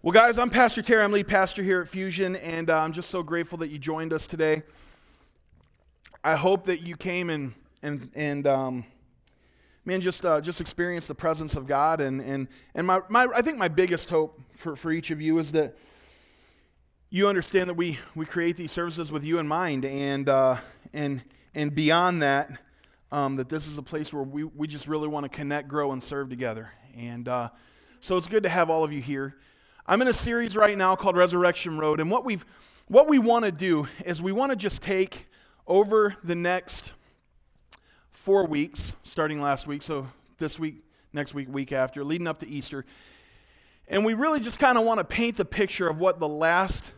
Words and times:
Well, 0.00 0.12
guys, 0.12 0.38
I'm 0.38 0.48
Pastor 0.48 0.80
Terry. 0.80 1.02
I'm 1.02 1.10
lead 1.10 1.26
pastor 1.26 1.60
here 1.60 1.80
at 1.80 1.88
Fusion, 1.88 2.36
and 2.36 2.70
uh, 2.70 2.78
I'm 2.78 2.92
just 2.92 3.10
so 3.10 3.20
grateful 3.20 3.58
that 3.58 3.68
you 3.68 3.80
joined 3.80 4.12
us 4.12 4.28
today. 4.28 4.62
I 6.22 6.36
hope 6.36 6.66
that 6.66 6.82
you 6.82 6.96
came 6.96 7.30
and 7.30 7.52
and 7.82 8.08
and 8.14 8.46
um, 8.46 8.84
man, 9.84 10.00
just 10.00 10.24
uh, 10.24 10.40
just 10.40 10.60
experience 10.60 11.08
the 11.08 11.16
presence 11.16 11.56
of 11.56 11.66
God. 11.66 12.00
And 12.00 12.20
and 12.20 12.46
and 12.76 12.86
my, 12.86 13.00
my 13.08 13.26
I 13.34 13.42
think 13.42 13.58
my 13.58 13.66
biggest 13.66 14.08
hope 14.08 14.40
for, 14.54 14.76
for 14.76 14.92
each 14.92 15.10
of 15.10 15.20
you 15.20 15.36
is 15.40 15.50
that 15.50 15.76
you 17.10 17.26
understand 17.26 17.68
that 17.68 17.74
we 17.74 17.98
we 18.14 18.24
create 18.24 18.56
these 18.56 18.70
services 18.70 19.10
with 19.10 19.24
you 19.24 19.40
in 19.40 19.48
mind, 19.48 19.84
and 19.84 20.28
uh, 20.28 20.58
and 20.92 21.22
and 21.56 21.74
beyond 21.74 22.22
that, 22.22 22.52
um, 23.10 23.34
that 23.34 23.48
this 23.48 23.66
is 23.66 23.78
a 23.78 23.82
place 23.82 24.12
where 24.12 24.22
we 24.22 24.44
we 24.44 24.68
just 24.68 24.86
really 24.86 25.08
want 25.08 25.24
to 25.24 25.28
connect, 25.28 25.66
grow, 25.66 25.90
and 25.90 26.04
serve 26.04 26.28
together. 26.28 26.70
And 26.96 27.26
uh, 27.26 27.48
so 28.00 28.16
it's 28.16 28.28
good 28.28 28.44
to 28.44 28.48
have 28.48 28.70
all 28.70 28.84
of 28.84 28.92
you 28.92 29.02
here. 29.02 29.34
I'm 29.90 30.02
in 30.02 30.08
a 30.08 30.12
series 30.12 30.54
right 30.54 30.76
now 30.76 30.94
called 30.96 31.16
Resurrection 31.16 31.78
Road, 31.78 31.98
and 31.98 32.10
what 32.10 32.22
we've 32.22 32.44
what 32.88 33.08
we 33.08 33.18
want 33.18 33.46
to 33.46 33.50
do 33.50 33.88
is 34.04 34.20
we 34.20 34.32
want 34.32 34.50
to 34.50 34.56
just 34.56 34.82
take 34.82 35.26
over 35.66 36.14
the 36.22 36.34
next 36.34 36.92
four 38.12 38.46
weeks, 38.46 38.92
starting 39.02 39.40
last 39.40 39.66
week, 39.66 39.80
so 39.80 40.06
this 40.36 40.58
week, 40.58 40.84
next 41.14 41.32
week, 41.32 41.48
week 41.50 41.72
after, 41.72 42.04
leading 42.04 42.26
up 42.26 42.38
to 42.40 42.46
Easter, 42.46 42.84
and 43.88 44.04
we 44.04 44.12
really 44.12 44.40
just 44.40 44.58
kind 44.58 44.76
of 44.76 44.84
want 44.84 44.98
to 44.98 45.04
paint 45.04 45.38
the 45.38 45.46
picture 45.46 45.88
of 45.88 45.98
what 45.98 46.20
the 46.20 46.28
last 46.28 46.92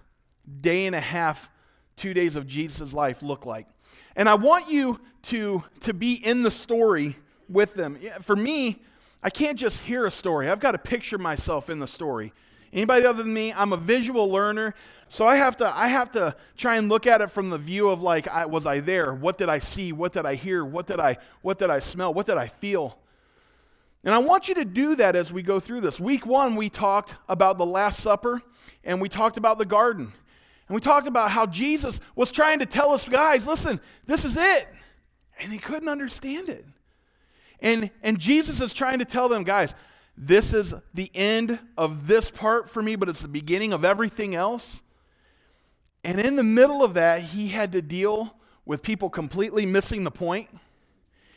day 0.61 0.87
and 0.87 0.97
a 0.97 1.01
half, 1.01 1.49
two 1.95 2.13
days 2.13 2.35
of 2.35 2.45
Jesus' 2.49 2.93
life 2.93 3.23
look 3.23 3.47
like. 3.47 3.69
And 4.17 4.29
I 4.29 4.35
want 4.35 4.69
you 4.69 4.99
to, 5.23 5.63
to 5.83 5.95
be 5.95 6.15
in 6.15 6.43
the 6.43 6.51
story 6.51 7.17
with 7.49 7.73
them. 7.75 8.01
For 8.23 8.35
me, 8.35 8.83
I 9.23 9.31
can't 9.31 9.57
just 9.57 9.83
hear 9.83 10.07
a 10.07 10.11
story. 10.11 10.49
I've 10.49 10.59
got 10.59 10.73
to 10.73 10.79
picture 10.79 11.19
myself 11.19 11.71
in 11.71 11.79
the 11.79 11.87
story. 11.87 12.33
Anybody 12.73 13.05
other 13.05 13.23
than 13.23 13.33
me? 13.33 13.53
I'm 13.53 13.73
a 13.73 13.77
visual 13.77 14.29
learner, 14.29 14.75
so 15.09 15.27
I 15.27 15.37
have 15.37 15.57
to 15.57 15.77
I 15.77 15.89
have 15.89 16.13
to 16.13 16.37
try 16.57 16.77
and 16.77 16.89
look 16.89 17.07
at 17.07 17.21
it 17.21 17.31
from 17.31 17.51
the 17.51 17.59
view 17.59 17.89
of 17.89 18.01
like, 18.01 18.29
I, 18.29 18.47
was 18.47 18.65
I 18.65 18.79
there? 18.79 19.13
What 19.13 19.39
did 19.39 19.49
I 19.49 19.59
see? 19.59 19.93
What 19.93 20.13
did 20.13 20.25
I 20.25 20.37
hear? 20.37 20.65
What 20.65 20.87
did 20.87 21.01
I 21.01 21.17
what 21.43 21.59
did 21.59 21.69
I 21.69 21.81
smell? 21.81 22.15
What 22.15 22.27
did 22.27 22.37
I 22.37 22.47
feel? 22.47 22.97
And 24.05 24.15
I 24.15 24.19
want 24.19 24.49
you 24.49 24.55
to 24.55 24.65
do 24.65 24.95
that 24.97 25.17
as 25.17 25.33
we 25.33 25.43
go 25.43 25.61
through 25.61 25.81
this. 25.83 25.99
Week 25.99 26.25
one, 26.25 26.55
we 26.55 26.71
talked 26.71 27.17
about 27.29 27.59
the 27.59 27.67
Last 27.67 28.01
Supper, 28.01 28.41
and 28.85 29.01
we 29.01 29.09
talked 29.09 29.37
about 29.37 29.59
the 29.59 29.67
garden, 29.67 30.13
and 30.69 30.75
we 30.75 30.81
talked 30.81 31.07
about 31.09 31.33
how 31.33 31.47
Jesus 31.47 32.01
was 32.15 32.33
trying 32.33 32.61
to 32.61 32.67
tell 32.67 32.93
us, 32.93 33.07
guys, 33.07 33.47
listen, 33.47 33.81
this 34.07 34.25
is 34.25 34.37
it, 34.37 34.69
and 35.41 35.53
they 35.53 35.59
couldn't 35.59 35.89
understand 35.89 36.49
it. 36.49 36.65
And 37.59 37.91
and 38.03 38.19
Jesus 38.19 38.61
is 38.61 38.73
trying 38.73 39.01
to 39.01 39.05
tell 39.05 39.29
them, 39.29 39.43
guys, 39.43 39.75
this 40.17 40.53
is 40.53 40.75
the 40.93 41.11
end 41.15 41.59
of 41.79 42.07
this 42.07 42.31
part 42.31 42.69
for 42.69 42.83
me, 42.83 42.97
but 42.97 43.09
it's 43.09 43.23
the 43.23 43.29
beginning 43.29 43.73
of 43.73 43.85
everything 43.85 44.35
else. 44.35 44.83
And 46.05 46.21
in 46.21 46.37
the 46.37 46.43
middle 46.43 46.83
of 46.83 46.95
that, 46.95 47.23
he 47.23 47.49
had 47.49 47.73
to 47.73 47.83
deal 47.83 48.35
with 48.65 48.83
people 48.83 49.11
completely 49.11 49.67
missing 49.67 50.05
the 50.05 50.11
point. 50.11 50.49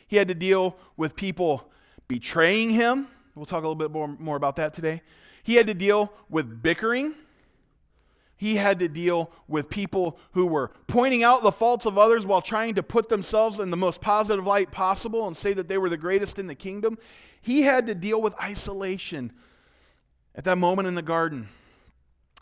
He 0.06 0.16
had 0.16 0.28
to 0.28 0.34
deal 0.34 0.76
with 0.96 1.16
people 1.16 1.70
betraying 2.08 2.70
him. 2.70 3.08
We'll 3.34 3.46
talk 3.46 3.64
a 3.64 3.66
little 3.66 3.74
bit 3.74 3.90
more, 3.90 4.08
more 4.08 4.36
about 4.36 4.56
that 4.56 4.74
today. 4.74 5.02
He 5.42 5.56
had 5.56 5.66
to 5.66 5.74
deal 5.74 6.12
with 6.28 6.62
bickering. 6.62 7.14
He 8.36 8.56
had 8.56 8.78
to 8.80 8.88
deal 8.88 9.30
with 9.48 9.70
people 9.70 10.18
who 10.32 10.46
were 10.46 10.70
pointing 10.86 11.22
out 11.22 11.42
the 11.42 11.52
faults 11.52 11.86
of 11.86 11.98
others 11.98 12.26
while 12.26 12.42
trying 12.42 12.74
to 12.74 12.82
put 12.82 13.08
themselves 13.08 13.58
in 13.58 13.70
the 13.70 13.76
most 13.76 14.00
positive 14.00 14.46
light 14.46 14.70
possible 14.70 15.26
and 15.26 15.36
say 15.36 15.52
that 15.52 15.68
they 15.68 15.78
were 15.78 15.88
the 15.88 15.96
greatest 15.96 16.38
in 16.38 16.46
the 16.46 16.54
kingdom. 16.54 16.98
He 17.44 17.60
had 17.60 17.88
to 17.88 17.94
deal 17.94 18.22
with 18.22 18.34
isolation 18.40 19.30
at 20.34 20.44
that 20.44 20.56
moment 20.56 20.88
in 20.88 20.94
the 20.94 21.02
garden. 21.02 21.50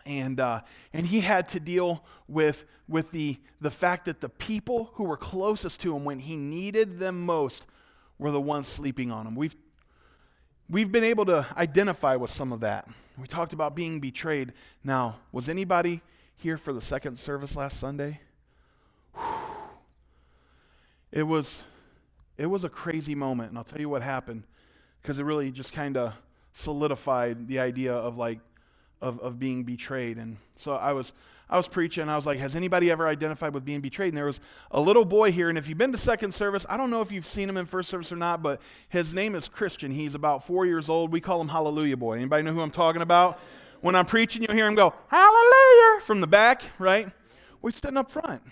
And, 0.07 0.39
uh, 0.39 0.61
and 0.93 1.05
he 1.05 1.23
had 1.23 1.49
to 1.49 1.61
deal 1.61 2.05
with, 2.29 2.65
with 2.87 3.11
the, 3.11 3.37
the 3.61 3.71
fact 3.71 4.05
that 4.05 4.21
the 4.21 4.29
people 4.29 4.91
who 4.95 5.03
were 5.03 5.17
closest 5.17 5.81
to 5.81 5.97
him 5.97 6.05
when 6.05 6.21
he 6.21 6.37
needed 6.37 7.01
them 7.01 7.27
most 7.27 7.67
were 8.17 8.31
the 8.31 8.41
ones 8.41 8.69
sleeping 8.69 9.11
on 9.11 9.27
him. 9.27 9.35
We've, 9.35 9.57
we've 10.71 10.93
been 10.93 11.03
able 11.03 11.25
to 11.25 11.49
identify 11.57 12.15
with 12.15 12.31
some 12.31 12.53
of 12.53 12.61
that. 12.61 12.87
We 13.19 13.27
talked 13.27 13.53
about 13.53 13.75
being 13.75 13.99
betrayed. 13.99 14.53
Now, 14.85 15.17
was 15.33 15.49
anybody 15.49 16.01
here 16.37 16.57
for 16.57 16.73
the 16.73 16.81
second 16.81 17.19
service 17.19 17.57
last 17.57 17.81
Sunday? 17.81 18.21
Whew. 19.17 19.25
It 21.11 21.25
was, 21.25 21.61
it 22.39 22.47
was 22.47 22.63
a 22.63 22.69
crazy 22.69 23.17
moment, 23.17 23.49
and 23.49 23.59
I'll 23.59 23.65
tell 23.65 23.81
you 23.81 23.89
what 23.89 24.03
happened 24.03 24.45
because 25.03 25.19
it 25.19 25.25
really 25.25 25.51
just 25.51 25.73
kind 25.73 25.97
of 25.97 26.15
solidified 26.53 27.49
the 27.49 27.59
idea 27.59 27.93
of 27.93 28.19
like 28.19 28.39
of, 29.01 29.19
of 29.21 29.39
being 29.39 29.65
betrayed. 29.65 30.17
And 30.17 30.37
so 30.55 30.75
i 30.75 30.93
was 30.93 31.13
i 31.51 31.57
was 31.57 31.69
preaching 31.69 32.09
i 32.09 32.17
was 32.17 32.25
like 32.25 32.39
has 32.39 32.55
anybody 32.55 32.91
ever 32.91 33.07
identified 33.07 33.53
with 33.53 33.65
being 33.65 33.81
betrayed? 33.81 34.09
And 34.09 34.17
there 34.17 34.27
was 34.27 34.41
a 34.71 34.81
little 34.81 35.05
boy 35.05 35.33
here 35.33 35.49
and 35.49 35.59
if 35.59 35.69
you've 35.69 35.79
been 35.79 35.93
to 35.93 35.99
second 35.99 36.33
service 36.33 36.65
i 36.69 36.77
don't 36.77 36.91
know 36.91 37.01
if 37.03 37.11
you've 37.11 37.27
seen 37.27 37.49
him 37.49 37.57
in 37.57 37.67
first 37.67 37.89
service 37.89 38.13
or 38.13 38.17
not 38.17 38.43
but 38.43 38.61
his 38.89 39.13
name 39.13 39.35
is 39.35 39.49
christian. 39.49 39.91
He's 39.91 40.15
about 40.15 40.47
four 40.47 40.65
years 40.67 40.89
old. 40.89 41.13
We 41.13 41.21
call 41.21 41.41
him 41.41 41.49
hallelujah 41.49 41.97
boy. 41.97 42.17
Anybody 42.17 42.45
know 42.45 42.53
who 42.53 42.61
i'm 42.61 42.71
talking 42.71 43.03
about? 43.03 43.39
When 43.81 43.97
i'm 43.97 44.07
preaching 44.07 44.43
you'll 44.43 44.55
hear 44.55 44.67
him 44.67 44.77
go 44.77 44.95
hallelujah! 45.09 46.01
from 46.03 46.21
the 46.21 46.29
back 46.29 46.63
right? 46.79 47.11
We're 47.61 47.71
sitting 47.71 47.97
up 47.97 48.11
front. 48.11 48.43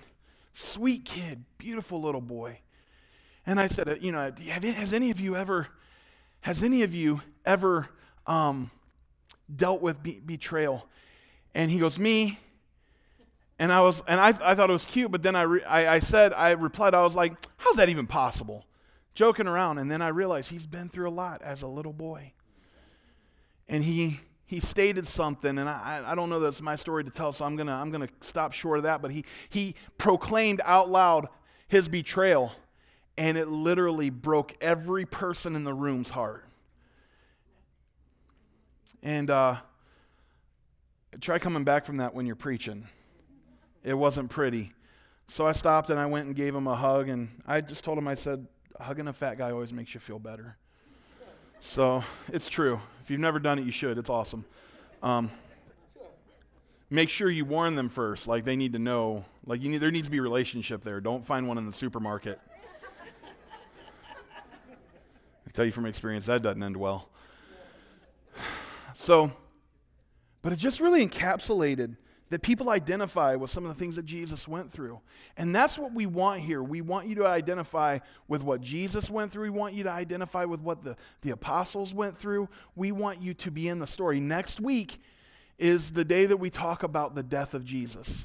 Sweet 0.52 1.04
kid 1.04 1.44
beautiful 1.58 2.00
little 2.00 2.20
boy. 2.20 2.58
And 3.46 3.60
i 3.60 3.68
said 3.68 3.88
uh, 3.88 3.94
you 4.00 4.10
know 4.10 4.32
has 4.46 4.92
any 4.92 5.10
of 5.10 5.20
you 5.20 5.36
ever 5.36 5.68
has 6.42 6.62
any 6.62 6.82
of 6.82 6.94
you 6.94 7.20
ever 7.44 7.88
um, 8.26 8.70
dealt 9.54 9.82
with 9.82 10.02
be- 10.02 10.20
betrayal? 10.24 10.86
And 11.54 11.70
he 11.70 11.78
goes, 11.78 11.98
Me. 11.98 12.38
And 13.58 13.70
I 13.70 13.82
was, 13.82 14.02
and 14.08 14.18
I, 14.18 14.28
I 14.28 14.54
thought 14.54 14.70
it 14.70 14.72
was 14.72 14.86
cute, 14.86 15.10
but 15.10 15.22
then 15.22 15.36
I, 15.36 15.42
re- 15.42 15.64
I, 15.64 15.96
I 15.96 15.98
said, 15.98 16.32
I 16.32 16.52
replied, 16.52 16.94
I 16.94 17.02
was 17.02 17.14
like, 17.14 17.34
How's 17.58 17.76
that 17.76 17.88
even 17.88 18.06
possible? 18.06 18.64
Joking 19.14 19.46
around. 19.46 19.78
And 19.78 19.90
then 19.90 20.00
I 20.00 20.08
realized 20.08 20.50
he's 20.50 20.66
been 20.66 20.88
through 20.88 21.08
a 21.08 21.12
lot 21.12 21.42
as 21.42 21.62
a 21.62 21.66
little 21.66 21.92
boy. 21.92 22.32
And 23.68 23.84
he, 23.84 24.20
he 24.46 24.60
stated 24.60 25.06
something, 25.06 25.58
and 25.58 25.68
I, 25.68 26.02
I 26.06 26.14
don't 26.14 26.28
know 26.28 26.40
that's 26.40 26.60
my 26.60 26.74
story 26.74 27.04
to 27.04 27.10
tell, 27.10 27.32
so 27.32 27.44
I'm 27.44 27.54
gonna, 27.54 27.74
I'm 27.74 27.90
gonna 27.90 28.08
stop 28.20 28.52
short 28.52 28.78
of 28.78 28.82
that. 28.84 29.02
But 29.02 29.12
he, 29.12 29.24
he 29.48 29.74
proclaimed 29.98 30.60
out 30.64 30.90
loud 30.90 31.28
his 31.68 31.86
betrayal 31.86 32.52
and 33.20 33.36
it 33.36 33.48
literally 33.48 34.08
broke 34.08 34.56
every 34.62 35.04
person 35.04 35.54
in 35.54 35.62
the 35.62 35.74
room's 35.74 36.08
heart. 36.08 36.42
And 39.02 39.28
uh, 39.28 39.56
try 41.20 41.38
coming 41.38 41.62
back 41.62 41.84
from 41.84 41.98
that 41.98 42.14
when 42.14 42.24
you're 42.24 42.34
preaching. 42.34 42.88
It 43.84 43.92
wasn't 43.92 44.30
pretty. 44.30 44.72
So 45.28 45.46
I 45.46 45.52
stopped 45.52 45.90
and 45.90 46.00
I 46.00 46.06
went 46.06 46.28
and 46.28 46.34
gave 46.34 46.54
him 46.54 46.66
a 46.66 46.74
hug, 46.74 47.10
and 47.10 47.28
I 47.46 47.60
just 47.60 47.84
told 47.84 47.98
him, 47.98 48.08
I 48.08 48.14
said, 48.14 48.46
hugging 48.80 49.06
a 49.06 49.12
fat 49.12 49.36
guy 49.36 49.50
always 49.50 49.70
makes 49.70 49.92
you 49.92 50.00
feel 50.00 50.18
better. 50.18 50.56
So 51.60 52.02
it's 52.28 52.48
true. 52.48 52.80
If 53.02 53.10
you've 53.10 53.20
never 53.20 53.38
done 53.38 53.58
it, 53.58 53.66
you 53.66 53.70
should. 53.70 53.98
It's 53.98 54.08
awesome. 54.08 54.46
Um, 55.02 55.30
make 56.88 57.10
sure 57.10 57.28
you 57.28 57.44
warn 57.44 57.74
them 57.74 57.90
first. 57.90 58.26
Like 58.26 58.46
they 58.46 58.56
need 58.56 58.72
to 58.72 58.78
know. 58.78 59.26
Like 59.44 59.60
you 59.60 59.68
need, 59.68 59.82
there 59.82 59.90
needs 59.90 60.06
to 60.06 60.10
be 60.10 60.18
a 60.18 60.22
relationship 60.22 60.82
there. 60.82 61.02
Don't 61.02 61.22
find 61.22 61.46
one 61.46 61.58
in 61.58 61.66
the 61.66 61.72
supermarket. 61.74 62.40
I 65.50 65.52
tell 65.52 65.64
you 65.64 65.72
from 65.72 65.84
experience, 65.84 66.26
that 66.26 66.42
doesn't 66.42 66.62
end 66.62 66.76
well. 66.76 67.08
So, 68.94 69.32
but 70.42 70.52
it 70.52 70.60
just 70.60 70.78
really 70.78 71.04
encapsulated 71.04 71.96
that 72.28 72.42
people 72.42 72.70
identify 72.70 73.34
with 73.34 73.50
some 73.50 73.64
of 73.64 73.68
the 73.68 73.74
things 73.74 73.96
that 73.96 74.04
Jesus 74.04 74.46
went 74.46 74.70
through. 74.70 75.00
And 75.36 75.52
that's 75.52 75.76
what 75.76 75.92
we 75.92 76.06
want 76.06 76.42
here. 76.42 76.62
We 76.62 76.82
want 76.82 77.08
you 77.08 77.16
to 77.16 77.26
identify 77.26 77.98
with 78.28 78.44
what 78.44 78.60
Jesus 78.60 79.10
went 79.10 79.32
through. 79.32 79.42
We 79.42 79.50
want 79.50 79.74
you 79.74 79.82
to 79.82 79.90
identify 79.90 80.44
with 80.44 80.60
what 80.60 80.84
the, 80.84 80.96
the 81.22 81.30
apostles 81.30 81.92
went 81.92 82.16
through. 82.16 82.48
We 82.76 82.92
want 82.92 83.20
you 83.20 83.34
to 83.34 83.50
be 83.50 83.66
in 83.66 83.80
the 83.80 83.88
story. 83.88 84.20
Next 84.20 84.60
week 84.60 85.00
is 85.58 85.90
the 85.90 86.04
day 86.04 86.26
that 86.26 86.36
we 86.36 86.48
talk 86.48 86.84
about 86.84 87.16
the 87.16 87.24
death 87.24 87.54
of 87.54 87.64
Jesus 87.64 88.24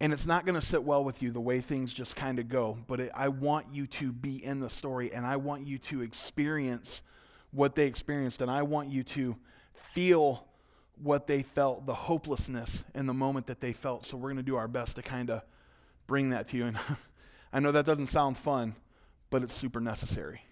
and 0.00 0.12
it's 0.12 0.26
not 0.26 0.44
going 0.44 0.54
to 0.54 0.60
sit 0.60 0.82
well 0.82 1.02
with 1.02 1.22
you 1.22 1.30
the 1.30 1.40
way 1.40 1.60
things 1.60 1.92
just 1.92 2.16
kind 2.16 2.38
of 2.38 2.48
go. 2.48 2.76
But 2.86 3.00
it, 3.00 3.12
I 3.14 3.28
want 3.28 3.66
you 3.72 3.86
to 3.86 4.12
be 4.12 4.44
in 4.44 4.60
the 4.60 4.68
story 4.68 5.12
and 5.12 5.24
I 5.24 5.36
want 5.36 5.66
you 5.66 5.78
to 5.78 6.02
experience 6.02 7.02
what 7.50 7.74
they 7.74 7.86
experienced 7.86 8.42
and 8.42 8.50
I 8.50 8.62
want 8.62 8.90
you 8.90 9.02
to 9.04 9.36
feel 9.72 10.46
what 11.02 11.26
they 11.26 11.42
felt, 11.42 11.86
the 11.86 11.94
hopelessness 11.94 12.84
in 12.94 13.06
the 13.06 13.14
moment 13.14 13.46
that 13.46 13.60
they 13.60 13.72
felt. 13.72 14.04
So 14.04 14.16
we're 14.16 14.28
going 14.28 14.36
to 14.36 14.42
do 14.42 14.56
our 14.56 14.68
best 14.68 14.96
to 14.96 15.02
kind 15.02 15.30
of 15.30 15.42
bring 16.06 16.30
that 16.30 16.48
to 16.48 16.56
you. 16.58 16.66
And 16.66 16.78
I 17.52 17.60
know 17.60 17.72
that 17.72 17.86
doesn't 17.86 18.08
sound 18.08 18.36
fun, 18.36 18.74
but 19.30 19.42
it's 19.42 19.54
super 19.54 19.80
necessary. 19.80 20.42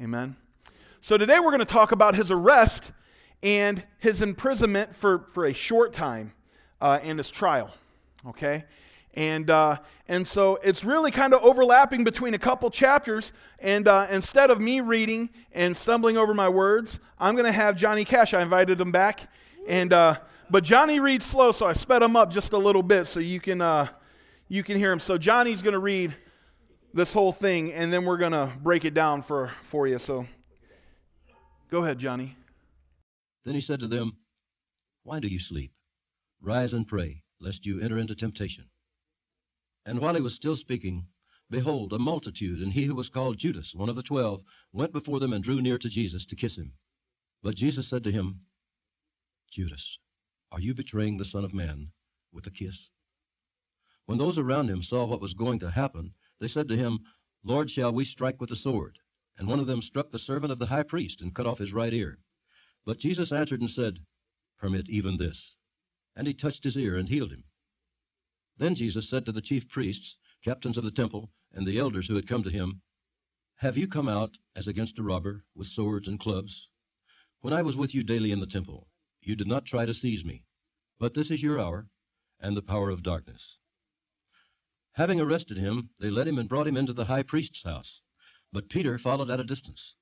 Amen. 0.00 0.36
So 1.00 1.16
today 1.16 1.38
we're 1.38 1.50
going 1.50 1.60
to 1.60 1.64
talk 1.64 1.92
about 1.92 2.16
his 2.16 2.30
arrest 2.32 2.90
and 3.44 3.84
his 3.98 4.22
imprisonment 4.22 4.96
for, 4.96 5.20
for 5.28 5.44
a 5.44 5.52
short 5.52 5.92
time 5.92 6.32
uh, 6.80 6.98
and 7.02 7.18
his 7.18 7.30
trial 7.30 7.72
okay? 8.28 8.64
And, 9.14 9.50
uh, 9.50 9.78
and 10.08 10.26
so 10.26 10.56
it's 10.62 10.84
really 10.84 11.10
kind 11.10 11.34
of 11.34 11.42
overlapping 11.42 12.02
between 12.04 12.34
a 12.34 12.38
couple 12.38 12.70
chapters. 12.70 13.32
And 13.58 13.86
uh, 13.86 14.06
instead 14.10 14.50
of 14.50 14.60
me 14.60 14.80
reading 14.80 15.30
and 15.52 15.76
stumbling 15.76 16.16
over 16.16 16.32
my 16.32 16.48
words, 16.48 16.98
I'm 17.18 17.34
going 17.34 17.46
to 17.46 17.52
have 17.52 17.76
Johnny 17.76 18.04
Cash. 18.04 18.32
I 18.32 18.42
invited 18.42 18.80
him 18.80 18.90
back. 18.90 19.28
And 19.66 19.92
uh, 19.92 20.16
but 20.50 20.64
Johnny 20.64 21.00
reads 21.00 21.24
slow, 21.24 21.52
so 21.52 21.66
I 21.66 21.72
sped 21.72 22.02
him 22.02 22.16
up 22.16 22.30
just 22.30 22.52
a 22.52 22.58
little 22.58 22.82
bit 22.82 23.06
so 23.06 23.20
you 23.20 23.40
can 23.40 23.60
uh, 23.60 23.88
you 24.48 24.62
can 24.62 24.76
hear 24.76 24.92
him. 24.92 25.00
So 25.00 25.16
Johnny's 25.16 25.62
going 25.62 25.72
to 25.72 25.78
read 25.78 26.14
this 26.92 27.12
whole 27.12 27.32
thing, 27.32 27.72
and 27.72 27.92
then 27.92 28.04
we're 28.04 28.18
going 28.18 28.32
to 28.32 28.52
break 28.62 28.84
it 28.84 28.92
down 28.92 29.22
for 29.22 29.52
for 29.62 29.86
you. 29.86 29.98
So 29.98 30.26
go 31.70 31.84
ahead, 31.84 31.98
Johnny. 31.98 32.36
Then 33.44 33.54
he 33.54 33.60
said 33.60 33.80
to 33.80 33.88
them, 33.88 34.18
Why 35.04 35.20
do 35.20 35.28
you 35.28 35.38
sleep? 35.38 35.72
Rise 36.40 36.74
and 36.74 36.86
pray, 36.86 37.21
lest 37.42 37.66
you 37.66 37.80
enter 37.80 37.98
into 37.98 38.14
temptation. 38.14 38.70
And 39.84 39.98
while 39.98 40.14
he 40.14 40.20
was 40.20 40.34
still 40.34 40.56
speaking, 40.56 41.06
behold, 41.50 41.92
a 41.92 41.98
multitude, 41.98 42.60
and 42.60 42.72
he 42.72 42.84
who 42.84 42.94
was 42.94 43.10
called 43.10 43.36
Judas, 43.36 43.74
one 43.74 43.88
of 43.88 43.96
the 43.96 44.02
twelve, 44.02 44.42
went 44.72 44.92
before 44.92 45.18
them 45.18 45.32
and 45.32 45.42
drew 45.42 45.60
near 45.60 45.76
to 45.78 45.88
Jesus 45.88 46.24
to 46.26 46.36
kiss 46.36 46.56
him. 46.56 46.74
But 47.42 47.56
Jesus 47.56 47.88
said 47.88 48.04
to 48.04 48.12
him, 48.12 48.42
Judas, 49.50 49.98
are 50.52 50.60
you 50.60 50.72
betraying 50.72 51.16
the 51.16 51.24
Son 51.24 51.44
of 51.44 51.52
Man 51.52 51.88
with 52.32 52.46
a 52.46 52.50
kiss? 52.50 52.88
When 54.06 54.18
those 54.18 54.38
around 54.38 54.68
him 54.68 54.82
saw 54.82 55.04
what 55.04 55.20
was 55.20 55.34
going 55.34 55.58
to 55.60 55.70
happen, 55.70 56.14
they 56.40 56.48
said 56.48 56.68
to 56.68 56.76
him, 56.76 57.00
Lord, 57.44 57.70
shall 57.70 57.92
we 57.92 58.04
strike 58.04 58.40
with 58.40 58.50
the 58.50 58.56
sword? 58.56 58.98
And 59.36 59.48
one 59.48 59.58
of 59.58 59.66
them 59.66 59.82
struck 59.82 60.10
the 60.10 60.18
servant 60.18 60.52
of 60.52 60.58
the 60.58 60.66
high 60.66 60.82
priest 60.82 61.20
and 61.20 61.34
cut 61.34 61.46
off 61.46 61.58
his 61.58 61.72
right 61.72 61.92
ear. 61.92 62.18
But 62.84 62.98
Jesus 62.98 63.32
answered 63.32 63.60
and 63.60 63.70
said, 63.70 64.00
Permit 64.58 64.88
even 64.88 65.16
this. 65.16 65.56
And 66.14 66.26
he 66.26 66.34
touched 66.34 66.64
his 66.64 66.76
ear 66.76 66.96
and 66.96 67.08
healed 67.08 67.32
him. 67.32 67.44
Then 68.58 68.74
Jesus 68.74 69.08
said 69.08 69.24
to 69.26 69.32
the 69.32 69.40
chief 69.40 69.68
priests, 69.68 70.16
captains 70.44 70.76
of 70.76 70.84
the 70.84 70.90
temple, 70.90 71.30
and 71.52 71.66
the 71.66 71.78
elders 71.78 72.08
who 72.08 72.14
had 72.14 72.26
come 72.26 72.42
to 72.42 72.50
him, 72.50 72.82
Have 73.56 73.76
you 73.76 73.86
come 73.86 74.08
out 74.08 74.38
as 74.54 74.68
against 74.68 74.98
a 74.98 75.02
robber 75.02 75.44
with 75.54 75.66
swords 75.66 76.08
and 76.08 76.18
clubs? 76.20 76.68
When 77.40 77.52
I 77.52 77.62
was 77.62 77.76
with 77.76 77.94
you 77.94 78.02
daily 78.02 78.30
in 78.30 78.40
the 78.40 78.46
temple, 78.46 78.88
you 79.20 79.36
did 79.36 79.48
not 79.48 79.64
try 79.64 79.86
to 79.86 79.94
seize 79.94 80.24
me. 80.24 80.44
But 80.98 81.14
this 81.14 81.30
is 81.30 81.42
your 81.42 81.58
hour 81.58 81.88
and 82.40 82.56
the 82.56 82.62
power 82.62 82.90
of 82.90 83.02
darkness. 83.02 83.58
Having 84.92 85.20
arrested 85.20 85.56
him, 85.56 85.90
they 86.00 86.10
led 86.10 86.28
him 86.28 86.38
and 86.38 86.48
brought 86.48 86.66
him 86.66 86.76
into 86.76 86.92
the 86.92 87.06
high 87.06 87.22
priest's 87.22 87.62
house. 87.62 88.02
But 88.52 88.68
Peter 88.68 88.98
followed 88.98 89.30
at 89.30 89.40
a 89.40 89.44
distance. 89.44 89.96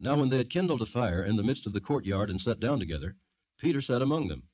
Now 0.00 0.16
when 0.16 0.30
they 0.30 0.38
had 0.38 0.50
kindled 0.50 0.82
a 0.82 0.86
fire 0.86 1.22
in 1.22 1.36
the 1.36 1.42
midst 1.42 1.66
of 1.66 1.72
the 1.72 1.80
courtyard 1.80 2.30
and 2.30 2.40
sat 2.40 2.60
down 2.60 2.78
together, 2.78 3.16
Peter 3.58 3.80
sat 3.80 4.02
among 4.02 4.28
them. 4.28 4.44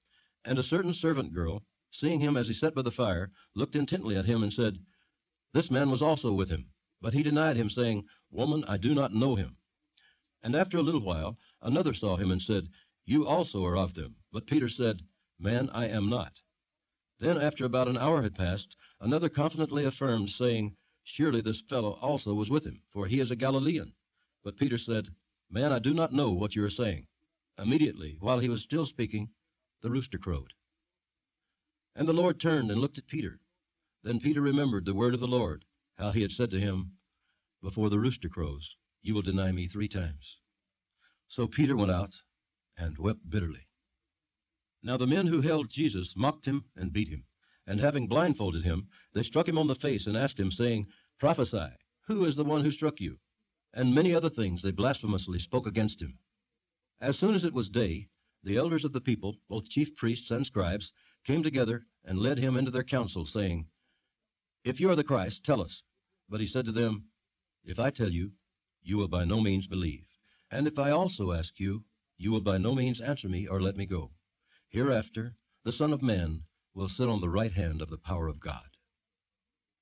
And 0.44 0.58
a 0.58 0.62
certain 0.62 0.94
servant 0.94 1.32
girl, 1.32 1.62
seeing 1.90 2.20
him 2.20 2.36
as 2.36 2.48
he 2.48 2.54
sat 2.54 2.74
by 2.74 2.82
the 2.82 2.90
fire, 2.90 3.30
looked 3.54 3.76
intently 3.76 4.16
at 4.16 4.24
him 4.24 4.42
and 4.42 4.52
said, 4.52 4.78
This 5.52 5.70
man 5.70 5.90
was 5.90 6.02
also 6.02 6.32
with 6.32 6.50
him. 6.50 6.70
But 7.00 7.14
he 7.14 7.22
denied 7.22 7.56
him, 7.56 7.68
saying, 7.68 8.04
Woman, 8.30 8.64
I 8.66 8.76
do 8.76 8.94
not 8.94 9.12
know 9.12 9.34
him. 9.34 9.56
And 10.42 10.56
after 10.56 10.78
a 10.78 10.82
little 10.82 11.02
while, 11.02 11.38
another 11.60 11.94
saw 11.94 12.16
him 12.16 12.30
and 12.30 12.42
said, 12.42 12.68
You 13.04 13.26
also 13.26 13.64
are 13.64 13.76
of 13.76 13.94
them. 13.94 14.16
But 14.32 14.46
Peter 14.46 14.68
said, 14.68 15.02
Man, 15.38 15.68
I 15.72 15.88
am 15.88 16.08
not. 16.08 16.42
Then, 17.18 17.40
after 17.40 17.64
about 17.64 17.88
an 17.88 17.98
hour 17.98 18.22
had 18.22 18.36
passed, 18.36 18.76
another 19.00 19.28
confidently 19.28 19.84
affirmed, 19.84 20.30
saying, 20.30 20.76
Surely 21.04 21.40
this 21.40 21.60
fellow 21.60 21.98
also 22.00 22.34
was 22.34 22.50
with 22.50 22.64
him, 22.64 22.82
for 22.90 23.06
he 23.06 23.20
is 23.20 23.30
a 23.30 23.36
Galilean. 23.36 23.92
But 24.44 24.56
Peter 24.56 24.78
said, 24.78 25.10
Man, 25.50 25.72
I 25.72 25.78
do 25.78 25.94
not 25.94 26.12
know 26.12 26.30
what 26.30 26.56
you 26.56 26.64
are 26.64 26.70
saying. 26.70 27.06
Immediately, 27.58 28.16
while 28.20 28.38
he 28.38 28.48
was 28.48 28.62
still 28.62 28.86
speaking, 28.86 29.30
the 29.82 29.90
rooster 29.90 30.18
crowed. 30.18 30.54
And 31.94 32.08
the 32.08 32.12
Lord 32.14 32.40
turned 32.40 32.70
and 32.70 32.80
looked 32.80 32.98
at 32.98 33.06
Peter. 33.06 33.40
Then 34.02 34.20
Peter 34.20 34.40
remembered 34.40 34.86
the 34.86 34.94
word 34.94 35.14
of 35.14 35.20
the 35.20 35.26
Lord, 35.26 35.64
how 35.98 36.10
he 36.10 36.22
had 36.22 36.32
said 36.32 36.50
to 36.52 36.60
him, 36.60 36.92
Before 37.62 37.90
the 37.90 37.98
rooster 37.98 38.28
crows, 38.28 38.76
you 39.02 39.14
will 39.14 39.22
deny 39.22 39.52
me 39.52 39.66
three 39.66 39.88
times. 39.88 40.38
So 41.28 41.46
Peter 41.46 41.76
went 41.76 41.90
out 41.90 42.22
and 42.76 42.96
wept 42.98 43.28
bitterly. 43.28 43.68
Now 44.82 44.96
the 44.96 45.06
men 45.06 45.26
who 45.26 45.40
held 45.40 45.68
Jesus 45.68 46.16
mocked 46.16 46.46
him 46.46 46.64
and 46.76 46.92
beat 46.92 47.08
him. 47.08 47.24
And 47.66 47.80
having 47.80 48.08
blindfolded 48.08 48.64
him, 48.64 48.88
they 49.14 49.22
struck 49.22 49.46
him 49.46 49.56
on 49.56 49.68
the 49.68 49.76
face 49.76 50.06
and 50.06 50.16
asked 50.16 50.40
him, 50.40 50.50
saying, 50.50 50.86
Prophesy, 51.18 51.68
who 52.06 52.24
is 52.24 52.34
the 52.34 52.44
one 52.44 52.62
who 52.62 52.72
struck 52.72 53.00
you? 53.00 53.18
And 53.72 53.94
many 53.94 54.14
other 54.14 54.28
things 54.28 54.62
they 54.62 54.72
blasphemously 54.72 55.38
spoke 55.38 55.66
against 55.66 56.02
him. 56.02 56.18
As 57.00 57.16
soon 57.16 57.34
as 57.34 57.44
it 57.44 57.54
was 57.54 57.70
day, 57.70 58.08
the 58.42 58.56
elders 58.56 58.84
of 58.84 58.92
the 58.92 59.00
people, 59.00 59.36
both 59.48 59.68
chief 59.68 59.94
priests 59.96 60.30
and 60.30 60.46
scribes, 60.46 60.92
came 61.24 61.42
together 61.42 61.84
and 62.04 62.18
led 62.18 62.38
him 62.38 62.56
into 62.56 62.70
their 62.70 62.82
council, 62.82 63.24
saying, 63.24 63.66
If 64.64 64.80
you 64.80 64.90
are 64.90 64.96
the 64.96 65.04
Christ, 65.04 65.44
tell 65.44 65.60
us. 65.60 65.84
But 66.28 66.40
he 66.40 66.46
said 66.46 66.64
to 66.66 66.72
them, 66.72 67.04
If 67.64 67.78
I 67.78 67.90
tell 67.90 68.10
you, 68.10 68.32
you 68.82 68.96
will 68.96 69.08
by 69.08 69.24
no 69.24 69.40
means 69.40 69.66
believe. 69.66 70.06
And 70.50 70.66
if 70.66 70.78
I 70.78 70.90
also 70.90 71.32
ask 71.32 71.60
you, 71.60 71.84
you 72.18 72.30
will 72.30 72.40
by 72.40 72.58
no 72.58 72.74
means 72.74 73.00
answer 73.00 73.28
me 73.28 73.46
or 73.46 73.60
let 73.60 73.76
me 73.76 73.86
go. 73.86 74.10
Hereafter, 74.68 75.34
the 75.64 75.72
Son 75.72 75.92
of 75.92 76.02
Man 76.02 76.42
will 76.74 76.88
sit 76.88 77.08
on 77.08 77.20
the 77.20 77.28
right 77.28 77.52
hand 77.52 77.80
of 77.80 77.90
the 77.90 77.98
power 77.98 78.28
of 78.28 78.40
God. 78.40 78.76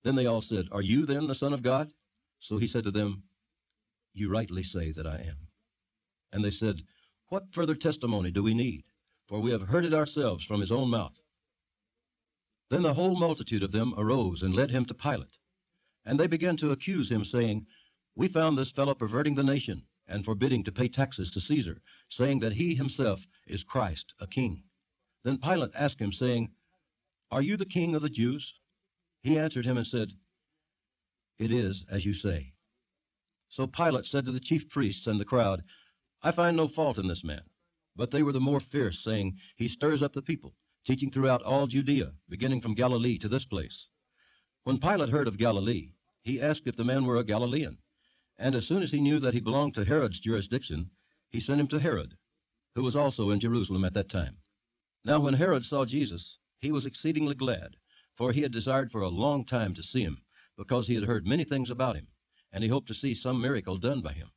Then 0.03 0.15
they 0.15 0.27
all 0.27 0.41
said, 0.41 0.67
Are 0.73 0.83
you 0.83 1.07
then 1.07 1.27
the 1.27 1.35
Son 1.35 1.53
of 1.53 1.63
God? 1.63 1.93
So 2.39 2.59
he 2.59 2.67
said 2.67 2.85
to 2.85 2.91
them, 2.91 3.25
You 4.13 4.31
rightly 4.31 4.63
say 4.63 4.93
that 4.93 5.07
I 5.07 5.17
am. 5.17 5.49
And 6.33 6.45
they 6.45 6.51
said, 6.51 6.83
What 7.31 7.55
further 7.55 7.77
testimony 7.77 8.33
do 8.33 8.43
we 8.43 8.55
need? 8.55 8.83
For 9.29 9.39
we 9.39 9.53
have 9.53 9.69
heard 9.69 9.85
it 9.85 9.95
ourselves 9.95 10.45
from 10.45 10.61
his 10.61 10.73
own 10.73 10.91
mouth. 10.91 11.25
Then 12.71 12.83
the 12.83 12.95
whole 12.95 13.17
multitude 13.17 13.63
of 13.63 13.71
them 13.71 13.95
arose 13.97 14.43
and 14.43 14.55
led 14.55 14.73
him 14.73 14.85
to 14.87 14.95
Pilate. 14.95 15.39
And 16.05 16.19
they 16.19 16.27
began 16.27 16.57
to 16.57 16.73
accuse 16.73 17.11
him, 17.11 17.23
saying, 17.25 17.67
We 18.17 18.27
found 18.27 18.59
this 18.59 18.73
fellow 18.73 18.95
perverting 18.95 19.37
the 19.37 19.45
nation 19.45 19.85
and 20.09 20.25
forbidding 20.25 20.65
to 20.65 20.73
pay 20.73 20.89
taxes 20.89 21.31
to 21.31 21.41
Caesar, 21.41 21.81
saying 22.09 22.41
that 22.41 22.55
he 22.55 22.75
himself 22.75 23.29
is 23.47 23.63
Christ, 23.63 24.13
a 24.21 24.27
king. 24.27 24.65
Then 25.23 25.39
Pilate 25.39 25.71
asked 25.77 26.01
him, 26.01 26.13
saying, 26.13 26.51
Are 27.31 27.43
you 27.43 27.57
the 27.57 27.65
king 27.65 27.95
of 27.95 28.03
the 28.03 28.11
Jews? 28.11 28.55
He 29.23 29.39
answered 29.39 29.67
him 29.67 29.77
and 29.77 29.87
said, 29.87 30.15
It 31.39 31.53
is 31.53 31.85
as 31.89 32.05
you 32.05 32.13
say. 32.13 32.55
So 33.49 33.69
Pilate 33.69 34.07
said 34.07 34.27
to 34.27 34.33
the 34.33 34.41
chief 34.41 34.69
priests 34.69 35.07
and 35.07 35.21
the 35.21 35.25
crowd, 35.25 35.63
I 36.23 36.31
find 36.33 36.57
no 36.57 36.69
fault 36.69 36.99
in 36.99 37.09
this 37.09 37.25
man. 37.25 37.43
But 37.97 38.11
they 38.11 38.23
were 38.23 38.33
the 38.33 38.41
more 38.41 38.61
fierce, 38.61 39.03
saying, 39.03 39.37
He 39.57 39.69
stirs 39.69 40.03
up 40.03 40.13
the 40.13 40.23
people, 40.23 40.55
teaching 40.85 41.11
throughout 41.11 41.43
all 41.43 41.67
Judea, 41.67 42.13
beginning 42.29 42.61
from 42.61 42.75
Galilee 42.75 43.19
to 43.19 43.29
this 43.29 43.45
place. 43.45 43.89
When 44.65 44.79
Pilate 44.79 45.09
heard 45.09 45.29
of 45.29 45.39
Galilee, 45.39 45.93
he 46.23 46.41
asked 46.41 46.67
if 46.67 46.77
the 46.77 46.85
man 46.85 47.05
were 47.05 47.17
a 47.17 47.25
Galilean. 47.25 47.79
And 48.39 48.55
as 48.55 48.67
soon 48.67 48.83
as 48.83 48.93
he 48.93 49.01
knew 49.01 49.19
that 49.19 49.35
he 49.35 49.41
belonged 49.41 49.75
to 49.75 49.85
Herod's 49.85 50.21
jurisdiction, 50.21 50.91
he 51.31 51.41
sent 51.41 51.61
him 51.61 51.67
to 51.69 51.79
Herod, 51.79 52.17
who 52.75 52.83
was 52.83 52.97
also 52.97 53.31
in 53.31 53.41
Jerusalem 53.41 53.85
at 53.85 53.95
that 53.95 54.09
time. 54.09 54.39
Now 55.05 55.21
when 55.21 55.35
Herod 55.35 55.65
saw 55.65 55.85
Jesus, 55.85 56.39
he 56.59 56.71
was 56.71 56.87
exceedingly 56.87 57.35
glad, 57.35 57.77
for 58.15 58.33
he 58.33 58.43
had 58.43 58.53
desired 58.53 58.93
for 58.93 59.01
a 59.01 59.09
long 59.09 59.45
time 59.45 59.73
to 59.75 59.83
see 59.83 60.03
him, 60.03 60.23
because 60.57 60.87
he 60.87 60.95
had 60.95 61.05
heard 61.05 61.27
many 61.27 61.45
things 61.45 61.71
about 61.71 61.97
him, 61.97 62.09
and 62.53 62.63
he 62.63 62.69
hoped 62.69 62.89
to 62.89 62.95
see 62.95 63.15
some 63.15 63.41
miracle 63.41 63.79
done 63.79 64.01
by 64.01 64.13
him. 64.13 64.31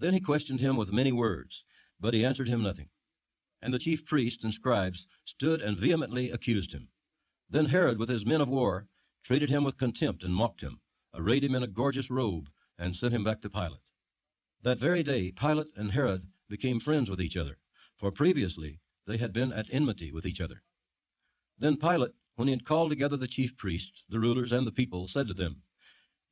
Then 0.00 0.14
he 0.14 0.20
questioned 0.20 0.60
him 0.60 0.76
with 0.76 0.94
many 0.94 1.12
words, 1.12 1.62
but 2.00 2.14
he 2.14 2.24
answered 2.24 2.48
him 2.48 2.62
nothing. 2.62 2.88
And 3.60 3.72
the 3.72 3.78
chief 3.78 4.06
priests 4.06 4.42
and 4.42 4.54
scribes 4.54 5.06
stood 5.26 5.60
and 5.60 5.76
vehemently 5.76 6.30
accused 6.30 6.72
him. 6.72 6.88
Then 7.50 7.66
Herod, 7.66 7.98
with 7.98 8.08
his 8.08 8.24
men 8.24 8.40
of 8.40 8.48
war, 8.48 8.86
treated 9.22 9.50
him 9.50 9.62
with 9.62 9.76
contempt 9.76 10.24
and 10.24 10.34
mocked 10.34 10.62
him, 10.62 10.80
arrayed 11.14 11.44
him 11.44 11.54
in 11.54 11.62
a 11.62 11.66
gorgeous 11.68 12.10
robe, 12.10 12.48
and 12.78 12.96
sent 12.96 13.12
him 13.12 13.22
back 13.22 13.42
to 13.42 13.50
Pilate. 13.50 13.90
That 14.62 14.78
very 14.78 15.02
day, 15.02 15.32
Pilate 15.32 15.68
and 15.76 15.92
Herod 15.92 16.22
became 16.48 16.80
friends 16.80 17.10
with 17.10 17.20
each 17.20 17.36
other, 17.36 17.58
for 17.98 18.10
previously 18.10 18.80
they 19.06 19.18
had 19.18 19.34
been 19.34 19.52
at 19.52 19.66
enmity 19.70 20.10
with 20.10 20.24
each 20.24 20.40
other. 20.40 20.62
Then 21.58 21.76
Pilate, 21.76 22.12
when 22.36 22.48
he 22.48 22.52
had 22.52 22.64
called 22.64 22.88
together 22.88 23.18
the 23.18 23.26
chief 23.26 23.54
priests, 23.54 24.04
the 24.08 24.18
rulers, 24.18 24.50
and 24.50 24.66
the 24.66 24.72
people, 24.72 25.08
said 25.08 25.28
to 25.28 25.34
them, 25.34 25.60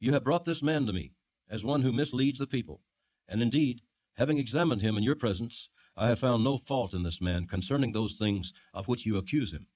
You 0.00 0.14
have 0.14 0.24
brought 0.24 0.44
this 0.44 0.62
man 0.62 0.86
to 0.86 0.92
me, 0.94 1.12
as 1.50 1.66
one 1.66 1.82
who 1.82 1.92
misleads 1.92 2.38
the 2.38 2.46
people. 2.46 2.80
And 3.28 3.42
indeed, 3.42 3.82
having 4.16 4.38
examined 4.38 4.82
him 4.82 4.96
in 4.96 5.02
your 5.02 5.16
presence, 5.16 5.68
I 5.96 6.08
have 6.08 6.20
found 6.20 6.44
no 6.44 6.56
fault 6.58 6.94
in 6.94 7.02
this 7.02 7.20
man 7.20 7.46
concerning 7.46 7.92
those 7.92 8.14
things 8.14 8.52
of 8.72 8.88
which 8.88 9.04
you 9.04 9.16
accuse 9.16 9.52
him. 9.52 9.66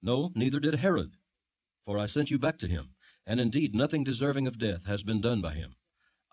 No, 0.00 0.30
neither 0.34 0.60
did 0.60 0.76
Herod, 0.76 1.16
for 1.84 1.98
I 1.98 2.06
sent 2.06 2.30
you 2.30 2.38
back 2.38 2.58
to 2.58 2.68
him, 2.68 2.94
and 3.26 3.40
indeed 3.40 3.74
nothing 3.74 4.04
deserving 4.04 4.46
of 4.46 4.58
death 4.58 4.86
has 4.86 5.02
been 5.02 5.20
done 5.20 5.40
by 5.40 5.54
him. 5.54 5.74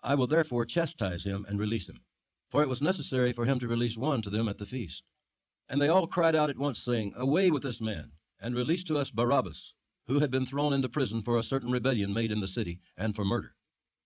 I 0.02 0.14
will 0.14 0.28
therefore 0.28 0.64
chastise 0.64 1.24
him 1.24 1.44
and 1.48 1.58
release 1.58 1.88
him. 1.88 2.02
For 2.48 2.62
it 2.62 2.68
was 2.68 2.80
necessary 2.80 3.32
for 3.32 3.44
him 3.44 3.58
to 3.58 3.66
release 3.66 3.98
one 3.98 4.22
to 4.22 4.30
them 4.30 4.48
at 4.48 4.58
the 4.58 4.66
feast. 4.66 5.02
And 5.68 5.82
they 5.82 5.88
all 5.88 6.06
cried 6.06 6.36
out 6.36 6.48
at 6.48 6.58
once, 6.58 6.78
saying, 6.78 7.12
Away 7.16 7.50
with 7.50 7.64
this 7.64 7.80
man, 7.80 8.12
and 8.40 8.54
release 8.54 8.84
to 8.84 8.96
us 8.96 9.10
Barabbas, 9.10 9.74
who 10.06 10.20
had 10.20 10.30
been 10.30 10.46
thrown 10.46 10.72
into 10.72 10.88
prison 10.88 11.22
for 11.22 11.36
a 11.36 11.42
certain 11.42 11.72
rebellion 11.72 12.12
made 12.12 12.30
in 12.30 12.38
the 12.38 12.46
city, 12.46 12.78
and 12.96 13.16
for 13.16 13.24
murder. 13.24 13.55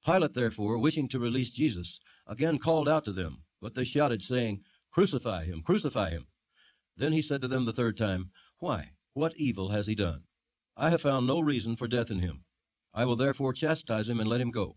Pilate, 0.04 0.34
therefore, 0.34 0.78
wishing 0.78 1.08
to 1.08 1.18
release 1.18 1.50
Jesus, 1.50 2.00
again 2.26 2.58
called 2.58 2.88
out 2.88 3.04
to 3.04 3.12
them, 3.12 3.44
but 3.60 3.74
they 3.74 3.84
shouted, 3.84 4.22
saying, 4.22 4.62
Crucify 4.90 5.44
him, 5.44 5.62
crucify 5.62 6.10
him. 6.10 6.26
Then 6.96 7.12
he 7.12 7.22
said 7.22 7.40
to 7.42 7.48
them 7.48 7.64
the 7.64 7.72
third 7.72 7.96
time, 7.96 8.30
Why, 8.58 8.92
what 9.12 9.36
evil 9.36 9.70
has 9.70 9.86
he 9.86 9.94
done? 9.94 10.22
I 10.76 10.90
have 10.90 11.02
found 11.02 11.26
no 11.26 11.40
reason 11.40 11.76
for 11.76 11.86
death 11.86 12.10
in 12.10 12.20
him. 12.20 12.44
I 12.94 13.04
will 13.04 13.16
therefore 13.16 13.52
chastise 13.52 14.08
him 14.08 14.20
and 14.20 14.28
let 14.28 14.40
him 14.40 14.50
go. 14.50 14.76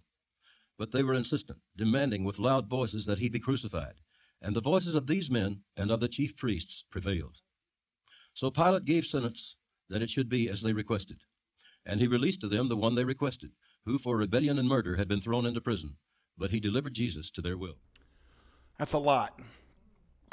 But 0.77 0.92
they 0.92 1.03
were 1.03 1.13
insistent, 1.13 1.60
demanding 1.75 2.24
with 2.24 2.39
loud 2.39 2.70
voices 2.70 3.06
that 3.06 3.20
he 3.20 3.30
be 3.30 3.39
crucified. 3.39 4.01
And 4.42 4.56
the 4.56 4.62
voices 4.62 4.96
of 4.96 5.08
these 5.08 5.32
men 5.32 5.62
and 5.77 5.89
of 5.89 6.00
the 6.00 6.08
chief 6.08 6.36
priests 6.36 6.84
prevailed. 6.92 7.38
So 8.34 8.51
Pilate 8.51 8.86
gave 8.86 9.06
sentence 9.06 9.56
that 9.89 10.01
it 10.01 10.10
should 10.10 10.30
be 10.30 10.50
as 10.50 10.62
they 10.62 10.74
requested. 10.74 11.22
And 11.86 12.00
he 12.00 12.08
released 12.08 12.42
to 12.42 12.48
them 12.48 12.70
the 12.70 12.77
one 12.77 12.96
they 12.96 13.06
requested, 13.06 13.51
who 13.86 13.98
for 13.98 14.18
rebellion 14.18 14.58
and 14.58 14.68
murder 14.68 14.96
had 14.96 15.08
been 15.08 15.22
thrown 15.22 15.46
into 15.46 15.62
prison. 15.62 15.98
But 16.38 16.52
he 16.52 16.60
delivered 16.60 16.94
Jesus 16.94 17.30
to 17.32 17.42
their 17.42 17.58
will. 17.58 17.78
That's 18.78 18.94
a 18.94 18.98
lot. 18.98 19.40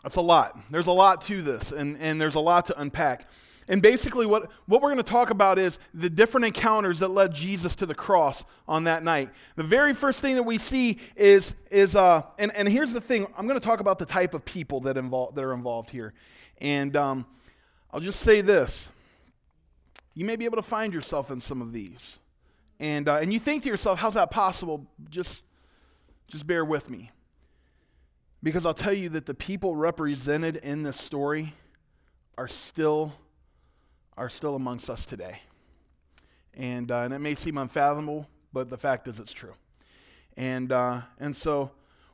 That's 0.02 0.16
a 0.16 0.23
lot. 0.23 0.59
There's 0.71 0.87
a 0.87 0.92
lot 0.92 1.23
to 1.23 1.42
this, 1.42 1.73
and, 1.73 1.97
and 1.99 2.21
there's 2.21 2.37
a 2.37 2.40
lot 2.40 2.66
to 2.66 2.80
unpack. 2.80 3.28
And 3.69 3.83
basically, 3.83 4.26
what, 4.26 4.50
what 4.66 4.83
we're 4.83 4.88
going 4.88 4.97
to 4.97 5.02
talk 5.04 5.30
about 5.30 5.59
is 5.59 5.78
the 5.95 6.11
different 6.11 6.47
encounters 6.47 6.99
that 7.00 7.09
led 7.09 7.35
Jesus 7.35 7.76
to 7.76 7.87
the 7.87 7.95
cross 7.95 8.45
on 8.66 8.85
that 8.85 9.04
night. 9.04 9.30
The 9.57 9.62
very 9.62 9.95
first 9.95 10.21
thing 10.21 10.35
that 10.35 10.42
we 10.42 10.59
see 10.59 10.99
is, 11.14 11.54
is 11.71 11.95
uh, 11.95 12.23
and, 12.38 12.52
and 12.57 12.69
here's 12.69 12.92
the 12.92 13.00
thing 13.00 13.26
I'm 13.37 13.47
going 13.47 13.61
to 13.61 13.64
talk 13.64 13.80
about 13.80 13.99
the 13.99 14.07
type 14.07 14.35
of 14.35 14.45
people 14.45 14.80
that, 14.80 14.97
involve, 14.97 15.35
that 15.35 15.45
are 15.45 15.52
involved 15.52 15.90
here. 15.90 16.14
And 16.61 16.97
um, 16.97 17.26
I'll 17.92 18.00
just 18.00 18.21
say 18.21 18.40
this 18.40 18.90
you 20.14 20.25
may 20.25 20.37
be 20.37 20.47
able 20.47 20.57
to 20.57 20.62
find 20.62 20.92
yourself 20.92 21.30
in 21.30 21.40
some 21.40 21.62
of 21.62 21.73
these. 21.73 22.19
And, 22.80 23.08
uh, 23.08 23.16
and 23.16 23.32
you 23.32 23.38
think 23.38 23.62
to 23.64 23.68
yourself, 23.68 24.00
how's 24.00 24.14
that 24.14 24.30
possible? 24.30 24.87
Just, 25.10 25.42
just 26.26 26.46
bear 26.46 26.64
with 26.64 26.90
me. 26.90 27.10
Because 28.42 28.64
I'll 28.64 28.75
tell 28.75 28.94
you 28.94 29.10
that 29.10 29.26
the 29.26 29.34
people 29.34 29.76
represented 29.76 30.56
in 30.56 30.82
this 30.82 30.96
story 30.96 31.54
are 32.37 32.49
still 32.49 33.12
are 34.16 34.28
still 34.28 34.54
amongst 34.54 34.90
us 34.90 35.06
today. 35.06 35.40
And, 36.52 36.90
uh, 36.90 36.99
and 36.99 37.14
it 37.14 37.20
may 37.20 37.34
seem 37.34 37.56
unfathomable, 37.56 38.28
but 38.52 38.68
the 38.68 38.76
fact 38.76 39.08
is 39.08 39.18
it's 39.18 39.32
true. 39.32 39.54
And, 40.37 40.72
uh, 40.72 41.02
and 41.18 41.34
so 41.34 41.70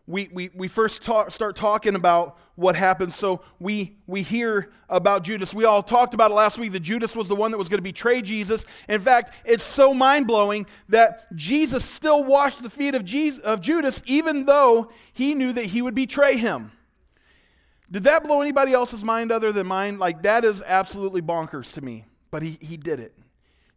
we, 0.06 0.28
we, 0.32 0.50
we 0.54 0.68
first 0.68 1.02
talk, 1.02 1.32
start 1.32 1.56
talking 1.56 1.96
about 1.96 2.38
what 2.54 2.76
happened. 2.76 3.12
So 3.12 3.42
we, 3.58 3.96
we 4.06 4.22
hear 4.22 4.70
about 4.88 5.24
Judas. 5.24 5.52
We 5.52 5.64
all 5.64 5.82
talked 5.82 6.14
about 6.14 6.30
it 6.30 6.34
last 6.34 6.58
week 6.58 6.72
that 6.72 6.80
Judas 6.80 7.16
was 7.16 7.28
the 7.28 7.34
one 7.34 7.50
that 7.50 7.58
was 7.58 7.68
going 7.68 7.78
to 7.78 7.82
betray 7.82 8.22
Jesus. 8.22 8.64
In 8.88 9.00
fact, 9.00 9.34
it's 9.44 9.64
so 9.64 9.92
mind 9.92 10.26
blowing 10.26 10.66
that 10.88 11.34
Jesus 11.34 11.84
still 11.84 12.24
washed 12.24 12.62
the 12.62 12.70
feet 12.70 12.94
of, 12.94 13.04
Jesus, 13.04 13.40
of 13.40 13.60
Judas, 13.60 14.00
even 14.06 14.44
though 14.44 14.90
he 15.12 15.34
knew 15.34 15.52
that 15.52 15.66
he 15.66 15.82
would 15.82 15.94
betray 15.94 16.36
him. 16.36 16.70
Did 17.90 18.04
that 18.04 18.24
blow 18.24 18.40
anybody 18.40 18.72
else's 18.72 19.04
mind 19.04 19.32
other 19.32 19.52
than 19.52 19.66
mine? 19.66 19.98
Like, 19.98 20.22
that 20.22 20.44
is 20.44 20.62
absolutely 20.62 21.22
bonkers 21.22 21.72
to 21.74 21.82
me. 21.82 22.04
But 22.30 22.42
he, 22.42 22.58
he 22.60 22.76
did 22.76 23.00
it. 23.00 23.16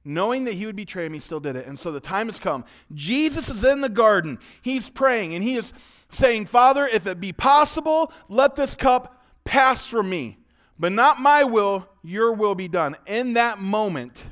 Knowing 0.05 0.45
that 0.45 0.53
he 0.53 0.65
would 0.65 0.75
betray 0.75 1.05
him, 1.05 1.13
he 1.13 1.19
still 1.19 1.39
did 1.39 1.55
it. 1.55 1.67
And 1.67 1.77
so 1.77 1.91
the 1.91 1.99
time 1.99 2.27
has 2.27 2.39
come. 2.39 2.65
Jesus 2.93 3.49
is 3.49 3.63
in 3.63 3.81
the 3.81 3.89
garden. 3.89 4.39
He's 4.61 4.89
praying 4.89 5.35
and 5.35 5.43
he 5.43 5.55
is 5.55 5.73
saying, 6.09 6.47
Father, 6.47 6.87
if 6.87 7.07
it 7.07 7.19
be 7.19 7.31
possible, 7.31 8.11
let 8.27 8.55
this 8.55 8.75
cup 8.75 9.23
pass 9.43 9.85
from 9.87 10.09
me. 10.09 10.37
But 10.77 10.91
not 10.91 11.19
my 11.19 11.43
will, 11.43 11.87
your 12.03 12.33
will 12.33 12.55
be 12.55 12.67
done. 12.67 12.95
In 13.05 13.33
that 13.33 13.59
moment, 13.59 14.23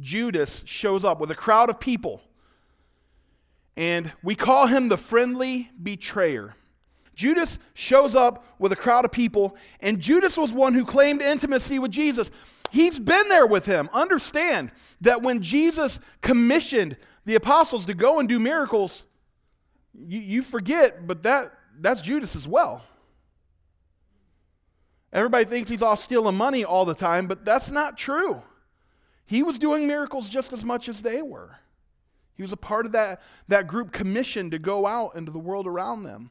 Judas 0.00 0.62
shows 0.66 1.04
up 1.04 1.20
with 1.20 1.30
a 1.30 1.34
crowd 1.34 1.70
of 1.70 1.78
people. 1.78 2.22
And 3.76 4.12
we 4.22 4.34
call 4.34 4.66
him 4.66 4.88
the 4.88 4.96
friendly 4.96 5.70
betrayer. 5.82 6.54
Judas 7.14 7.58
shows 7.74 8.14
up 8.14 8.44
with 8.58 8.72
a 8.72 8.76
crowd 8.76 9.04
of 9.04 9.12
people, 9.12 9.56
and 9.80 10.00
Judas 10.00 10.36
was 10.36 10.52
one 10.52 10.74
who 10.74 10.84
claimed 10.84 11.22
intimacy 11.22 11.78
with 11.78 11.92
Jesus. 11.92 12.30
He's 12.70 12.98
been 12.98 13.28
there 13.28 13.46
with 13.46 13.66
him. 13.66 13.88
Understand 13.92 14.72
that 15.00 15.22
when 15.22 15.42
Jesus 15.42 16.00
commissioned 16.22 16.96
the 17.24 17.36
apostles 17.36 17.86
to 17.86 17.94
go 17.94 18.18
and 18.18 18.28
do 18.28 18.40
miracles, 18.40 19.04
you, 19.96 20.20
you 20.20 20.42
forget, 20.42 21.06
but 21.06 21.22
that, 21.22 21.52
that's 21.78 22.02
Judas 22.02 22.36
as 22.36 22.46
well. 22.48 22.82
Everybody 25.12 25.44
thinks 25.44 25.70
he's 25.70 25.82
all 25.82 25.96
stealing 25.96 26.36
money 26.36 26.64
all 26.64 26.84
the 26.84 26.94
time, 26.94 27.28
but 27.28 27.44
that's 27.44 27.70
not 27.70 27.96
true. 27.96 28.42
He 29.26 29.42
was 29.42 29.58
doing 29.58 29.86
miracles 29.86 30.28
just 30.28 30.52
as 30.52 30.64
much 30.64 30.88
as 30.88 31.02
they 31.02 31.22
were. 31.22 31.56
He 32.36 32.42
was 32.42 32.52
a 32.52 32.56
part 32.56 32.84
of 32.84 32.92
that, 32.92 33.22
that 33.46 33.68
group 33.68 33.92
commissioned 33.92 34.50
to 34.50 34.58
go 34.58 34.86
out 34.86 35.14
into 35.14 35.30
the 35.30 35.38
world 35.38 35.66
around 35.66 36.02
them. 36.02 36.30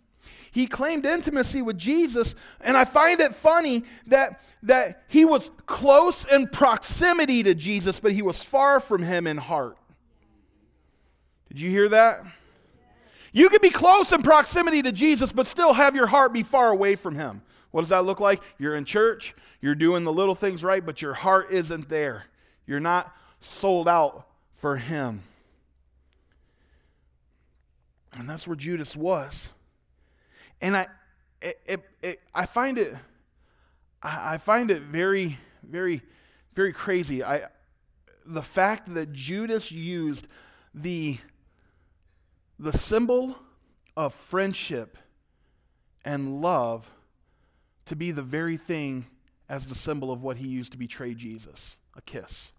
He 0.51 0.67
claimed 0.67 1.05
intimacy 1.05 1.62
with 1.62 1.77
Jesus, 1.77 2.36
and 2.62 2.77
I 2.77 2.86
find 2.86 3.20
it 3.20 3.34
funny 3.34 3.84
that, 4.08 4.41
that 4.63 5.03
he 5.08 5.25
was 5.25 5.50
close 5.65 6.25
in 6.25 6.48
proximity 6.48 7.43
to 7.43 7.55
Jesus, 7.55 8.00
but 8.00 8.12
he 8.12 8.22
was 8.22 8.43
far 8.43 8.79
from 8.79 9.01
him 9.01 9.27
in 9.27 9.38
heart. 9.38 9.77
Did 11.48 11.60
you 11.60 11.70
hear 11.70 11.89
that? 11.89 12.24
You 13.34 13.50
can 13.50 13.60
be 13.62 13.72
close 13.72 14.12
in 14.12 14.22
proximity 14.22 14.84
to 14.84 14.92
Jesus, 14.92 15.32
but 15.32 15.48
still 15.48 15.74
have 15.74 15.96
your 15.96 16.08
heart 16.08 16.34
be 16.34 16.44
far 16.44 16.70
away 16.70 16.96
from 16.96 17.16
him. 17.16 17.42
What 17.72 17.82
does 17.82 17.90
that 17.90 18.06
look 18.06 18.20
like? 18.20 18.42
You're 18.60 18.75
in 18.75 18.86
church, 18.86 19.36
you're 19.60 19.75
doing 19.75 20.04
the 20.04 20.13
little 20.13 20.36
things 20.36 20.63
right, 20.63 20.86
but 20.86 21.02
your 21.02 21.16
heart 21.16 21.48
isn't 21.50 21.90
there. 21.90 22.25
You're 22.68 22.80
not 22.80 23.12
sold 23.42 23.90
out 23.90 24.28
for 24.56 24.78
him. 24.78 25.24
And 28.16 28.30
that's 28.30 28.48
where 28.48 28.56
Judas 28.56 28.96
was. 28.96 29.50
And 30.62 30.78
I, 30.78 30.88
it, 31.42 31.60
it, 31.66 31.82
it, 32.04 32.22
I 32.36 32.46
find 32.46 32.78
it, 32.78 32.96
I 34.04 34.38
find 34.38 34.70
it 34.70 34.84
very, 34.84 35.40
very, 35.68 36.04
very 36.54 36.72
crazy. 36.72 37.24
I, 37.24 37.48
the 38.25 38.44
fact 38.44 38.94
that 38.94 39.12
Judas 39.12 39.72
used 39.72 40.28
the, 40.74 41.18
the 42.60 42.72
symbol 42.72 43.38
of 43.96 44.14
friendship 44.14 44.98
and 46.06 46.42
love 46.42 46.90
to 47.86 47.96
be 47.96 48.12
the 48.12 48.24
very 48.24 48.58
thing 48.58 49.06
as 49.50 49.68
the 49.68 49.76
symbol 49.76 50.12
of 50.12 50.24
what 50.24 50.38
he 50.38 50.48
used 50.48 50.72
to 50.72 50.78
betray 50.78 51.14
Jesus 51.14 51.78
a 51.96 52.02
kiss. 52.02 52.52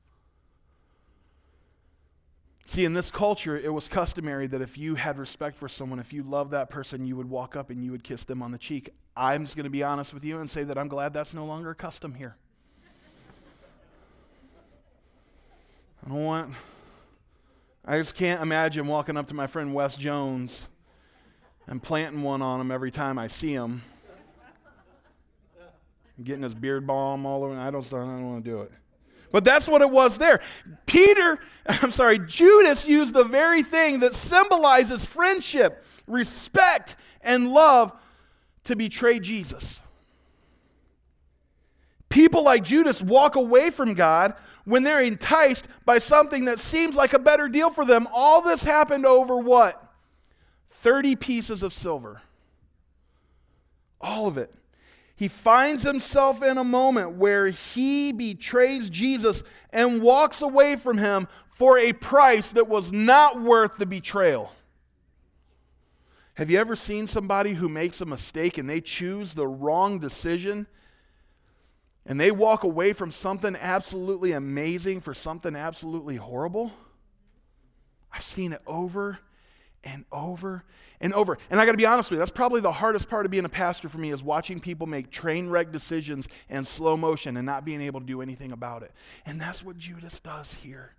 See, 2.67 2.85
in 2.85 2.95
this 2.95 3.11
culture, 3.11 3.59
it 3.59 3.73
was 3.73 3.89
customary 3.89 4.47
that 4.47 4.63
if 4.63 4.79
you 4.79 4.95
had 4.95 5.19
respect 5.19 5.57
for 5.59 5.69
someone, 5.69 5.99
if 5.99 6.13
you 6.13 6.23
loved 6.23 6.53
that 6.53 6.71
person, 6.71 7.05
you 7.05 7.15
would 7.17 7.29
walk 7.29 7.57
up 7.57 7.69
and 7.69 7.85
you 7.85 7.91
would 7.91 8.03
kiss 8.03 8.25
them 8.25 8.43
on 8.43 8.53
the 8.53 8.59
cheek. 8.59 8.91
I'm 9.17 9.45
just 9.45 9.55
going 9.55 9.65
to 9.65 9.71
be 9.71 9.83
honest 9.83 10.15
with 10.15 10.25
you 10.25 10.39
and 10.39 10.49
say 10.49 10.65
that 10.65 10.79
I'm 10.79 10.89
glad 10.89 11.13
that's 11.13 11.35
no 11.35 11.45
longer 11.45 11.71
a 11.71 11.75
custom 11.75 12.15
here. 12.15 12.37
I 16.05 16.09
don't 16.09 16.25
want, 16.25 16.55
I 17.87 17.99
just 17.99 18.15
can't 18.15 18.41
imagine 18.41 18.87
walking 18.87 19.19
up 19.19 19.27
to 19.27 19.35
my 19.35 19.47
friend 19.47 19.75
Wes 19.75 19.95
Jones 19.95 20.69
and 21.67 21.83
planting 21.83 22.23
one 22.23 22.41
on 22.41 22.59
him 22.59 22.71
every 22.71 22.91
time 22.91 23.19
I 23.19 23.27
see 23.27 23.53
him. 23.53 23.83
Getting 26.23 26.43
his 26.43 26.55
beard 26.55 26.87
balm 26.87 27.27
all 27.27 27.45
over. 27.45 27.55
I 27.55 27.71
don't, 27.71 27.85
I 27.87 27.99
don't 27.99 28.31
want 28.31 28.45
to 28.45 28.51
do 28.51 28.61
it. 28.63 28.73
But 29.31 29.45
that's 29.45 29.69
what 29.69 29.83
it 29.83 29.91
was 29.91 30.17
there. 30.17 30.41
Peter, 30.87 31.41
I'm 31.67 31.93
sorry, 31.93 32.21
Judas 32.21 32.87
used 32.87 33.13
the 33.13 33.25
very 33.25 33.63
thing 33.63 34.01
that 34.01 34.15
symbolizes 34.15 35.05
friendship, 35.05 35.85
respect, 36.07 36.97
and 37.21 37.53
love 37.53 37.93
to 38.65 38.77
betray 38.77 39.19
Jesus. 39.19 39.81
People 42.09 42.45
like 42.45 42.65
Judas 42.65 43.03
walk 43.03 43.37
away 43.37 43.69
from 43.69 43.93
God 43.93 44.35
when 44.65 44.83
they're 44.83 45.03
enticed 45.03 45.69
by 45.85 45.99
something 45.99 46.47
that 46.47 46.59
seems 46.59 46.95
like 46.95 47.13
a 47.13 47.19
better 47.19 47.49
deal 47.49 47.71
for 47.71 47.85
them. 47.85 48.09
All 48.13 48.43
this 48.43 48.65
happened 48.65 49.07
over 49.07 49.37
what? 49.37 49.81
30 50.71 51.17
pieces 51.17 51.63
of 51.63 51.73
silver. 51.73 52.23
All 54.01 54.27
of 54.27 54.39
it 54.39 54.53
he 55.17 55.29
finds 55.29 55.83
himself 55.83 56.43
in 56.43 56.59
a 56.59 56.65
moment 56.65 57.17
where 57.17 57.47
he 57.47 58.13
betrays 58.13 58.91
Jesus 58.91 59.45
and 59.71 60.03
walks 60.03 60.43
away 60.43 60.77
from 60.77 60.99
him 60.99 61.29
for 61.49 61.79
a 61.79 61.93
price 61.93 62.51
that 62.53 62.69
was 62.69 62.93
not 62.93 63.41
worth 63.41 63.77
the 63.79 63.87
betrayal. 63.87 64.51
Have 66.35 66.51
you 66.51 66.59
ever 66.59 66.75
seen 66.75 67.07
somebody 67.07 67.53
who 67.53 67.69
makes 67.69 68.01
a 68.01 68.07
mistake 68.07 68.59
and 68.59 68.69
they 68.69 68.81
choose 68.81 69.35
the 69.35 69.47
wrong 69.47 70.01
decision 70.01 70.67
and 72.07 72.21
they 72.21 72.31
walk 72.31 72.65
away 72.65 72.93
from 72.93 73.13
something 73.13 73.57
absolutely 73.57 74.33
amazing 74.33 75.01
for 75.01 75.15
something 75.15 75.57
absolutely 75.57 76.17
horrible? 76.17 76.73
I've 78.13 78.23
seen 78.23 78.53
it 78.53 78.63
over 78.67 79.19
and 79.83 80.05
over 80.13 80.65
and 81.01 81.13
over. 81.13 81.39
And 81.51 81.61
I 81.61 81.67
got 81.67 81.73
to 81.73 81.79
be 81.79 81.87
honest 81.87 82.11
with 82.11 82.17
you, 82.17 82.21
that's 82.21 82.31
probably 82.31 82.61
the 82.61 82.73
hardest 82.73 83.09
part 83.09 83.27
of 83.27 83.31
being 83.31 83.45
a 83.45 83.49
pastor 83.49 83.89
for 83.89 83.99
me 83.99 84.11
is 84.11 84.23
watching 84.23 84.61
people 84.61 84.87
make 84.87 85.11
train 85.11 85.49
wreck 85.49 85.73
decisions 85.73 86.29
in 86.49 86.65
slow 86.65 86.97
motion 86.97 87.37
and 87.37 87.45
not 87.45 87.65
being 87.65 87.81
able 87.81 88.01
to 88.01 88.07
do 88.07 88.23
anything 88.23 88.53
about 88.53 88.83
it. 88.83 88.93
And 89.27 89.41
that's 89.41 89.65
what 89.65 89.77
Judas 89.77 90.21
does 90.21 90.55
here. 90.55 90.93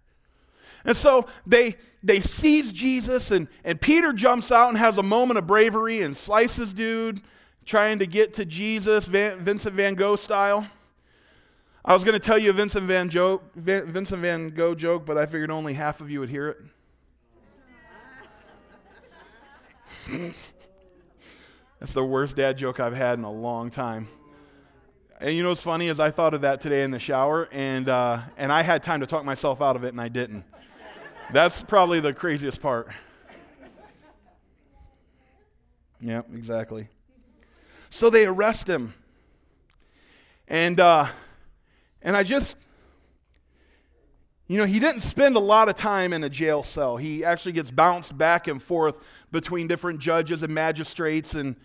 And 0.84 0.96
so 0.96 1.26
they 1.48 1.78
they 2.04 2.22
seize 2.22 2.72
Jesus 2.72 3.32
and, 3.32 3.48
and 3.64 3.82
Peter 3.82 4.14
jumps 4.14 4.52
out 4.52 4.70
and 4.70 4.78
has 4.78 4.98
a 4.98 5.04
moment 5.04 5.40
of 5.40 5.48
bravery 5.48 6.02
and 6.02 6.16
slices 6.16 6.74
dude 6.74 7.22
trying 7.66 7.98
to 7.98 8.06
get 8.06 8.36
to 8.36 8.46
Jesus, 8.46 9.06
Van, 9.06 9.40
Vincent 9.40 9.74
Van 9.74 9.96
Gogh 9.96 10.16
style. 10.16 10.68
I 11.88 11.94
was 11.94 12.04
going 12.04 12.14
to 12.14 12.20
tell 12.20 12.40
you 12.40 12.50
a 12.50 12.54
Vincent 12.54 12.88
Van, 12.88 13.10
joke, 13.10 13.44
Vincent 13.56 14.20
Van 14.20 14.50
Gogh 14.50 14.74
joke, 14.74 15.06
but 15.06 15.20
I 15.20 15.28
figured 15.28 15.52
only 15.52 15.76
half 15.76 16.02
of 16.02 16.10
you 16.10 16.20
would 16.20 16.30
hear 16.30 16.50
it. 16.50 16.58
That's 21.80 21.94
the 21.94 22.04
worst 22.04 22.38
dad 22.38 22.58
joke 22.58 22.80
I've 22.80 22.96
had 22.96 23.20
in 23.20 23.24
a 23.24 23.32
long 23.32 23.70
time. 23.70 24.08
And 25.20 25.36
you 25.36 25.44
know 25.44 25.50
what's 25.50 25.62
funny 25.62 25.88
is 25.88 26.00
I 26.00 26.10
thought 26.10 26.34
of 26.34 26.42
that 26.42 26.60
today 26.60 26.82
in 26.82 26.90
the 26.90 26.98
shower, 26.98 27.48
and, 27.52 27.88
uh, 27.88 28.22
and 28.36 28.52
I 28.52 28.64
had 28.64 28.82
time 28.82 29.02
to 29.02 29.06
talk 29.06 29.24
myself 29.24 29.62
out 29.62 29.76
of 29.76 29.84
it, 29.84 29.90
and 29.90 30.02
I 30.02 30.08
didn't. 30.08 30.44
That's 31.32 31.62
probably 31.62 32.00
the 32.00 32.14
craziest 32.14 32.64
part. 32.64 32.90
Yeah, 36.02 36.24
exactly. 36.34 36.88
So 37.92 38.10
they 38.10 38.26
arrest 38.26 38.68
him. 38.68 38.96
And, 40.48 40.80
uh, 40.80 41.10
and 42.06 42.16
I 42.16 42.24
just, 42.24 42.56
you 44.48 44.58
know, 44.58 44.66
he 44.66 44.80
didn't 44.80 45.02
spend 45.02 45.36
a 45.36 45.40
lot 45.40 45.68
of 45.68 45.76
time 45.76 46.14
in 46.14 46.24
a 46.24 46.30
jail 46.30 46.64
cell. 46.64 46.96
He 46.96 47.26
actually 47.26 47.52
gets 47.52 47.72
bounced 47.72 48.18
back 48.18 48.48
and 48.48 48.64
forth 48.64 48.96
between 49.32 49.68
different 49.68 50.00
judges 50.00 50.44
and 50.44 50.54
magistrates 50.54 51.34
and 51.34 51.58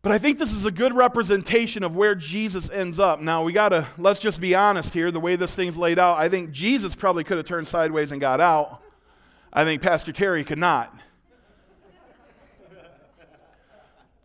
but 0.00 0.12
I 0.12 0.18
think 0.18 0.38
this 0.38 0.52
is 0.52 0.64
a 0.64 0.70
good 0.70 0.94
representation 0.94 1.82
of 1.82 1.96
where 1.96 2.14
Jesus 2.14 2.70
ends 2.70 3.00
up. 3.00 3.20
Now, 3.20 3.42
we 3.42 3.52
got 3.52 3.70
to, 3.70 3.86
let's 3.98 4.20
just 4.20 4.40
be 4.40 4.54
honest 4.54 4.94
here. 4.94 5.10
The 5.10 5.18
way 5.18 5.34
this 5.34 5.56
thing's 5.56 5.76
laid 5.76 5.98
out, 5.98 6.18
I 6.18 6.28
think 6.28 6.52
Jesus 6.52 6.94
probably 6.94 7.24
could 7.24 7.36
have 7.36 7.46
turned 7.46 7.66
sideways 7.66 8.12
and 8.12 8.20
got 8.20 8.40
out. 8.40 8.80
I 9.52 9.64
think 9.64 9.82
Pastor 9.82 10.12
Terry 10.12 10.44
could 10.44 10.58
not. 10.58 10.96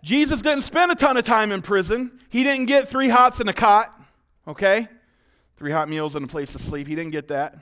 Jesus 0.04 0.42
didn't 0.42 0.64
spend 0.64 0.92
a 0.92 0.96
ton 0.96 1.18
of 1.18 1.26
time 1.26 1.52
in 1.52 1.62
prison. 1.62 2.20
He 2.30 2.44
didn't 2.44 2.66
get 2.66 2.88
three 2.88 3.10
hots 3.10 3.40
and 3.40 3.50
a 3.50 3.54
cot, 3.54 3.92
okay? 4.48 4.88
Three 5.58 5.72
hot 5.72 5.90
meals 5.90 6.16
and 6.16 6.26
a 6.26 6.28
place 6.28 6.52
to 6.54 6.60
sleep. 6.60 6.88
He 6.88 6.96
didn't 6.96 7.12
get 7.12 7.28
that. 7.30 7.58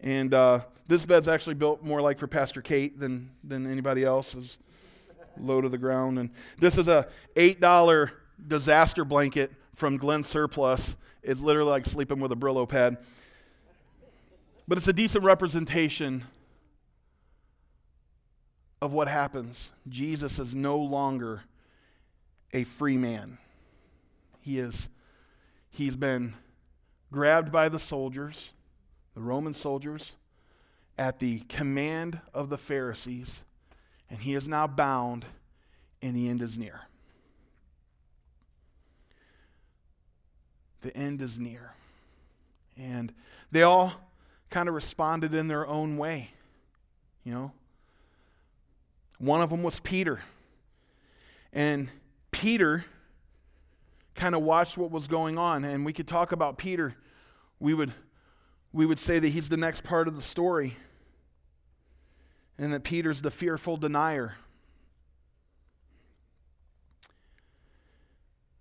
And 0.00 0.32
uh, 0.34 0.60
this 0.86 1.04
bed's 1.04 1.28
actually 1.28 1.54
built 1.54 1.82
more 1.82 2.00
like 2.00 2.18
for 2.18 2.26
Pastor 2.26 2.62
Kate 2.62 2.98
than, 2.98 3.30
than 3.44 3.70
anybody 3.70 4.04
else's 4.04 4.58
low 5.38 5.60
to 5.60 5.68
the 5.68 5.78
ground. 5.78 6.18
And 6.18 6.30
this 6.58 6.76
is 6.78 6.88
a 6.88 7.06
$8 7.36 8.10
disaster 8.46 9.04
blanket 9.04 9.52
from 9.74 9.96
Glen 9.96 10.24
Surplus. 10.24 10.96
It's 11.22 11.40
literally 11.40 11.70
like 11.70 11.86
sleeping 11.86 12.20
with 12.20 12.32
a 12.32 12.36
Brillo 12.36 12.68
pad. 12.68 12.98
But 14.66 14.78
it's 14.78 14.88
a 14.88 14.92
decent 14.92 15.24
representation 15.24 16.24
of 18.80 18.92
what 18.92 19.08
happens. 19.08 19.70
Jesus 19.88 20.38
is 20.38 20.54
no 20.54 20.78
longer 20.78 21.42
a 22.52 22.64
free 22.64 22.96
man. 22.96 23.38
He 24.40 24.58
is 24.58 24.88
he's 25.70 25.96
been 25.96 26.34
grabbed 27.10 27.50
by 27.50 27.68
the 27.68 27.78
soldiers, 27.78 28.50
the 29.14 29.20
Roman 29.20 29.54
soldiers, 29.54 30.12
at 30.98 31.18
the 31.18 31.40
command 31.48 32.20
of 32.34 32.50
the 32.50 32.58
Pharisees 32.58 33.42
and 34.10 34.20
he 34.20 34.34
is 34.34 34.48
now 34.48 34.66
bound, 34.66 35.24
and 36.02 36.14
the 36.14 36.28
end 36.28 36.42
is 36.42 36.58
near. 36.58 36.80
The 40.80 40.94
end 40.96 41.22
is 41.22 41.38
near. 41.38 41.72
And 42.76 43.12
they 43.52 43.62
all 43.62 43.92
kind 44.48 44.68
of 44.68 44.74
responded 44.74 45.34
in 45.34 45.46
their 45.46 45.66
own 45.66 45.96
way. 45.96 46.30
You 47.22 47.32
know? 47.32 47.52
One 49.18 49.42
of 49.42 49.50
them 49.50 49.62
was 49.62 49.78
Peter. 49.78 50.20
And 51.52 51.88
Peter 52.32 52.84
kind 54.20 54.34
of 54.34 54.42
watched 54.42 54.76
what 54.76 54.90
was 54.90 55.06
going 55.06 55.38
on. 55.38 55.64
And 55.64 55.82
we 55.84 55.94
could 55.94 56.06
talk 56.06 56.30
about 56.30 56.58
Peter. 56.58 56.94
We 57.58 57.72
would, 57.72 57.94
we 58.70 58.84
would 58.84 58.98
say 58.98 59.18
that 59.18 59.28
he's 59.28 59.48
the 59.48 59.56
next 59.56 59.82
part 59.82 60.08
of 60.08 60.14
the 60.14 60.20
story 60.20 60.76
and 62.58 62.70
that 62.74 62.84
Peter's 62.84 63.22
the 63.22 63.30
fearful 63.30 63.78
denier. 63.78 64.34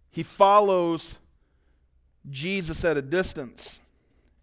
He 0.10 0.24
follows 0.24 1.18
Jesus 2.30 2.86
at 2.86 2.95
a 2.95 3.02
distance. 3.02 3.80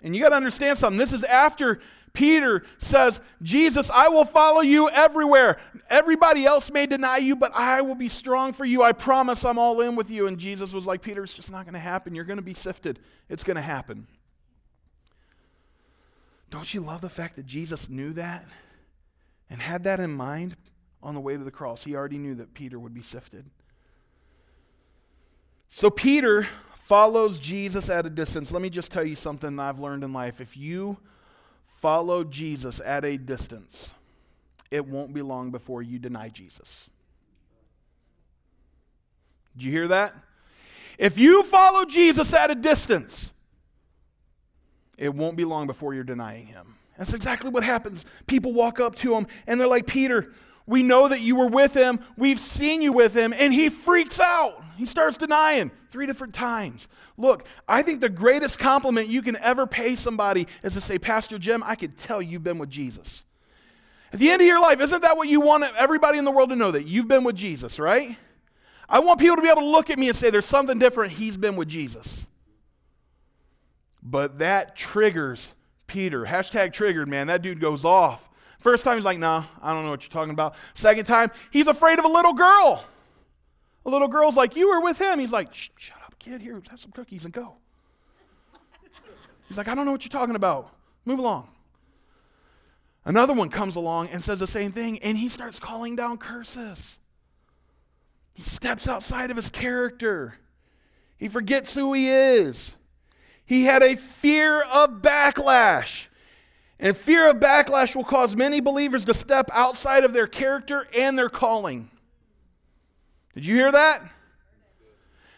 And 0.03 0.15
you 0.15 0.21
got 0.21 0.29
to 0.31 0.37
understand 0.37 0.77
something. 0.77 0.99
This 0.99 1.13
is 1.15 1.25
after 1.25 1.81
Peter 2.17 2.65
says, 2.79 3.21
Jesus, 3.43 3.91
I 3.91 4.09
will 4.09 4.25
follow 4.25 4.63
you 4.63 4.91
everywhere. 4.91 5.59
Everybody 5.89 6.45
else 6.45 6.73
may 6.73 6.87
deny 6.87 7.19
you, 7.19 7.37
but 7.37 7.53
I 7.55 7.83
will 7.83 7.95
be 7.95 8.09
strong 8.09 8.53
for 8.53 8.65
you. 8.65 8.83
I 8.83 8.93
promise 8.93 9.45
I'm 9.45 9.59
all 9.59 9.81
in 9.83 9.95
with 9.95 10.11
you. 10.11 10.27
And 10.27 10.39
Jesus 10.39 10.73
was 10.73 10.85
like, 10.85 11.01
Peter, 11.01 11.23
it's 11.23 11.35
just 11.35 11.53
not 11.53 11.65
going 11.65 11.75
to 11.75 11.79
happen. 11.79 12.15
You're 12.15 12.25
going 12.25 12.39
to 12.39 12.43
be 12.43 12.55
sifted. 12.55 12.99
It's 13.29 13.45
going 13.45 13.57
to 13.57 13.63
happen. 13.63 14.09
Don't 16.51 16.75
you 16.75 16.81
love 16.81 17.01
the 17.03 17.09
fact 17.09 17.37
that 17.37 17.47
Jesus 17.47 17.89
knew 17.89 18.13
that? 18.15 18.45
and 19.51 19.61
had 19.61 19.85
that 19.85 20.01
in 20.01 20.13
mind 20.13 20.57
on 21.03 21.15
the 21.15 21.21
way 21.21 21.37
to 21.37 21.45
the 21.45 21.51
cross. 21.51 21.85
He 21.85 21.95
already 21.95 22.19
knew 22.19 22.35
that 22.37 22.55
Peter 22.55 22.79
would 22.79 22.95
be 22.95 23.03
sifted. 23.03 23.45
So 25.69 25.91
Peter 25.91 26.47
follows 26.85 27.39
Jesus 27.39 27.89
at 27.89 28.07
a 28.07 28.11
distance. 28.11 28.53
Let 28.53 28.63
me 28.63 28.71
just 28.71 28.93
tell 28.93 29.05
you 29.05 29.17
something 29.17 29.59
I've 29.59 29.79
learned 29.79 30.05
in 30.05 30.13
life. 30.13 30.41
If 30.41 30.57
you 30.57 30.99
follow 31.87 32.25
Jesus 32.25 32.81
at 32.85 33.05
a 33.05 33.17
distance, 33.17 33.93
it 34.73 34.85
won't 34.85 35.15
be 35.15 35.23
long 35.23 35.53
before 35.53 35.83
you 35.83 36.01
deny 36.01 36.29
Jesus. 36.29 36.91
Did 39.57 39.67
you 39.67 39.71
hear 39.71 39.87
that? 39.87 40.13
If 40.99 41.17
you 41.17 41.45
follow 41.45 41.85
Jesus 41.85 42.35
at 42.35 42.51
a 42.51 42.57
distance, 42.57 43.33
it 44.99 45.15
won't 45.15 45.37
be 45.37 45.45
long 45.45 45.69
before 45.69 45.95
you're 45.95 46.03
denying 46.03 46.49
him. 46.49 46.75
That's 46.99 47.15
exactly 47.15 47.51
what 47.51 47.63
happens. 47.63 48.05
People 48.27 48.53
walk 48.53 48.81
up 48.81 48.97
to 48.97 49.15
him 49.15 49.29
and 49.47 49.61
they're 49.61 49.69
like, 49.69 49.87
Peter, 49.87 50.33
we 50.67 50.83
know 50.83 51.09
that 51.09 51.21
you 51.21 51.37
were 51.37 51.47
with 51.47 51.75
him. 51.75 52.01
We've 52.17 52.41
seen 52.41 52.83
you 52.83 52.93
with 52.93 53.17
him. 53.17 53.33
And 53.33 53.53
he 53.55 53.71
freaks 53.71 54.19
out. 54.19 54.63
He 54.77 54.85
starts 54.85 55.17
denying 55.17 55.71
three 55.91 56.07
different 56.07 56.35
times. 56.35 56.89
Look, 57.17 57.47
I 57.67 57.83
think 57.83 58.01
the 58.01 58.09
greatest 58.09 58.59
compliment 58.59 59.09
you 59.09 59.23
can 59.23 59.37
ever 59.37 59.67
pay 59.67 59.97
somebody 59.97 60.49
is 60.63 60.75
to 60.75 60.81
say, 60.81 60.99
Pastor 60.99 61.39
Jim, 61.39 61.63
I 61.65 61.77
could 61.77 61.97
tell 61.97 62.21
you've 62.21 62.45
been 62.45 62.59
with 62.59 62.69
Jesus. 62.69 63.23
At 64.13 64.19
the 64.19 64.31
end 64.31 64.43
of 64.43 64.47
your 64.47 64.61
life, 64.61 64.81
isn't 64.81 65.03
that 65.03 65.17
what 65.17 65.29
you 65.29 65.41
want 65.41 65.65
everybody 65.77 66.19
in 66.19 66.25
the 66.25 66.31
world 66.31 66.51
to 66.51 66.57
know 66.57 66.71
that 66.73 66.87
you've 66.87 67.09
been 67.09 67.25
with 67.25 67.37
Jesus, 67.37 67.79
right? 67.79 68.17
I 68.89 69.01
want 69.01 69.19
people 69.19 69.37
to 69.37 69.43
be 69.43 69.49
able 69.49 69.63
to 69.63 69.69
look 69.69 69.91
at 69.91 69.99
me 69.99 70.09
and 70.09 70.17
say, 70.17 70.31
there's 70.31 70.47
something 70.47 70.79
different. 70.79 71.13
He's 71.13 71.37
been 71.37 71.57
with 71.57 71.69
Jesus. 71.69 72.27
But 74.03 74.39
that 74.39 74.77
triggers 74.77 75.55
Peter. 75.87 76.25
Hashtag 76.25 76.73
triggered, 76.73 77.09
man. 77.09 77.27
That 77.27 77.43
dude 77.43 77.61
goes 77.61 77.85
off. 77.85 78.26
First 78.67 78.83
time, 78.83 78.97
he's 78.97 79.05
like, 79.05 79.21
nah, 79.21 79.45
I 79.63 79.73
don't 79.73 79.85
know 79.85 79.91
what 79.91 80.03
you're 80.03 80.11
talking 80.11 80.33
about. 80.33 80.57
Second 80.75 81.05
time, 81.05 81.31
he's 81.53 81.69
afraid 81.69 82.01
of 82.01 82.05
a 82.05 82.09
little 82.09 82.33
girl. 82.33 82.85
A 83.85 83.89
little 83.89 84.09
girl's 84.09 84.35
like, 84.35 84.57
you 84.57 84.67
were 84.67 84.81
with 84.81 84.99
him. 84.99 85.21
He's 85.21 85.31
like, 85.31 85.55
shut 85.55 85.97
up, 86.05 86.19
kid. 86.19 86.41
Here, 86.41 86.61
have 86.69 86.81
some 86.81 86.91
cookies 86.91 87.25
and 87.25 87.33
go. 87.33 87.55
He's 89.47 89.57
like, 89.57 89.69
I 89.69 89.77
don't 89.77 89.87
know 89.87 89.93
what 89.93 90.05
you're 90.05 90.11
talking 90.11 90.35
about. 90.35 90.75
Move 91.05 91.21
along. 91.21 91.47
Another 93.05 93.35
one 93.35 93.51
comes 93.51 93.77
along 93.77 94.09
and 94.09 94.21
says 94.21 94.41
the 94.41 94.49
same 94.49 94.73
thing, 94.73 94.99
and 94.99 95.17
he 95.17 95.29
starts 95.29 95.61
calling 95.61 95.95
down 95.95 96.19
curses. 96.19 96.99
He 98.35 98.43
steps 98.43 98.89
outside 98.89 99.31
of 99.31 99.37
his 99.37 99.49
character. 99.49 100.35
He 101.19 101.29
forgets 101.29 101.73
who 101.73 101.93
he 101.93 102.09
is. 102.09 102.75
He 103.45 103.63
had 103.63 103.85
a 103.85 103.95
fear 103.95 104.63
of 104.63 105.03
backlash. 105.03 106.07
And 106.79 106.97
fear 106.97 107.31
of 107.31 107.37
backlash 107.37 107.97
will 107.97 108.05
cause 108.05 108.37
many 108.37 108.61
believers 108.61 109.05
to 109.07 109.15
step 109.15 109.51
outside 109.53 110.05
of 110.05 110.13
their 110.13 110.27
character 110.27 110.87
and 110.95 111.19
their 111.19 111.31
calling. 111.31 111.91
Did 113.35 113.47
you 113.47 113.57
hear 113.57 113.73
that? 113.73 114.03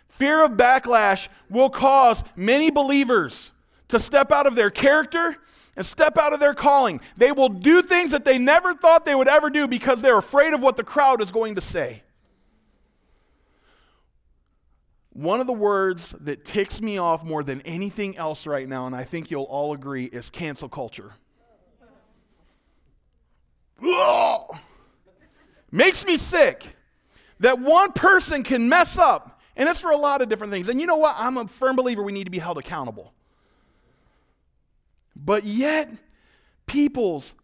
Fear 0.09 0.45
of 0.45 0.53
backlash 0.53 1.29
will 1.49 1.71
cause 1.71 2.25
many 2.35 2.71
believers 2.71 3.53
to 3.89 4.01
step 4.01 4.33
out 4.33 4.47
of 4.47 4.57
their 4.57 4.71
character 4.71 5.37
and 5.77 5.87
step 5.87 6.19
out 6.19 6.33
of 6.33 6.41
their 6.41 6.55
calling. 6.55 7.01
They 7.17 7.31
will 7.31 7.49
do 7.49 7.83
things 7.83 8.11
that 8.11 8.25
they 8.25 8.37
never 8.37 8.75
thought 8.75 9.05
they 9.05 9.15
would 9.15 9.29
ever 9.29 9.49
do 9.49 9.69
because 9.69 10.03
they're 10.03 10.19
afraid 10.19 10.55
of 10.55 10.61
what 10.61 10.77
the 10.77 10.83
crowd 10.83 11.23
is 11.23 11.31
going 11.31 11.55
to 11.55 11.61
say. 11.61 12.03
One 15.13 15.41
of 15.41 15.47
the 15.47 15.53
words 15.53 16.15
that 16.21 16.45
ticks 16.45 16.81
me 16.81 16.99
off 16.99 17.25
more 17.25 17.45
than 17.45 17.61
anything 17.63 18.17
else 18.17 18.47
right 18.47 18.69
now, 18.69 18.87
and 18.87 18.95
I 18.95 19.05
think 19.05 19.31
you'll 19.31 19.45
all 19.45 19.73
agree, 19.73 20.05
is 20.05 20.31
cancel 20.31 20.69
culture. 20.69 21.13
Ugh! 23.83 24.59
Makes 25.71 26.05
me 26.05 26.17
sick 26.17 26.77
that 27.41 27.59
one 27.59 27.93
person 27.93 28.43
can 28.43 28.69
mess 28.69 28.99
up, 28.99 29.41
and 29.57 29.69
it's 29.69 29.81
for 29.81 29.91
a 29.91 29.97
lot 29.97 30.23
of 30.23 30.29
different 30.29 30.53
things. 30.53 30.69
And 30.69 30.81
you 30.81 30.87
know 30.87 30.97
what? 30.97 31.15
I'm 31.19 31.37
a 31.37 31.47
firm 31.47 31.77
believer 31.77 32.03
we 32.03 32.13
need 32.13 32.25
to 32.25 32.31
be 32.31 32.39
held 32.39 32.59
accountable. 32.59 33.13
But 35.15 35.45
yet, 35.45 35.91
people's 36.67 37.35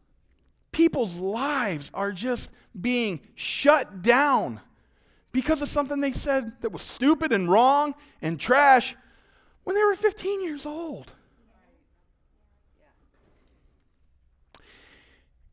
people's 0.72 1.16
lives 1.16 1.90
are 1.94 2.10
just 2.10 2.50
being 2.78 3.20
shut 3.36 4.02
down 4.02 4.60
because 5.30 5.62
of 5.62 5.68
something 5.68 6.00
they 6.00 6.12
said 6.12 6.52
that 6.62 6.72
was 6.72 6.82
stupid 6.82 7.32
and 7.32 7.48
wrong 7.48 7.94
and 8.20 8.40
trash 8.40 8.96
when 9.62 9.76
they 9.76 9.84
were 9.84 9.94
15 9.94 10.42
years 10.42 10.66
old. 10.66 11.12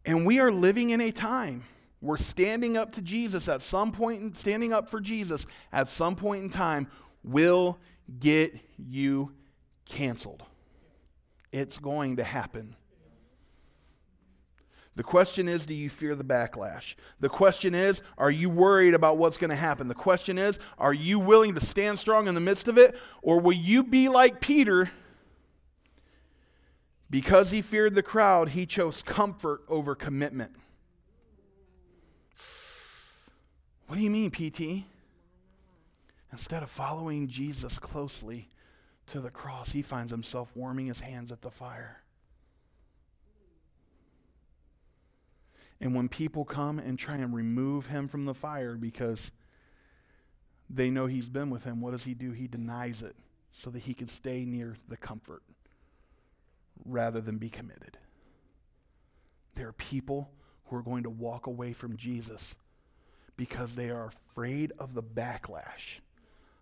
And 0.06 0.26
we 0.26 0.40
are 0.40 0.52
living 0.52 0.90
in 0.90 1.02
a 1.02 1.12
time 1.12 1.64
where 2.00 2.18
standing 2.18 2.76
up 2.76 2.94
to 2.94 3.02
Jesus 3.02 3.48
at 3.48 3.62
some 3.62 3.92
point, 3.92 4.22
in, 4.22 4.34
standing 4.34 4.74
up 4.74 4.90
for 4.90 5.00
Jesus 5.00 5.46
at 5.72 5.88
some 5.88 6.16
point 6.16 6.44
in 6.44 6.50
time 6.50 6.88
will 7.24 7.78
get 8.20 8.58
you 8.78 9.32
canceled. 9.86 10.44
It's 11.52 11.78
going 11.78 12.16
to 12.16 12.24
happen. 12.24 12.76
The 14.96 15.04
question 15.04 15.48
is, 15.48 15.66
do 15.66 15.74
you 15.74 15.90
fear 15.90 16.16
the 16.16 16.24
backlash? 16.24 16.96
The 17.20 17.30
question 17.30 17.74
is, 17.74 18.02
are 18.18 18.32
you 18.32 18.50
worried 18.50 18.94
about 18.94 19.18
what's 19.18 19.38
going 19.38 19.50
to 19.50 19.56
happen? 19.56 19.88
The 19.88 19.96
question 19.96 20.38
is, 20.38 20.60
are 20.78 20.94
you 20.94 21.18
willing 21.18 21.56
to 21.56 21.62
stand 21.62 21.98
strong 21.98 22.28
in 22.28 22.36
the 22.36 22.42
midst 22.42 22.68
of 22.68 22.78
it? 22.78 22.98
Or 23.22 23.40
will 23.40 23.54
you 23.54 23.84
be 23.84 24.10
like 24.10 24.42
Peter? 24.42 24.92
Because 27.12 27.52
he 27.52 27.62
feared 27.62 27.94
the 27.94 28.02
crowd, 28.02 28.50
he 28.50 28.66
chose 28.66 29.02
comfort 29.02 29.64
over 29.68 29.96
commitment. 29.96 30.56
What 33.88 33.98
do 33.98 34.02
you 34.02 34.10
mean, 34.10 34.32
PT? 34.32 34.86
Instead 36.32 36.64
of 36.64 36.72
following 36.72 37.28
Jesus 37.28 37.78
closely 37.78 38.48
to 39.08 39.20
the 39.20 39.30
cross, 39.30 39.74
he 39.74 39.82
finds 39.82 40.10
himself 40.10 40.56
warming 40.56 40.88
his 40.88 41.02
hands 41.02 41.34
at 41.34 41.42
the 41.42 41.52
fire. 41.52 42.02
And 45.82 45.94
when 45.94 46.08
people 46.08 46.46
come 46.46 46.80
and 46.80 46.98
try 46.98 47.18
and 47.18 47.34
remove 47.34 47.88
him 47.88 48.08
from 48.08 48.24
the 48.24 48.34
fire 48.34 48.78
because 48.78 49.32
they 50.70 50.90
know 50.90 51.08
he's 51.08 51.28
been 51.28 51.50
with 51.50 51.66
him, 51.66 51.82
what 51.82 51.92
does 51.92 52.06
he 52.06 52.14
do? 52.14 52.32
He 52.32 52.48
denies 52.48 53.02
it 53.02 53.18
so 53.52 53.70
that 53.72 53.80
he 53.80 53.94
can 53.94 54.08
stay 54.08 54.46
near 54.46 54.78
the 54.88 54.96
comfort 54.96 55.44
rather 56.86 57.22
than 57.22 57.38
be 57.38 57.50
committed. 57.50 57.98
There 59.56 59.68
are 59.68 59.74
people 59.74 60.30
who 60.66 60.78
are 60.78 60.82
going 60.82 61.04
to 61.04 61.10
walk 61.10 61.48
away 61.48 61.74
from 61.74 61.98
Jesus 61.98 62.56
because 63.38 63.76
they 63.76 63.90
are 63.90 64.12
afraid 64.32 64.72
of 64.80 64.94
the 64.94 65.04
backlash 65.04 66.00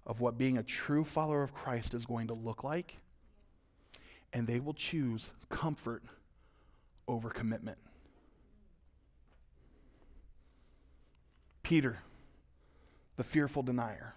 of 0.05 0.21
what 0.21 0.38
being 0.38 0.58
a 0.58 0.63
true 0.63 1.03
follower 1.03 1.43
of 1.43 1.53
Christ 1.53 1.93
is 1.93 2.05
going 2.05 2.27
to 2.27 2.34
look 2.34 2.63
like, 2.63 2.97
and 4.34 4.47
they 4.47 4.60
will 4.60 4.73
choose 4.73 5.32
comfort 5.49 6.03
over 7.08 7.29
commitment. 7.29 7.77
Peter, 11.62 11.99
the 13.17 13.23
fearful 13.23 13.62
denier. 13.62 14.15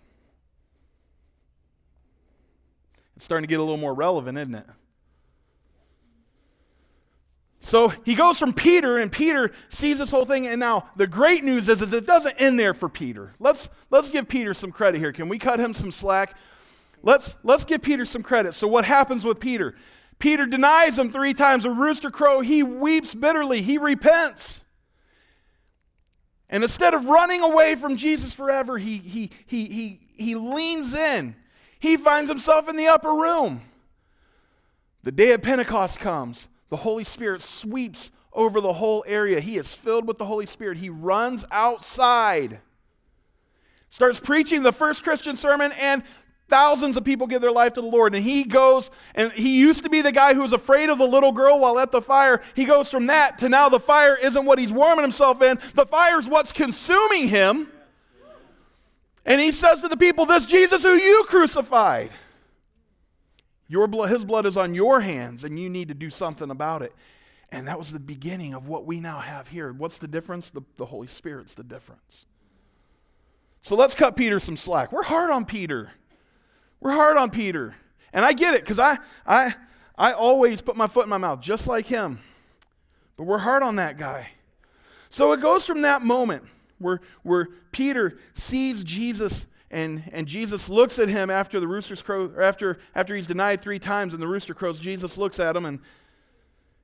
It's 3.16 3.24
starting 3.24 3.46
to 3.46 3.48
get 3.48 3.60
a 3.60 3.62
little 3.62 3.76
more 3.76 3.92
relevant, 3.92 4.38
isn't 4.38 4.54
it? 4.54 4.66
So 7.64 7.88
he 8.04 8.16
goes 8.16 8.38
from 8.38 8.52
Peter, 8.52 8.98
and 8.98 9.10
Peter 9.10 9.52
sees 9.68 9.98
this 9.98 10.10
whole 10.10 10.24
thing. 10.24 10.48
And 10.48 10.58
now 10.58 10.90
the 10.96 11.06
great 11.06 11.44
news 11.44 11.68
is, 11.68 11.80
is 11.80 11.92
it 11.92 12.06
doesn't 12.06 12.40
end 12.40 12.58
there 12.58 12.74
for 12.74 12.88
Peter. 12.88 13.34
Let's, 13.38 13.70
let's 13.88 14.10
give 14.10 14.28
Peter 14.28 14.52
some 14.52 14.72
credit 14.72 14.98
here. 14.98 15.12
Can 15.12 15.28
we 15.28 15.38
cut 15.38 15.60
him 15.60 15.72
some 15.72 15.92
slack? 15.92 16.36
Let's, 17.02 17.36
let's 17.44 17.64
give 17.64 17.80
Peter 17.80 18.04
some 18.04 18.22
credit. 18.22 18.54
So, 18.54 18.66
what 18.66 18.84
happens 18.84 19.24
with 19.24 19.38
Peter? 19.38 19.76
Peter 20.18 20.44
denies 20.44 20.98
him 20.98 21.10
three 21.10 21.34
times. 21.34 21.64
A 21.64 21.70
rooster 21.70 22.10
crow, 22.10 22.40
he 22.40 22.64
weeps 22.64 23.14
bitterly, 23.14 23.62
he 23.62 23.78
repents. 23.78 24.60
And 26.48 26.64
instead 26.64 26.94
of 26.94 27.06
running 27.06 27.42
away 27.42 27.76
from 27.76 27.96
Jesus 27.96 28.34
forever, 28.34 28.76
he, 28.76 28.98
he, 28.98 29.30
he, 29.46 29.66
he, 29.66 30.00
he 30.16 30.34
leans 30.34 30.94
in. 30.94 31.36
He 31.78 31.96
finds 31.96 32.28
himself 32.28 32.68
in 32.68 32.76
the 32.76 32.88
upper 32.88 33.12
room. 33.12 33.62
The 35.04 35.12
day 35.12 35.32
of 35.32 35.42
Pentecost 35.42 35.98
comes. 35.98 36.48
The 36.72 36.78
Holy 36.78 37.04
Spirit 37.04 37.42
sweeps 37.42 38.10
over 38.32 38.58
the 38.58 38.72
whole 38.72 39.04
area. 39.06 39.40
He 39.40 39.58
is 39.58 39.74
filled 39.74 40.08
with 40.08 40.16
the 40.16 40.24
Holy 40.24 40.46
Spirit. 40.46 40.78
He 40.78 40.88
runs 40.88 41.44
outside, 41.50 42.62
starts 43.90 44.18
preaching 44.18 44.62
the 44.62 44.72
first 44.72 45.02
Christian 45.02 45.36
sermon, 45.36 45.72
and 45.78 46.02
Thousands 46.48 46.98
of 46.98 47.04
people 47.04 47.26
give 47.26 47.40
their 47.40 47.50
life 47.50 47.74
to 47.74 47.80
the 47.80 47.86
Lord. 47.86 48.14
And 48.14 48.22
he 48.22 48.44
goes, 48.44 48.90
and 49.14 49.32
he 49.32 49.58
used 49.58 49.84
to 49.84 49.88
be 49.88 50.02
the 50.02 50.12
guy 50.12 50.34
who 50.34 50.42
was 50.42 50.52
afraid 50.52 50.90
of 50.90 50.98
the 50.98 51.06
little 51.06 51.32
girl 51.32 51.58
while 51.58 51.78
at 51.78 51.90
the 51.92 52.02
fire. 52.02 52.42
He 52.54 52.66
goes 52.66 52.90
from 52.90 53.06
that 53.06 53.38
to 53.38 53.48
now 53.48 53.70
the 53.70 53.80
fire 53.80 54.16
isn't 54.16 54.44
what 54.44 54.58
he's 54.58 54.70
warming 54.70 55.02
himself 55.02 55.40
in, 55.40 55.58
the 55.74 55.86
fire 55.86 56.18
is 56.20 56.28
what's 56.28 56.52
consuming 56.52 57.28
him. 57.28 57.68
And 59.24 59.40
he 59.40 59.50
says 59.50 59.80
to 59.80 59.88
the 59.88 59.96
people, 59.96 60.26
This 60.26 60.44
Jesus 60.44 60.82
who 60.82 60.94
you 60.94 61.24
crucified, 61.26 62.10
your 63.68 63.86
blood, 63.86 64.10
his 64.10 64.24
blood 64.24 64.46
is 64.46 64.56
on 64.56 64.74
your 64.74 65.00
hands, 65.00 65.44
and 65.44 65.58
you 65.58 65.68
need 65.68 65.88
to 65.88 65.94
do 65.94 66.10
something 66.10 66.50
about 66.50 66.82
it. 66.82 66.94
And 67.50 67.68
that 67.68 67.78
was 67.78 67.92
the 67.92 68.00
beginning 68.00 68.54
of 68.54 68.66
what 68.66 68.86
we 68.86 69.00
now 69.00 69.20
have 69.20 69.48
here. 69.48 69.72
What's 69.72 69.98
the 69.98 70.08
difference? 70.08 70.50
The, 70.50 70.62
the 70.78 70.86
Holy 70.86 71.06
Spirit's 71.06 71.54
the 71.54 71.62
difference. 71.62 72.24
So 73.60 73.76
let's 73.76 73.94
cut 73.94 74.16
Peter 74.16 74.40
some 74.40 74.56
slack. 74.56 74.90
We're 74.90 75.02
hard 75.02 75.30
on 75.30 75.44
Peter. 75.44 75.92
We're 76.80 76.92
hard 76.92 77.16
on 77.16 77.30
Peter. 77.30 77.76
And 78.12 78.24
I 78.24 78.32
get 78.32 78.54
it 78.54 78.62
because 78.62 78.78
I, 78.78 78.98
I, 79.26 79.54
I 79.96 80.12
always 80.12 80.60
put 80.60 80.76
my 80.76 80.86
foot 80.86 81.04
in 81.04 81.10
my 81.10 81.18
mouth 81.18 81.40
just 81.40 81.66
like 81.68 81.86
him. 81.86 82.20
But 83.16 83.24
we're 83.24 83.38
hard 83.38 83.62
on 83.62 83.76
that 83.76 83.98
guy. 83.98 84.30
So 85.10 85.32
it 85.32 85.40
goes 85.40 85.66
from 85.66 85.82
that 85.82 86.02
moment 86.02 86.44
where, 86.78 87.00
where 87.22 87.48
Peter 87.70 88.18
sees 88.34 88.82
Jesus 88.82 89.46
and, 89.72 90.04
and 90.12 90.28
Jesus 90.28 90.68
looks 90.68 90.98
at 90.98 91.08
him 91.08 91.30
after 91.30 91.58
the 91.58 91.66
rooster's 91.66 92.02
crow, 92.02 92.26
or 92.36 92.42
after, 92.42 92.78
after 92.94 93.16
he's 93.16 93.26
denied 93.26 93.62
three 93.62 93.78
times 93.78 94.12
and 94.12 94.22
the 94.22 94.28
rooster 94.28 94.52
crows, 94.52 94.78
Jesus 94.78 95.16
looks 95.16 95.40
at 95.40 95.56
him 95.56 95.64
and 95.64 95.80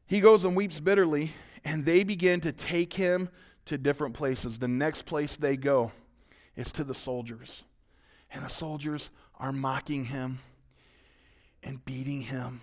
he 0.06 0.20
goes 0.20 0.42
and 0.42 0.56
weeps 0.56 0.80
bitterly. 0.80 1.32
And 1.64 1.84
they 1.84 2.02
begin 2.02 2.40
to 2.40 2.52
take 2.52 2.94
him 2.94 3.28
to 3.66 3.76
different 3.76 4.14
places. 4.14 4.58
The 4.58 4.68
next 4.68 5.02
place 5.02 5.36
they 5.36 5.56
go 5.56 5.92
is 6.56 6.72
to 6.72 6.84
the 6.84 6.94
soldiers. 6.94 7.62
And 8.30 8.42
the 8.42 8.48
soldiers 8.48 9.10
are 9.38 9.52
mocking 9.52 10.06
him 10.06 10.38
and 11.62 11.84
beating 11.84 12.22
him. 12.22 12.62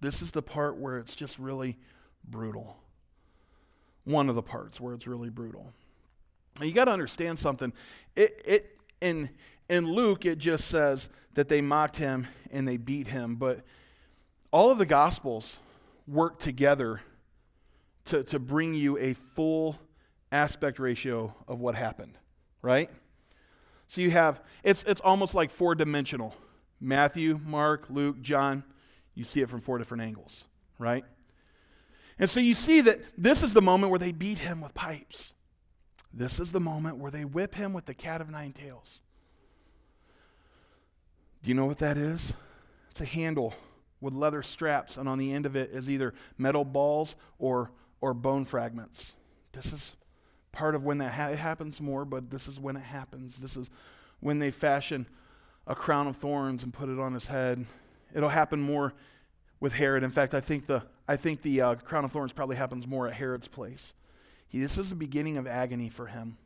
This 0.00 0.22
is 0.22 0.30
the 0.30 0.42
part 0.42 0.76
where 0.76 0.98
it's 0.98 1.16
just 1.16 1.36
really 1.38 1.78
brutal. 2.22 2.76
One 4.04 4.28
of 4.28 4.36
the 4.36 4.42
parts 4.42 4.80
where 4.80 4.94
it's 4.94 5.08
really 5.08 5.30
brutal. 5.30 5.72
Now 6.60 6.66
you 6.66 6.72
got 6.72 6.84
to 6.84 6.92
understand 6.92 7.40
something. 7.40 7.72
It, 8.14 8.40
it 8.44 8.78
in 9.00 9.30
in 9.68 9.86
Luke 9.86 10.24
it 10.24 10.38
just 10.38 10.68
says 10.68 11.08
that 11.34 11.48
they 11.48 11.60
mocked 11.60 11.96
him 11.96 12.26
and 12.50 12.66
they 12.66 12.76
beat 12.76 13.08
him, 13.08 13.36
but 13.36 13.60
all 14.50 14.70
of 14.70 14.78
the 14.78 14.86
gospels 14.86 15.56
work 16.06 16.38
together 16.38 17.00
to, 18.06 18.22
to 18.24 18.38
bring 18.38 18.74
you 18.74 18.98
a 18.98 19.14
full 19.14 19.78
aspect 20.30 20.78
ratio 20.78 21.34
of 21.48 21.60
what 21.60 21.74
happened, 21.74 22.16
right? 22.62 22.90
So 23.88 24.00
you 24.00 24.10
have, 24.10 24.40
it's, 24.62 24.82
it's 24.84 25.00
almost 25.00 25.34
like 25.34 25.50
four 25.50 25.74
dimensional 25.74 26.34
Matthew, 26.80 27.40
Mark, 27.44 27.86
Luke, 27.88 28.20
John. 28.20 28.62
You 29.14 29.24
see 29.24 29.40
it 29.40 29.48
from 29.48 29.60
four 29.60 29.78
different 29.78 30.02
angles, 30.02 30.44
right? 30.78 31.04
And 32.18 32.28
so 32.28 32.40
you 32.40 32.54
see 32.54 32.80
that 32.82 33.00
this 33.16 33.42
is 33.42 33.54
the 33.54 33.62
moment 33.62 33.90
where 33.90 33.98
they 33.98 34.12
beat 34.12 34.38
him 34.38 34.60
with 34.60 34.74
pipes. 34.74 35.32
This 36.12 36.38
is 36.38 36.52
the 36.52 36.60
moment 36.60 36.98
where 36.98 37.10
they 37.10 37.24
whip 37.24 37.54
him 37.54 37.72
with 37.72 37.86
the 37.86 37.94
cat 37.94 38.20
of 38.20 38.30
nine 38.30 38.52
tails. 38.52 39.00
Do 41.44 41.50
you 41.50 41.54
know 41.54 41.66
what 41.66 41.78
that 41.80 41.98
is? 41.98 42.32
It's 42.90 43.02
a 43.02 43.04
handle 43.04 43.52
with 44.00 44.14
leather 44.14 44.42
straps, 44.42 44.96
and 44.96 45.06
on 45.06 45.18
the 45.18 45.30
end 45.34 45.44
of 45.44 45.56
it 45.56 45.72
is 45.72 45.90
either 45.90 46.14
metal 46.38 46.64
balls 46.64 47.16
or, 47.38 47.70
or 48.00 48.14
bone 48.14 48.46
fragments. 48.46 49.12
This 49.52 49.70
is 49.70 49.92
part 50.52 50.74
of 50.74 50.84
when 50.84 50.96
that 50.98 51.12
ha- 51.12 51.34
happens 51.34 51.82
more, 51.82 52.06
but 52.06 52.30
this 52.30 52.48
is 52.48 52.58
when 52.58 52.76
it 52.76 52.82
happens. 52.82 53.36
This 53.36 53.58
is 53.58 53.68
when 54.20 54.38
they 54.38 54.50
fashion 54.50 55.06
a 55.66 55.74
crown 55.74 56.06
of 56.06 56.16
thorns 56.16 56.62
and 56.62 56.72
put 56.72 56.88
it 56.88 56.98
on 56.98 57.12
his 57.12 57.26
head. 57.26 57.66
It'll 58.14 58.30
happen 58.30 58.62
more 58.62 58.94
with 59.60 59.74
Herod. 59.74 60.02
In 60.02 60.12
fact, 60.12 60.32
I 60.32 60.40
think 60.40 60.66
the, 60.66 60.82
I 61.06 61.16
think 61.16 61.42
the 61.42 61.60
uh, 61.60 61.74
crown 61.74 62.06
of 62.06 62.12
thorns 62.12 62.32
probably 62.32 62.56
happens 62.56 62.86
more 62.86 63.06
at 63.06 63.12
Herod's 63.12 63.48
place. 63.48 63.92
He, 64.48 64.60
this 64.60 64.78
is 64.78 64.88
the 64.88 64.94
beginning 64.94 65.36
of 65.36 65.46
agony 65.46 65.90
for 65.90 66.06
him. 66.06 66.38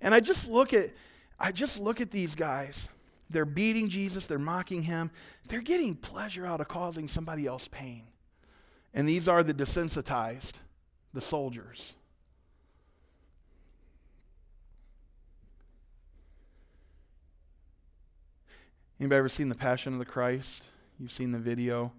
And 0.00 0.14
I 0.14 0.20
just 0.20 0.48
look 0.48 0.72
at, 0.72 0.90
I 1.36 1.50
just 1.50 1.80
look 1.80 2.00
at 2.00 2.12
these 2.12 2.36
guys. 2.36 2.88
They're 3.28 3.44
beating 3.44 3.88
Jesus, 3.88 4.26
they're 4.26 4.38
mocking 4.38 4.82
him, 4.82 5.10
they're 5.48 5.60
getting 5.60 5.96
pleasure 5.96 6.46
out 6.46 6.60
of 6.60 6.68
causing 6.68 7.08
somebody 7.08 7.46
else 7.46 7.68
pain. 7.68 8.04
And 8.94 9.08
these 9.08 9.28
are 9.28 9.42
the 9.42 9.54
desensitized, 9.54 10.54
the 11.12 11.20
soldiers. 11.20 11.94
Anybody 18.98 19.18
ever 19.18 19.28
seen 19.28 19.50
The 19.50 19.54
Passion 19.54 19.92
of 19.92 19.98
the 19.98 20.06
Christ? 20.06 20.64
You've 20.98 21.12
seen 21.12 21.32
the 21.32 21.38
video. 21.38 21.92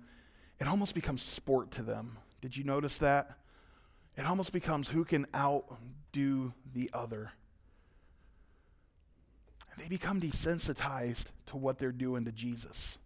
It 0.60 0.68
almost 0.68 0.96
becomes 0.96 1.22
sport 1.22 1.70
to 1.72 1.84
them. 1.84 2.18
Did 2.42 2.58
you 2.58 2.64
notice 2.64 2.98
that? 2.98 3.38
It 4.18 4.26
almost 4.26 4.52
becomes 4.52 4.90
who 4.90 5.06
can 5.06 5.28
outdo 5.36 6.54
the 6.74 6.90
other. 6.94 7.34
They 9.78 9.88
become 9.88 10.20
desensitized 10.20 11.26
to 11.48 11.58
what 11.58 11.78
they're 11.78 11.92
doing 11.92 12.26
to 12.26 12.32
Jesus. 12.32 12.98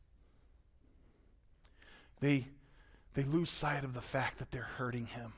They, 2.22 2.48
they 3.14 3.24
lose 3.24 3.50
sight 3.50 3.84
of 3.84 3.94
the 3.94 4.02
fact 4.02 4.40
that 4.40 4.52
they're 4.52 4.62
hurting 4.62 5.08
him. 5.08 5.34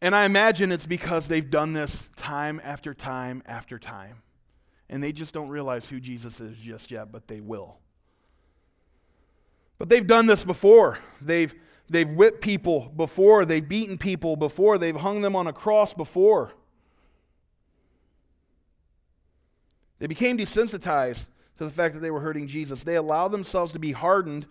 And 0.00 0.14
I 0.14 0.26
imagine 0.26 0.70
it's 0.70 0.86
because 0.86 1.26
they've 1.26 1.50
done 1.50 1.72
this 1.72 2.08
time 2.16 2.60
after 2.62 2.94
time 2.94 3.42
after 3.46 3.78
time. 3.78 4.22
And 4.90 5.02
they 5.02 5.12
just 5.12 5.34
don't 5.34 5.48
realize 5.48 5.86
who 5.86 6.00
Jesus 6.00 6.40
is 6.40 6.56
just 6.56 6.90
yet, 6.90 7.10
but 7.10 7.26
they 7.28 7.40
will. 7.40 7.78
But 9.78 9.88
they've 9.88 10.06
done 10.06 10.26
this 10.26 10.44
before. 10.44 10.98
They've, 11.20 11.52
they've 11.88 12.08
whipped 12.08 12.40
people 12.40 12.92
before. 12.96 13.44
They've 13.44 13.66
beaten 13.66 13.98
people 13.98 14.36
before. 14.36 14.78
They've 14.78 14.96
hung 14.96 15.20
them 15.20 15.36
on 15.36 15.46
a 15.46 15.52
cross 15.52 15.94
before. 15.94 16.52
They 19.98 20.06
became 20.06 20.38
desensitized 20.38 21.24
to 21.58 21.64
the 21.64 21.70
fact 21.70 21.94
that 21.94 22.00
they 22.00 22.10
were 22.10 22.20
hurting 22.20 22.46
Jesus. 22.46 22.84
They 22.84 22.96
allowed 22.96 23.28
themselves 23.28 23.72
to 23.72 23.78
be 23.78 23.92
hardened 23.92 24.46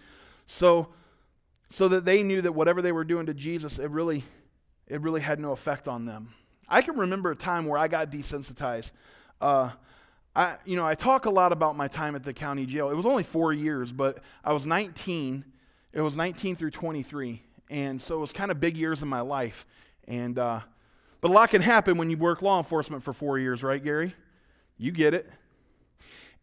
so, 0.45 0.89
so 1.69 1.87
that 1.87 2.05
they 2.05 2.23
knew 2.23 2.41
that 2.41 2.51
whatever 2.51 2.81
they 2.81 2.91
were 2.91 3.03
doing 3.03 3.25
to 3.27 3.33
Jesus, 3.33 3.79
it 3.79 3.89
really, 3.89 4.23
it 4.87 5.01
really 5.01 5.21
had 5.21 5.39
no 5.39 5.51
effect 5.51 5.87
on 5.87 6.05
them. 6.05 6.33
I 6.67 6.81
can 6.81 6.97
remember 6.97 7.31
a 7.31 7.35
time 7.35 7.65
where 7.65 7.77
I 7.79 7.87
got 7.87 8.11
desensitized. 8.11 8.91
Uh, 9.39 9.71
I, 10.35 10.57
you 10.65 10.75
know, 10.75 10.85
I 10.85 10.95
talk 10.95 11.25
a 11.25 11.29
lot 11.29 11.51
about 11.51 11.75
my 11.75 11.87
time 11.87 12.15
at 12.15 12.23
the 12.23 12.33
county 12.33 12.65
jail. 12.65 12.89
It 12.89 12.95
was 12.95 13.05
only 13.05 13.23
four 13.23 13.53
years, 13.53 13.91
but 13.91 14.19
I 14.43 14.53
was 14.53 14.65
19. 14.65 15.45
It 15.93 16.01
was 16.01 16.17
19 16.17 16.57
through 16.57 16.71
23, 16.71 17.41
and 17.69 18.01
so 18.01 18.17
it 18.17 18.19
was 18.19 18.33
kind 18.33 18.51
of 18.51 18.59
big 18.59 18.77
years 18.77 19.01
in 19.01 19.07
my 19.07 19.21
life. 19.21 19.65
And 20.07 20.37
uh, 20.37 20.59
but 21.21 21.31
a 21.31 21.33
lot 21.33 21.49
can 21.49 21.61
happen 21.61 21.97
when 21.97 22.09
you 22.09 22.17
work 22.17 22.41
law 22.41 22.59
enforcement 22.59 23.03
for 23.03 23.13
four 23.13 23.39
years, 23.39 23.63
right, 23.63 23.83
Gary? 23.83 24.13
You 24.77 24.91
get 24.91 25.13
it. 25.13 25.29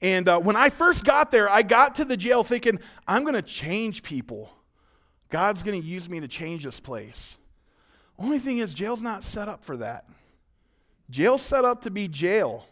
And 0.00 0.28
uh, 0.28 0.38
when 0.40 0.56
I 0.56 0.68
first 0.70 1.04
got 1.04 1.30
there, 1.30 1.48
I 1.48 1.62
got 1.62 1.94
to 1.96 2.04
the 2.04 2.16
jail 2.16 2.44
thinking, 2.44 2.78
I'm 3.06 3.22
going 3.22 3.34
to 3.34 3.42
change 3.42 4.02
people. 4.02 4.50
God's 5.30 5.62
going 5.62 5.80
to 5.80 5.86
use 5.86 6.08
me 6.08 6.20
to 6.20 6.28
change 6.28 6.64
this 6.64 6.80
place. 6.80 7.36
Only 8.18 8.38
thing 8.38 8.58
is, 8.58 8.74
jail's 8.74 9.02
not 9.02 9.24
set 9.24 9.48
up 9.48 9.64
for 9.64 9.76
that. 9.78 10.04
Jail's 11.10 11.42
set 11.42 11.64
up 11.64 11.82
to 11.82 11.90
be 11.90 12.08
jail. 12.08 12.66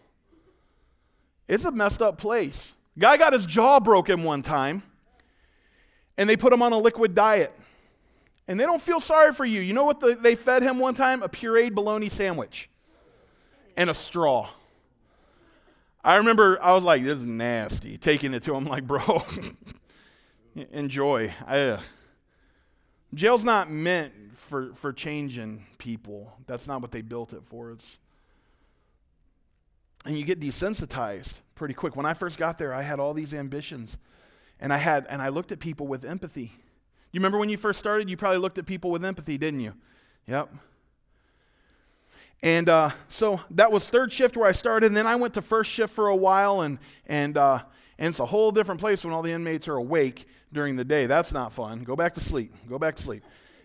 It's 1.49 1.65
a 1.65 1.73
messed 1.73 2.03
up 2.03 2.19
place. 2.19 2.73
Guy 2.99 3.17
got 3.17 3.33
his 3.33 3.47
jaw 3.47 3.81
broken 3.81 4.23
one 4.23 4.43
time, 4.43 4.83
and 6.17 6.29
they 6.29 6.37
put 6.37 6.53
him 6.53 6.63
on 6.63 6.73
a 6.73 6.79
liquid 6.79 7.15
diet. 7.15 7.53
And 8.47 8.59
they 8.59 8.65
don't 8.65 8.83
feel 8.83 9.01
sorry 9.01 9.33
for 9.33 9.45
you. 9.45 9.61
You 9.61 9.73
know 9.73 9.85
what 9.85 10.01
the, 10.01 10.15
they 10.15 10.35
fed 10.35 10.63
him 10.63 10.79
one 10.79 10.95
time? 10.95 11.23
A 11.23 11.29
pureed 11.29 11.75
bologna 11.75 12.09
sandwich 12.09 12.69
and 13.77 13.89
a 13.89 13.95
straw. 13.95 14.51
I 16.05 16.17
remember 16.17 16.59
I 16.63 16.73
was 16.73 16.85
like, 16.85 17.05
this 17.05 17.19
is 17.19 17.25
nasty. 17.25 17.97
Taking 17.97 18.35
it 18.35 18.43
to 18.45 18.55
him, 18.55 18.65
like, 18.65 18.87
bro, 18.87 19.25
enjoy. 20.73 21.33
I, 21.47 21.61
uh, 21.61 21.81
jail's 23.15 23.45
not 23.45 23.71
meant 23.71 24.13
for, 24.35 24.75
for 24.75 24.93
changing 24.93 25.67
people. 25.79 26.33
That's 26.47 26.67
not 26.67 26.83
what 26.83 26.91
they 26.91 27.03
built 27.03 27.33
it 27.33 27.43
for. 27.45 27.71
It's, 27.71 27.99
and 30.05 30.19
you 30.19 30.25
get 30.25 30.41
desensitized 30.41 31.35
pretty 31.55 31.75
quick. 31.75 31.95
When 31.95 32.07
I 32.07 32.15
first 32.15 32.39
got 32.39 32.59
there, 32.59 32.75
I 32.75 32.83
had 32.83 32.99
all 32.99 33.15
these 33.15 33.33
ambitions. 33.33 33.97
And 34.59 34.73
I 34.73 34.77
had 34.77 35.07
and 35.09 35.21
I 35.21 35.29
looked 35.29 35.53
at 35.53 35.59
people 35.59 35.87
with 35.87 36.05
empathy. 36.05 36.53
You 37.13 37.19
remember 37.19 37.39
when 37.39 37.49
you 37.49 37.57
first 37.57 37.79
started, 37.79 38.09
you 38.09 38.17
probably 38.17 38.39
looked 38.39 38.59
at 38.59 38.67
people 38.67 38.91
with 38.91 39.05
empathy, 39.05 39.37
didn't 39.37 39.61
you? 39.61 39.75
Yep. 40.27 40.55
And 42.43 42.69
uh, 42.69 42.91
so 43.09 43.41
that 43.53 43.71
was 43.71 43.89
third 43.89 44.13
shift 44.13 44.37
where 44.37 44.49
I 44.49 44.53
started. 44.53 44.87
And 44.87 44.97
then 44.97 45.07
I 45.07 45.15
went 45.17 45.35
to 45.35 45.43
first 45.43 45.71
shift 45.71 45.95
for 45.95 46.09
a 46.09 46.17
while, 46.17 46.63
and, 46.63 46.79
and, 47.07 47.37
uh, 47.37 47.61
and 47.99 48.09
it's 48.09 48.19
a 48.19 48.27
whole 48.27 48.51
different 48.51 48.81
place 48.81 49.05
when 49.05 49.15
all 49.15 49.23
the 49.23 49.33
inmates 49.33 49.69
are 49.69 49.77
awake 49.77 50.27
during 50.53 50.77
the 50.77 50.85
day. 50.85 51.07
That's 51.07 51.33
not 51.33 51.53
fun. 51.53 51.85
Go 51.85 51.95
back 51.95 52.15
to 52.15 52.21
sleep. 52.21 52.53
Go 52.69 52.79
back 52.79 52.97
to 52.97 53.03
sleep. 53.03 53.23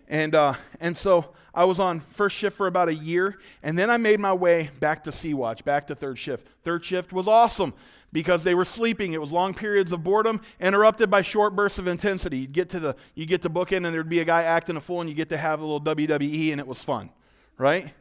And, 0.07 0.35
uh, 0.35 0.53
and 0.79 0.95
so 0.95 1.33
I 1.53 1.65
was 1.65 1.79
on 1.79 2.01
first 2.01 2.35
shift 2.35 2.55
for 2.55 2.67
about 2.67 2.87
a 2.87 2.93
year, 2.93 3.39
and 3.63 3.77
then 3.77 3.89
I 3.89 3.97
made 3.97 4.19
my 4.19 4.33
way 4.33 4.69
back 4.79 5.03
to 5.05 5.11
Sea 5.11 5.33
Watch, 5.33 5.65
back 5.65 5.87
to 5.87 5.95
third 5.95 6.19
shift. 6.19 6.47
Third 6.63 6.85
shift 6.85 7.11
was 7.11 7.27
awesome 7.27 7.73
because 8.13 8.43
they 8.43 8.53
were 8.55 8.63
sleeping. 8.63 9.13
It 9.13 9.19
was 9.19 9.31
long 9.31 9.53
periods 9.55 9.91
of 9.91 10.03
boredom 10.03 10.39
interrupted 10.59 11.09
by 11.09 11.23
short 11.23 11.55
bursts 11.55 11.79
of 11.79 11.87
intensity. 11.87 12.39
You'd 12.39 12.53
get 12.53 12.69
to 12.69 12.79
the 12.79 12.95
you 13.15 13.25
get 13.25 13.41
to 13.41 13.49
booking 13.49 13.85
and 13.85 13.93
there'd 13.93 14.07
be 14.07 14.19
a 14.19 14.25
guy 14.25 14.43
acting 14.43 14.77
a 14.77 14.81
fool 14.81 15.01
and 15.01 15.09
you 15.09 15.15
get 15.15 15.29
to 15.29 15.37
have 15.37 15.59
a 15.59 15.65
little 15.65 15.81
WWE 15.81 16.51
and 16.51 16.61
it 16.61 16.67
was 16.67 16.83
fun, 16.83 17.09
right? 17.57 17.93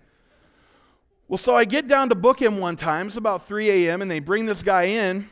Well, 1.28 1.38
so 1.38 1.56
I 1.56 1.64
get 1.64 1.88
down 1.88 2.08
to 2.10 2.14
book 2.14 2.40
him 2.40 2.58
one 2.58 2.76
time. 2.76 3.08
It's 3.08 3.16
about 3.16 3.48
3 3.48 3.68
a.m., 3.70 4.00
and 4.00 4.10
they 4.10 4.20
bring 4.20 4.46
this 4.46 4.62
guy 4.62 4.84
in, 4.84 5.28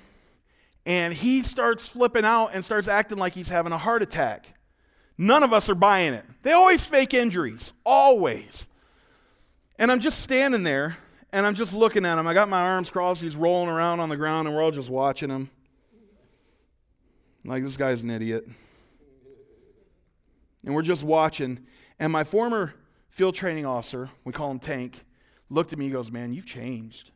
and 0.85 1.15
he 1.15 1.43
starts 1.43 1.87
flipping 1.87 2.25
out 2.25 2.49
and 2.49 2.65
starts 2.65 2.89
acting 2.89 3.19
like 3.19 3.35
he's 3.35 3.49
having 3.49 3.73
a 3.73 3.79
heart 3.79 4.03
attack. 4.03 4.55
None 5.17 5.45
of 5.45 5.53
us 5.53 5.69
are 5.69 5.77
buying 5.77 6.13
it. 6.13 6.25
They 6.43 6.51
always 6.51 6.85
fake 6.85 7.15
injuries, 7.15 7.73
always. 7.85 8.67
And 9.79 9.93
I'm 9.93 10.01
just 10.01 10.21
standing 10.21 10.65
there, 10.65 10.97
and 11.33 11.47
I'm 11.47 11.55
just 11.55 11.73
looking 11.73 12.05
at 12.05 12.19
him. 12.19 12.27
I 12.27 12.35
got 12.35 12.49
my 12.49 12.61
arms 12.61 12.91
crossed. 12.91 13.23
He's 13.23 13.37
rolling 13.37 13.71
around 13.71 14.01
on 14.01 14.09
the 14.09 14.17
ground, 14.17 14.49
and 14.49 14.57
we're 14.57 14.63
all 14.63 14.73
just 14.73 14.91
watching 14.91 15.31
him. 15.31 15.49
Like, 17.45 17.63
this 17.63 17.77
guy's 17.77 18.03
an 18.03 18.11
idiot. 18.11 18.49
And 20.65 20.75
we're 20.75 20.83
just 20.83 21.05
watching. 21.05 21.61
And 22.01 22.11
my 22.13 22.25
former 22.25 22.75
field 23.11 23.37
training 23.37 23.67
officer, 23.67 24.11
we 24.25 24.33
call 24.33 24.51
him 24.51 24.59
Tank, 24.59 25.05
looked 25.55 25.73
at 25.73 25.79
me, 25.79 25.87
he 25.87 25.91
goes, 25.91 26.11
Man, 26.11 26.33
you've 26.33 26.47
changed. 26.47 27.11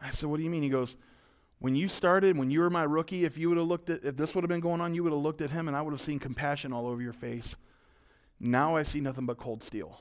I 0.00 0.10
said, 0.10 0.28
What 0.28 0.36
do 0.36 0.42
you 0.42 0.50
mean? 0.50 0.62
He 0.62 0.68
goes, 0.68 0.96
When 1.58 1.74
you 1.74 1.88
started, 1.88 2.36
when 2.36 2.50
you 2.50 2.60
were 2.60 2.70
my 2.70 2.84
rookie, 2.84 3.24
if 3.24 3.38
you 3.38 3.48
would 3.48 3.58
have 3.58 3.66
looked 3.66 3.90
at, 3.90 4.04
if 4.04 4.16
this 4.16 4.34
would 4.34 4.44
have 4.44 4.48
been 4.48 4.60
going 4.60 4.80
on, 4.80 4.94
you 4.94 5.02
would 5.02 5.12
have 5.12 5.22
looked 5.22 5.40
at 5.40 5.50
him 5.50 5.68
and 5.68 5.76
I 5.76 5.82
would 5.82 5.92
have 5.92 6.00
seen 6.00 6.18
compassion 6.18 6.72
all 6.72 6.86
over 6.86 7.02
your 7.02 7.12
face. 7.12 7.56
Now 8.38 8.76
I 8.76 8.84
see 8.84 9.00
nothing 9.00 9.26
but 9.26 9.38
cold 9.38 9.62
steel. 9.62 10.00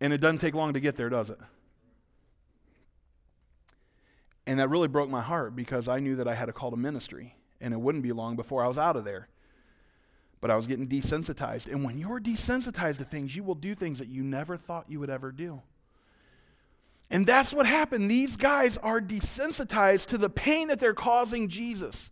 And 0.00 0.12
it 0.12 0.18
doesn't 0.18 0.38
take 0.38 0.54
long 0.54 0.72
to 0.74 0.80
get 0.80 0.96
there, 0.96 1.08
does 1.08 1.30
it? 1.30 1.38
And 4.46 4.58
that 4.60 4.68
really 4.68 4.88
broke 4.88 5.10
my 5.10 5.20
heart 5.20 5.54
because 5.54 5.88
I 5.88 6.00
knew 6.00 6.16
that 6.16 6.26
I 6.26 6.34
had 6.34 6.48
a 6.48 6.52
call 6.52 6.70
to 6.70 6.76
ministry 6.76 7.34
and 7.60 7.74
it 7.74 7.76
wouldn't 7.80 8.02
be 8.02 8.12
long 8.12 8.34
before 8.34 8.64
I 8.64 8.68
was 8.68 8.78
out 8.78 8.96
of 8.96 9.04
there 9.04 9.28
but 10.40 10.50
I 10.50 10.56
was 10.56 10.66
getting 10.66 10.88
desensitized. 10.88 11.70
And 11.70 11.84
when 11.84 11.98
you're 11.98 12.20
desensitized 12.20 12.98
to 12.98 13.04
things, 13.04 13.34
you 13.34 13.42
will 13.42 13.54
do 13.54 13.74
things 13.74 13.98
that 13.98 14.08
you 14.08 14.22
never 14.22 14.56
thought 14.56 14.86
you 14.88 15.00
would 15.00 15.10
ever 15.10 15.32
do. 15.32 15.60
And 17.10 17.26
that's 17.26 17.52
what 17.52 17.66
happened. 17.66 18.10
These 18.10 18.36
guys 18.36 18.76
are 18.76 19.00
desensitized 19.00 20.06
to 20.06 20.18
the 20.18 20.28
pain 20.28 20.68
that 20.68 20.78
they're 20.78 20.94
causing 20.94 21.48
Jesus. 21.48 22.10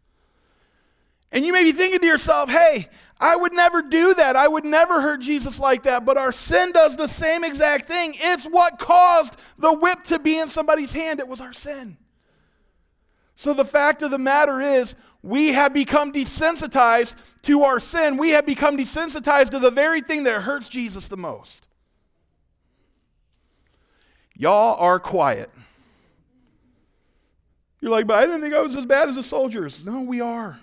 And 1.30 1.44
you 1.44 1.52
may 1.52 1.64
be 1.64 1.72
thinking 1.72 2.00
to 2.00 2.06
yourself, 2.06 2.48
hey, 2.48 2.88
I 3.18 3.36
would 3.36 3.52
never 3.52 3.82
do 3.82 4.14
that. 4.14 4.36
I 4.36 4.48
would 4.48 4.64
never 4.64 5.00
hurt 5.00 5.20
Jesus 5.20 5.58
like 5.58 5.82
that. 5.84 6.04
But 6.04 6.16
our 6.16 6.32
sin 6.32 6.72
does 6.72 6.96
the 6.96 7.08
same 7.08 7.44
exact 7.44 7.88
thing. 7.88 8.14
It's 8.16 8.44
what 8.44 8.78
caused 8.78 9.36
the 9.58 9.72
whip 9.72 10.04
to 10.04 10.18
be 10.18 10.38
in 10.38 10.48
somebody's 10.48 10.92
hand. 10.92 11.20
It 11.20 11.28
was 11.28 11.40
our 11.40 11.52
sin. 11.52 11.96
So 13.34 13.52
the 13.52 13.64
fact 13.64 14.02
of 14.02 14.10
the 14.10 14.18
matter 14.18 14.62
is, 14.62 14.94
we 15.26 15.48
have 15.48 15.74
become 15.74 16.12
desensitized 16.12 17.14
to 17.42 17.64
our 17.64 17.80
sin. 17.80 18.16
We 18.16 18.30
have 18.30 18.46
become 18.46 18.76
desensitized 18.76 19.50
to 19.50 19.58
the 19.58 19.72
very 19.72 20.00
thing 20.00 20.22
that 20.22 20.40
hurts 20.42 20.68
Jesus 20.68 21.08
the 21.08 21.16
most. 21.16 21.66
Y'all 24.36 24.76
are 24.78 25.00
quiet. 25.00 25.50
You're 27.80 27.90
like, 27.90 28.06
but 28.06 28.18
I 28.18 28.26
didn't 28.26 28.40
think 28.40 28.54
I 28.54 28.60
was 28.60 28.76
as 28.76 28.86
bad 28.86 29.08
as 29.08 29.16
the 29.16 29.24
soldiers. 29.24 29.84
No, 29.84 30.02
we 30.02 30.20
are. 30.20 30.60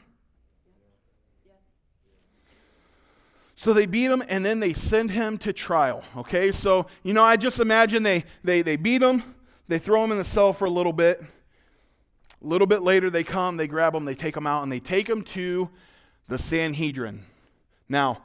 So 3.56 3.73
they 3.73 3.86
beat 3.86 4.10
him 4.10 4.23
and 4.30 4.45
then 4.45 4.62
they 4.62 4.71
send 4.71 5.12
him 5.12 5.38
to 5.39 5.52
trial. 5.52 6.06
Okay, 6.15 6.54
so 6.54 6.88
you 7.04 7.13
know, 7.13 7.23
I 7.23 7.36
just 7.36 7.60
imagine 7.60 8.02
they 8.04 8.23
they 8.45 8.62
they 8.62 8.78
beat 8.78 9.04
him, 9.04 9.36
they 9.67 9.78
throw 9.78 10.06
him 10.06 10.13
in 10.13 10.17
the 10.17 10.23
cell 10.23 10.54
for 10.54 10.65
a 10.65 10.69
little 10.69 10.93
bit, 10.93 11.21
a 12.43 12.47
little 12.47 12.67
bit 12.67 12.82
later, 12.82 13.10
they 13.10 13.23
come, 13.23 13.58
they 13.58 13.67
grab 13.67 13.93
them, 13.93 14.06
they 14.06 14.15
take 14.15 14.36
them 14.36 14.45
out, 14.45 14.63
and 14.63 14.71
they 14.71 14.79
take 14.79 15.08
them 15.08 15.21
to 15.23 15.69
the 16.27 16.38
Sanhedrin. 16.38 17.23
Now, 17.88 18.23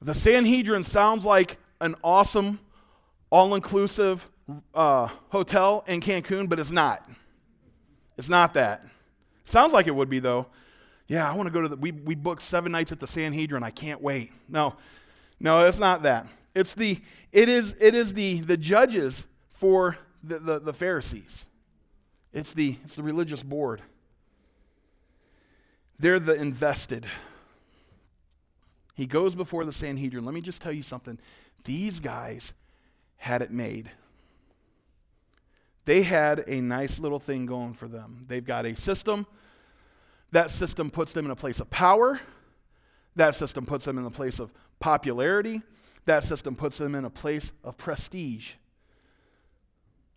the 0.00 0.14
Sanhedrin 0.14 0.84
sounds 0.84 1.24
like 1.24 1.58
an 1.80 1.94
awesome, 2.02 2.58
all 3.30 3.54
inclusive 3.54 4.26
uh, 4.74 5.08
hotel 5.28 5.84
in 5.86 6.00
Cancun, 6.00 6.48
but 6.48 6.58
it's 6.58 6.70
not. 6.70 7.08
It's 8.16 8.28
not 8.28 8.54
that. 8.54 8.86
Sounds 9.44 9.72
like 9.72 9.86
it 9.86 9.94
would 9.94 10.08
be, 10.08 10.18
though. 10.18 10.46
Yeah, 11.06 11.30
I 11.30 11.34
want 11.34 11.48
to 11.48 11.52
go 11.52 11.60
to 11.60 11.68
the. 11.68 11.76
We, 11.76 11.92
we 11.92 12.14
booked 12.14 12.42
seven 12.42 12.72
nights 12.72 12.92
at 12.92 13.00
the 13.00 13.06
Sanhedrin. 13.06 13.62
I 13.62 13.70
can't 13.70 14.00
wait. 14.00 14.32
No, 14.48 14.76
no, 15.40 15.66
it's 15.66 15.78
not 15.78 16.04
that. 16.04 16.26
It's 16.54 16.74
the, 16.74 16.98
it 17.32 17.48
is, 17.48 17.76
it 17.80 17.94
is 17.94 18.14
the, 18.14 18.40
the 18.40 18.56
judges 18.56 19.26
for 19.52 19.96
the, 20.22 20.38
the, 20.38 20.58
the 20.60 20.72
Pharisees. 20.72 21.46
It's 22.32 22.54
the, 22.54 22.76
it's 22.84 22.96
the 22.96 23.02
religious 23.02 23.42
board. 23.42 23.82
They're 25.98 26.20
the 26.20 26.34
invested. 26.34 27.06
He 28.94 29.06
goes 29.06 29.34
before 29.34 29.64
the 29.64 29.72
Sanhedrin. 29.72 30.24
Let 30.24 30.34
me 30.34 30.40
just 30.40 30.62
tell 30.62 30.72
you 30.72 30.82
something. 30.82 31.18
These 31.64 32.00
guys 32.00 32.52
had 33.16 33.42
it 33.42 33.50
made. 33.50 33.90
They 35.84 36.02
had 36.02 36.44
a 36.46 36.60
nice 36.60 37.00
little 37.00 37.18
thing 37.18 37.46
going 37.46 37.74
for 37.74 37.88
them. 37.88 38.24
They've 38.28 38.44
got 38.44 38.64
a 38.64 38.76
system. 38.76 39.26
That 40.30 40.50
system 40.50 40.90
puts 40.90 41.12
them 41.12 41.24
in 41.24 41.30
a 41.30 41.36
place 41.36 41.60
of 41.60 41.68
power. 41.70 42.20
That 43.16 43.34
system 43.34 43.66
puts 43.66 43.84
them 43.84 43.98
in 43.98 44.04
a 44.04 44.10
place 44.10 44.38
of 44.38 44.52
popularity. 44.78 45.62
that 46.06 46.24
system 46.24 46.56
puts 46.56 46.78
them 46.78 46.94
in 46.94 47.04
a 47.04 47.10
place 47.10 47.52
of 47.62 47.76
prestige. 47.76 48.52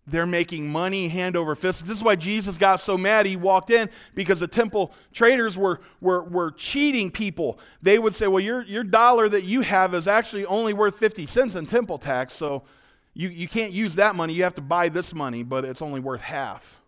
They're 0.06 0.26
making 0.26 0.68
money 0.68 1.08
hand 1.08 1.34
over 1.36 1.54
fist. 1.54 1.86
This 1.86 1.96
is 1.96 2.02
why 2.02 2.16
Jesus 2.16 2.58
got 2.58 2.76
so 2.76 2.98
mad. 2.98 3.24
He 3.24 3.36
walked 3.36 3.70
in 3.70 3.88
because 4.14 4.40
the 4.40 4.46
temple 4.46 4.92
traders 5.12 5.56
were, 5.56 5.80
were, 6.00 6.22
were 6.24 6.50
cheating 6.50 7.10
people. 7.10 7.58
They 7.80 7.98
would 7.98 8.14
say, 8.14 8.26
Well, 8.26 8.42
your, 8.42 8.62
your 8.62 8.84
dollar 8.84 9.28
that 9.30 9.44
you 9.44 9.62
have 9.62 9.94
is 9.94 10.06
actually 10.06 10.44
only 10.44 10.74
worth 10.74 10.98
50 10.98 11.24
cents 11.26 11.54
in 11.54 11.66
temple 11.66 11.98
tax, 11.98 12.34
so 12.34 12.64
you, 13.14 13.28
you 13.28 13.48
can't 13.48 13.72
use 13.72 13.94
that 13.94 14.14
money. 14.14 14.34
You 14.34 14.42
have 14.42 14.56
to 14.56 14.62
buy 14.62 14.88
this 14.88 15.14
money, 15.14 15.42
but 15.42 15.64
it's 15.64 15.80
only 15.80 16.00
worth 16.00 16.20
half. 16.20 16.80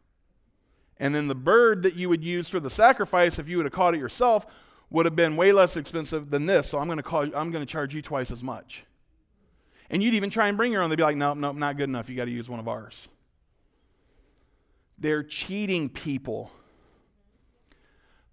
And 0.98 1.14
then 1.14 1.29
the 1.29 1.35
bird 1.35 1.83
that 1.85 1.94
you 1.94 2.09
would 2.09 2.24
use 2.24 2.48
for 2.48 2.59
the 2.59 2.70
sacrifice, 2.70 3.38
if 3.38 3.48
you 3.48 3.59
would 3.59 3.66
have 3.66 3.72
caught 3.72 3.94
it 3.94 3.98
yourself, 3.98 4.46
would 4.90 5.05
have 5.05 5.16
been 5.16 5.37
way 5.37 5.52
less 5.52 5.76
expensive 5.76 6.31
than 6.31 6.46
this. 6.46 6.68
So 6.68 6.79
I'm 6.79 6.87
going 6.87 6.98
to 6.98 7.02
call 7.02 7.22
I'm 7.22 7.50
going 7.50 7.64
to 7.64 7.66
charge 7.66 7.94
you 7.94 8.02
twice 8.02 8.31
as 8.31 8.42
much. 8.42 8.86
And 9.90 10.03
you'd 10.03 10.14
even 10.14 10.31
try 10.31 10.49
and 10.49 10.57
bring 10.57 10.72
your 10.72 10.83
own. 10.83 10.90
They'd 10.90 10.96
be 10.96 11.03
like, 11.03 11.16
nope, 11.16 11.38
nope, 11.38 11.57
not 11.57 11.77
good 11.77 11.88
enough. 11.88 12.09
You 12.09 12.16
got 12.16 12.25
to 12.25 12.31
use 12.31 12.49
one 12.49 12.61
of 12.61 12.68
ours. 12.68 13.09
They're 14.99 15.22
cheating 15.22 15.88
people. 15.88 16.51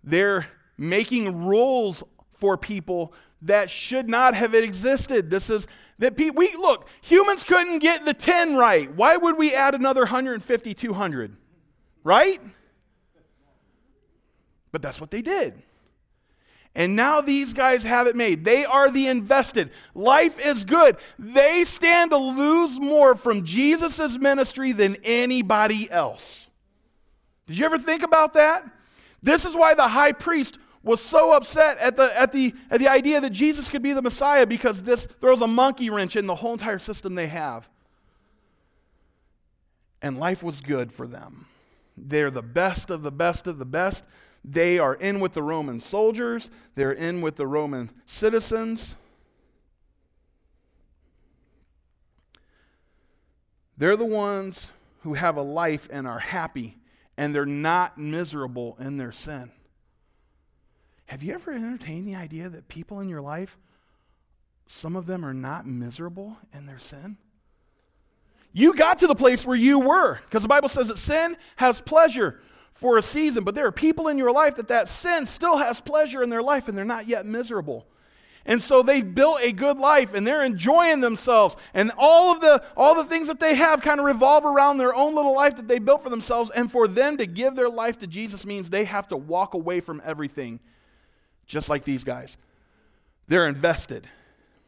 They're 0.04 0.48
making 0.78 1.46
rules 1.46 2.04
for 2.34 2.58
people 2.58 3.14
that 3.44 3.70
should 3.70 4.08
not 4.08 4.36
have 4.36 4.54
existed. 4.56 5.30
This 5.30 5.50
is 5.50 5.68
that 6.00 6.18
pe- 6.18 6.32
we 6.32 6.54
look, 6.56 6.88
humans 7.02 7.44
couldn't 7.44 7.80
get 7.80 8.06
the 8.06 8.14
10 8.14 8.56
right. 8.56 8.94
Why 8.94 9.16
would 9.16 9.38
we 9.38 9.54
add 9.54 9.76
another 9.76 10.02
150, 10.02 10.74
200? 10.74 11.38
Right? 12.04 12.42
But 14.72 14.82
that's 14.82 15.00
what 15.00 15.12
they 15.12 15.22
did. 15.22 15.62
And 16.76 16.96
now 16.96 17.22
these 17.22 17.54
guys 17.54 17.84
have 17.84 18.08
it 18.08 18.16
made. 18.16 18.44
They 18.44 18.66
are 18.66 18.90
the 18.90 19.08
invested. 19.08 19.70
Life 19.94 20.44
is 20.44 20.66
good. 20.66 20.98
They 21.20 21.66
stand 21.66 22.12
to 22.12 22.18
lose 22.18 22.80
more 22.80 23.16
from 23.16 23.46
Jesus' 23.46 24.18
ministry 24.18 24.72
than 24.72 24.98
anybody 25.04 25.90
else. 25.92 26.48
Did 27.46 27.58
you 27.60 27.66
ever 27.66 27.78
think 27.78 28.02
about 28.02 28.34
that? 28.34 28.66
This 29.22 29.46
is 29.46 29.56
why 29.56 29.76
the 29.76 29.88
high 29.88 30.14
priest 30.14 30.58
was 30.82 31.00
so 31.00 31.32
upset 31.32 31.78
at 31.78 31.96
the, 31.96 32.20
at, 32.20 32.32
the, 32.32 32.54
at 32.70 32.80
the 32.80 32.88
idea 32.88 33.22
that 33.22 33.32
Jesus 33.32 33.70
could 33.70 33.84
be 33.84 33.94
the 33.94 34.02
Messiah 34.02 34.46
because 34.46 34.84
this 34.84 35.06
throws 35.06 35.42
a 35.42 35.48
monkey 35.48 35.90
wrench 35.90 36.16
in 36.16 36.26
the 36.26 36.36
whole 36.36 36.54
entire 36.54 36.80
system 36.80 37.16
they 37.16 37.28
have. 37.28 37.70
And 40.02 40.20
life 40.20 40.44
was 40.44 40.60
good 40.60 40.92
for 40.92 41.08
them. 41.08 41.46
They're 41.96 42.32
the 42.32 42.42
best 42.42 42.90
of 42.90 43.04
the 43.04 43.12
best 43.12 43.48
of 43.48 43.60
the 43.60 43.66
best. 43.66 44.04
They 44.46 44.78
are 44.78 44.96
in 44.96 45.20
with 45.20 45.34
the 45.34 45.44
Roman 45.44 45.80
soldiers, 45.80 46.50
they're 46.76 46.92
in 46.92 47.22
with 47.22 47.38
the 47.38 47.48
Roman 47.48 47.92
citizens. 48.06 48.96
They're 53.78 53.98
the 53.98 54.06
ones 54.06 54.70
who 55.02 55.16
have 55.16 55.36
a 55.38 55.42
life 55.42 55.88
and 55.92 56.08
are 56.08 56.20
happy, 56.20 56.78
and 57.18 57.34
they're 57.34 57.46
not 57.46 57.98
miserable 57.98 58.78
in 58.80 58.98
their 58.98 59.12
sin. 59.12 59.52
Have 61.08 61.24
you 61.24 61.34
ever 61.34 61.52
entertained 61.52 62.08
the 62.08 62.16
idea 62.16 62.50
that 62.50 62.68
people 62.68 63.00
in 63.00 63.10
your 63.10 63.22
life, 63.22 63.58
some 64.68 64.96
of 64.96 65.06
them 65.06 65.26
are 65.26 65.34
not 65.34 65.66
miserable 65.66 66.38
in 66.54 66.66
their 66.66 66.80
sin? 66.80 67.18
You 68.52 68.76
got 68.76 69.00
to 69.00 69.08
the 69.08 69.16
place 69.16 69.46
where 69.46 69.58
you 69.58 69.80
were, 69.80 70.20
because 70.26 70.44
the 70.44 70.48
Bible 70.48 70.70
says 70.70 70.88
that 70.90 70.98
sin 70.98 71.36
has 71.56 71.82
pleasure 71.82 72.40
for 72.74 72.98
a 72.98 73.02
season, 73.02 73.44
but 73.44 73.56
there 73.56 73.66
are 73.68 73.72
people 73.72 74.08
in 74.08 74.18
your 74.18 74.32
life 74.32 74.56
that 74.56 74.68
that 74.68 74.90
sin 74.90 75.26
still 75.26 75.58
has 75.58 75.80
pleasure 75.80 76.24
in 76.24 76.30
their 76.30 76.42
life 76.42 76.68
and 76.68 76.78
they're 76.78 76.86
not 76.86 77.08
yet 77.08 77.26
miserable. 77.26 77.86
And 78.46 78.62
so 78.62 78.84
they've 78.84 79.16
built 79.16 79.40
a 79.42 79.54
good 79.54 79.78
life 79.78 80.14
and 80.14 80.28
they're 80.28 80.44
enjoying 80.44 81.00
themselves. 81.00 81.56
And 81.74 81.92
all 81.98 82.34
of 82.34 82.42
the 82.42 82.62
all 82.76 82.96
the 82.96 83.06
things 83.06 83.28
that 83.28 83.40
they 83.40 83.56
have 83.56 83.82
kind 83.82 84.00
of 84.00 84.06
revolve 84.06 84.44
around 84.44 84.78
their 84.78 84.94
own 84.94 85.16
little 85.16 85.34
life 85.34 85.56
that 85.56 85.68
they 85.68 85.80
built 85.80 86.04
for 86.04 86.10
themselves. 86.10 86.52
And 86.52 86.70
for 86.70 86.88
them 86.88 87.18
to 87.18 87.26
give 87.26 87.56
their 87.56 87.70
life 87.70 88.00
to 88.00 88.08
Jesus 88.08 88.46
means 88.46 88.70
they 88.70 88.84
have 88.84 89.08
to 89.10 89.18
walk 89.18 89.54
away 89.54 89.80
from 89.80 90.02
everything. 90.04 90.60
Just 91.46 91.70
like 91.70 91.86
these 91.86 92.04
guys. 92.04 92.38
They're 93.30 93.48
invested. 93.48 94.10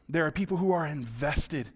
There 0.07 0.25
are 0.25 0.31
people 0.31 0.55
who 0.55 0.71
are 0.71 0.85
invested 0.85 1.69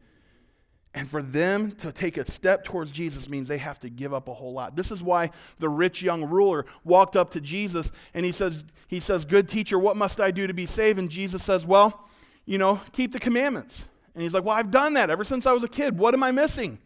and 0.94 1.10
for 1.10 1.22
them 1.22 1.72
to 1.74 1.92
take 1.92 2.18
a 2.18 2.30
step 2.30 2.64
towards 2.64 2.92
Jesus 2.92 3.30
means 3.30 3.48
they 3.48 3.60
have 3.60 3.80
to 3.80 3.90
give 3.90 4.14
up 4.14 4.28
a 4.28 4.34
whole 4.34 4.54
lot. 4.54 4.76
This 4.76 4.90
is 4.90 5.04
why 5.04 5.30
the 5.60 5.70
rich 5.70 6.02
young 6.02 6.24
ruler 6.24 6.66
walked 6.84 7.16
up 7.16 7.30
to 7.32 7.42
Jesus 7.42 7.92
and 8.14 8.26
he 8.26 8.32
says, 8.32 8.64
he 8.88 9.00
says, 9.00 9.24
Good 9.24 9.48
teacher, 9.48 9.78
what 9.78 9.96
must 9.96 10.20
I 10.20 10.32
do 10.32 10.48
to 10.48 10.54
be 10.54 10.66
saved? 10.66 10.98
And 10.98 11.10
Jesus 11.10 11.44
says, 11.44 11.66
Well, 11.66 12.08
you 12.46 12.58
know, 12.58 12.82
keep 12.92 13.12
the 13.12 13.20
commandments. 13.20 13.86
And 14.16 14.24
he's 14.24 14.34
like, 14.34 14.44
Well, 14.44 14.56
I've 14.56 14.72
done 14.72 14.96
that 14.96 15.12
ever 15.12 15.24
since 15.24 15.46
I 15.46 15.54
was 15.54 15.64
a 15.64 15.68
kid. 15.68 15.98
What 15.98 16.16
am 16.16 16.24
I 16.24 16.32
missing? 16.32 16.80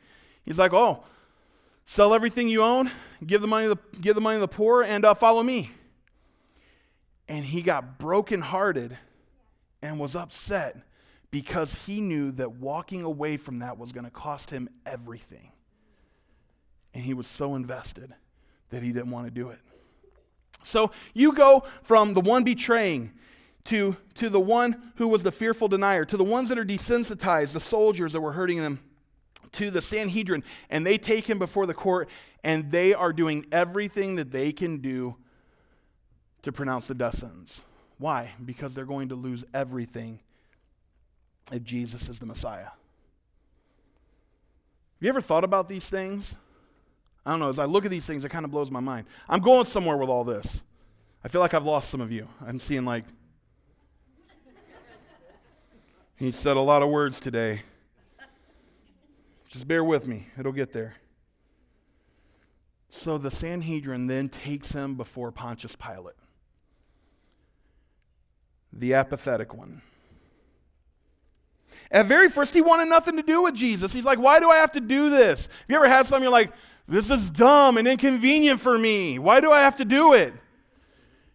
He's 0.44 0.60
like, 0.60 0.74
Oh, 0.74 1.06
sell 1.86 2.14
everything 2.14 2.50
you 2.50 2.62
own, 2.62 2.92
give 3.26 3.40
the 3.40 3.48
money 3.48 3.70
to 3.70 3.76
the, 3.76 4.00
give 4.00 4.16
the, 4.16 4.22
money 4.22 4.36
to 4.36 4.42
the 4.42 4.48
poor, 4.50 4.84
and 4.84 5.06
uh, 5.06 5.14
follow 5.14 5.42
me. 5.42 5.72
And 7.30 7.46
he 7.46 7.62
got 7.62 7.98
brokenhearted 7.98 8.98
and 9.82 9.98
was 9.98 10.14
upset 10.14 10.76
because 11.34 11.74
he 11.88 12.00
knew 12.00 12.32
that 12.34 12.52
walking 12.58 13.02
away 13.02 13.38
from 13.38 13.58
that 13.58 13.76
was 13.80 13.92
going 13.92 14.06
to 14.06 14.12
cost 14.12 14.52
him 14.52 14.70
everything. 14.86 15.52
And 16.94 17.04
he 17.04 17.16
was 17.16 17.26
so 17.26 17.56
invested 17.56 18.14
that 18.70 18.84
he 18.84 18.92
didn't 18.92 19.10
want 19.10 19.26
to 19.26 19.32
do 19.32 19.50
it. 19.50 19.58
So 20.62 20.92
you 21.16 21.34
go 21.34 21.64
from 21.82 22.14
the 22.14 22.22
one 22.22 22.44
betraying 22.44 23.14
to, 23.64 23.98
to 24.14 24.30
the 24.30 24.40
one 24.40 24.92
who 24.98 25.08
was 25.08 25.24
the 25.24 25.32
fearful 25.32 25.68
denier, 25.68 26.06
to 26.06 26.18
the 26.18 26.24
ones 26.24 26.50
that 26.50 26.60
are 26.60 26.64
desensitized, 26.64 27.54
the 27.54 27.60
soldiers 27.60 28.14
that 28.14 28.22
were 28.22 28.34
hurting 28.34 28.60
them, 28.60 28.80
to 29.54 29.72
the 29.72 29.82
Sanhedrin, 29.82 30.44
and 30.70 30.86
they 30.86 31.00
take 31.00 31.28
him 31.28 31.40
before 31.40 31.66
the 31.66 31.74
court, 31.74 32.10
and 32.44 32.72
they 32.72 32.94
are 32.94 33.12
doing 33.12 33.48
everything 33.52 34.18
that 34.18 34.32
they 34.32 34.52
can 34.52 34.82
do 34.82 35.16
to 36.44 36.52
pronounce 36.52 36.86
the 36.86 36.94
death 36.94 37.18
sentence. 37.18 37.62
Why? 37.98 38.34
Because 38.46 38.76
they're 38.76 38.86
going 38.86 39.10
to 39.10 39.16
lose 39.16 39.44
everything 39.52 40.20
if 41.52 41.64
Jesus 41.64 42.10
is 42.10 42.20
the 42.20 42.26
Messiah. 42.26 42.64
Have 42.64 42.74
you 45.02 45.10
ever 45.10 45.22
thought 45.22 45.44
about 45.44 45.68
these 45.68 45.90
things? 45.90 46.36
I 47.26 47.32
don't 47.32 47.40
know. 47.40 47.50
As 47.50 47.60
I 47.60 47.66
look 47.66 47.86
at 47.86 47.92
these 47.92 48.06
things, 48.06 48.24
it 48.24 48.30
kind 48.30 48.46
of 48.46 48.52
blows 48.52 48.72
my 48.72 48.80
mind. 48.80 49.08
I'm 49.28 49.42
going 49.42 49.66
somewhere 49.66 49.98
with 49.98 50.10
all 50.10 50.24
this. 50.24 50.64
I 51.24 51.28
feel 51.28 51.42
like 51.42 51.54
I've 51.54 51.66
lost 51.66 51.90
some 51.90 52.02
of 52.02 52.12
you. 52.12 52.28
I'm 52.46 52.60
seeing 52.60 52.86
like, 52.86 53.06
he 56.16 56.32
said 56.32 56.58
a 56.58 56.62
lot 56.62 56.82
of 56.82 56.90
words 56.90 57.20
today. 57.20 57.64
Just 59.48 59.68
bear 59.68 59.84
with 59.84 60.08
me, 60.08 60.28
it'll 60.38 60.52
get 60.52 60.74
there. 60.74 60.96
So 62.90 63.18
the 63.18 63.32
Sanhedrin 63.32 64.08
then 64.08 64.30
takes 64.30 64.72
him 64.72 64.96
before 64.96 65.32
Pontius 65.32 65.76
Pilate, 65.76 66.16
the 68.72 68.94
apathetic 68.94 69.54
one. 69.54 69.82
At 71.94 72.08
very 72.08 72.28
first, 72.28 72.56
he 72.56 72.62
wanted 72.62 72.90
nothing 72.90 73.16
to 73.18 73.24
do 73.24 73.44
with 73.44 73.54
Jesus. 73.54 73.94
He's 73.94 74.04
like, 74.04 74.18
why 74.18 74.40
do 74.40 74.50
I 74.50 74.58
have 74.58 74.72
to 74.72 74.82
do 74.82 75.12
this? 75.12 75.46
Have 75.46 75.66
you 75.68 75.76
ever 75.76 75.88
had 75.88 76.08
something 76.08 76.24
you're 76.24 76.32
like, 76.32 76.52
this 76.88 77.12
is 77.12 77.30
dumb 77.30 77.78
and 77.78 77.88
inconvenient 77.88 78.60
for 78.60 78.78
me. 78.78 79.20
Why 79.20 79.40
do 79.40 79.52
I 79.52 79.62
have 79.62 79.76
to 79.78 79.86
do 79.86 80.14
it? 80.14 80.34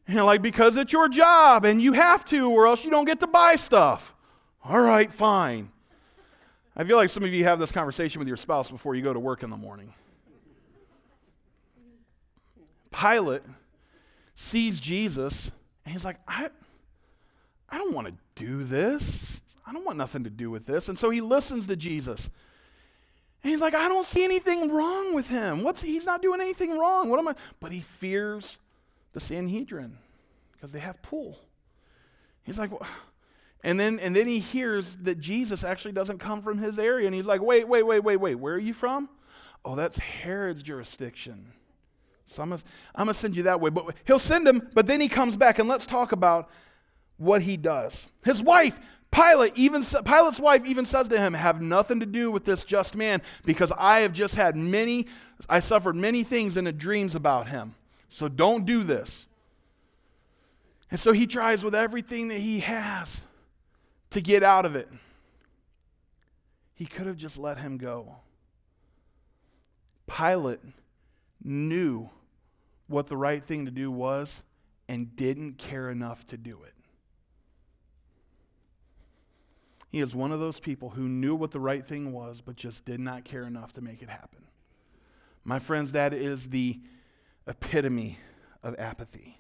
And 0.09 0.17
like, 0.25 0.43
because 0.43 0.77
it's 0.77 0.93
your 0.93 1.09
job 1.09 1.65
and 1.65 1.81
you 1.81 1.93
have 1.93 2.25
to, 2.27 2.51
or 2.51 2.67
else 2.67 2.85
you 2.85 2.91
don't 2.91 3.05
get 3.05 3.21
to 3.21 3.27
buy 3.27 3.57
stuff. 3.57 4.15
All 4.65 4.81
right, 4.81 5.13
fine. 5.13 5.71
I 6.77 6.85
feel 6.85 6.97
like 6.97 7.11
some 7.11 7.23
of 7.23 7.33
you 7.33 7.45
have 7.45 7.59
this 7.59 7.73
conversation 7.73 8.19
with 8.19 8.29
your 8.29 8.37
spouse 8.37 8.71
before 8.71 8.95
you 8.95 9.03
go 9.03 9.13
to 9.13 9.21
work 9.21 9.43
in 9.43 9.51
the 9.51 9.57
morning. 9.57 9.95
Pilate 12.91 13.43
sees 14.35 14.81
Jesus 14.81 15.51
and 15.85 15.93
he's 15.93 16.05
like, 16.05 16.17
I, 16.27 16.51
I 17.69 17.79
don't 17.79 17.95
want 17.95 18.09
to 18.09 18.15
do 18.35 18.65
this. 18.65 19.41
I 19.69 19.73
don't 19.73 19.85
want 19.85 19.99
nothing 19.99 20.25
to 20.25 20.31
do 20.31 20.51
with 20.51 20.65
this. 20.65 20.89
And 20.89 20.99
so 20.99 21.11
he 21.11 21.21
listens 21.21 21.67
to 21.67 21.77
Jesus. 21.77 22.31
And 23.43 23.51
he's 23.51 23.61
like, 23.61 23.75
I 23.75 23.87
don't 23.87 24.07
see 24.07 24.25
anything 24.25 24.71
wrong 24.71 25.15
with 25.15 25.29
him. 25.29 25.63
What's 25.63 25.83
he's 25.83 26.07
not 26.07 26.23
doing 26.23 26.41
anything 26.41 26.79
wrong. 26.79 27.11
What 27.11 27.19
am 27.19 27.29
I? 27.29 27.35
But 27.61 27.73
he 27.73 27.81
fears 27.81 28.57
the 29.13 29.21
Sanhedrin 29.21 29.99
because 30.53 30.73
they 30.73 30.79
have 30.79 31.03
pull. 31.03 31.39
He's 32.45 32.59
like, 32.59 32.71
and 33.63 33.79
then 33.79 34.01
and 34.01 34.17
then 34.17 34.27
he 34.27 34.39
hears 34.39 34.97
that 34.97 35.21
Jesus 35.21 35.65
actually 35.65 35.93
doesn't 35.93 36.19
come 36.19 36.43
from 36.43 36.57
his 36.57 36.79
area, 36.79 37.07
and 37.07 37.15
he's 37.15 37.27
like, 37.27 37.43
wait, 37.43 37.69
wait, 37.69 37.83
wait, 37.83 38.01
wait, 38.01 38.17
wait. 38.17 38.35
Where 38.37 38.55
are 38.55 38.59
you 38.59 38.73
from? 38.73 39.09
Oh, 39.65 39.77
that's 39.77 39.99
Herod's 39.99 40.63
jurisdiction. 40.63 41.53
So 42.27 42.43
I'm 42.43 42.51
gonna, 42.51 42.63
I'm 42.95 43.07
gonna 43.07 43.15
send 43.15 43.37
you 43.37 43.43
that 43.45 43.61
way. 43.61 43.69
But 43.69 43.95
he'll 44.07 44.19
send 44.19 44.49
him, 44.49 44.69
but 44.73 44.87
then 44.87 45.01
he 45.01 45.09
comes 45.09 45.37
back, 45.37 45.59
and 45.59 45.69
let's 45.69 45.85
talk 45.85 46.13
about 46.13 46.49
what 47.19 47.43
he 47.43 47.57
does. 47.57 48.09
His 48.25 48.43
wife 48.43 48.79
Pilate 49.11 49.57
even 49.57 49.83
Pilate's 49.83 50.39
wife 50.39 50.65
even 50.67 50.85
says 50.85 51.09
to 51.09 51.19
him, 51.19 51.35
"Have 51.35 51.61
nothing 51.63 52.01
to 52.01 52.07
do 52.07 52.31
with 52.31 52.45
this 52.45 52.65
just 52.65 52.95
man, 52.95 53.23
because 53.45 53.73
I 53.77 54.01
have 54.01 54.13
just 54.13 54.35
had 54.35 54.55
many, 54.55 55.07
I 55.49 55.61
suffered 55.61 55.97
many 55.97 56.23
things 56.23 56.57
in 56.57 56.65
the 56.65 56.73
dreams 56.73 57.15
about 57.15 57.49
him. 57.49 57.75
So 58.09 58.29
don't 58.29 58.65
do 58.65 58.85
this." 58.85 59.27
And 60.91 61.01
so 61.01 61.13
he 61.13 61.27
tries 61.27 61.65
with 61.65 61.75
everything 61.75 62.29
that 62.29 62.39
he 62.39 62.61
has 62.61 63.23
to 64.11 64.21
get 64.21 64.43
out 64.43 64.65
of 64.65 64.77
it. 64.77 64.89
He 66.75 66.87
could 66.87 67.07
have 67.07 67.17
just 67.17 67.39
let 67.39 67.59
him 67.59 67.77
go. 67.77 68.17
Pilate 70.07 70.61
knew 71.43 72.09
what 72.87 73.09
the 73.09 73.17
right 73.17 73.45
thing 73.45 73.67
to 73.67 73.71
do 73.71 73.91
was 73.91 74.43
and 74.89 75.15
didn't 75.17 75.59
care 75.59 75.91
enough 75.91 76.25
to 76.27 76.37
do 76.37 76.63
it. 76.63 76.73
He 79.89 80.01
is 80.01 80.15
one 80.15 80.33
of 80.33 80.41
those 80.41 80.61
people 80.61 80.91
who 80.91 81.09
knew 81.09 81.35
what 81.35 81.51
the 81.51 81.61
right 81.61 81.87
thing 81.87 82.13
was, 82.13 82.41
but 82.41 82.57
just 82.57 82.85
did 82.85 83.01
not 83.01 83.25
care 83.25 83.45
enough 83.45 83.73
to 83.75 83.81
make 83.81 84.03
it 84.03 84.11
happen. 84.11 84.45
My 85.45 85.59
friends, 85.59 85.93
that 85.93 86.13
is 86.13 86.51
the 86.51 86.79
epitome 87.47 88.19
of 88.63 88.79
apathy. 88.79 89.39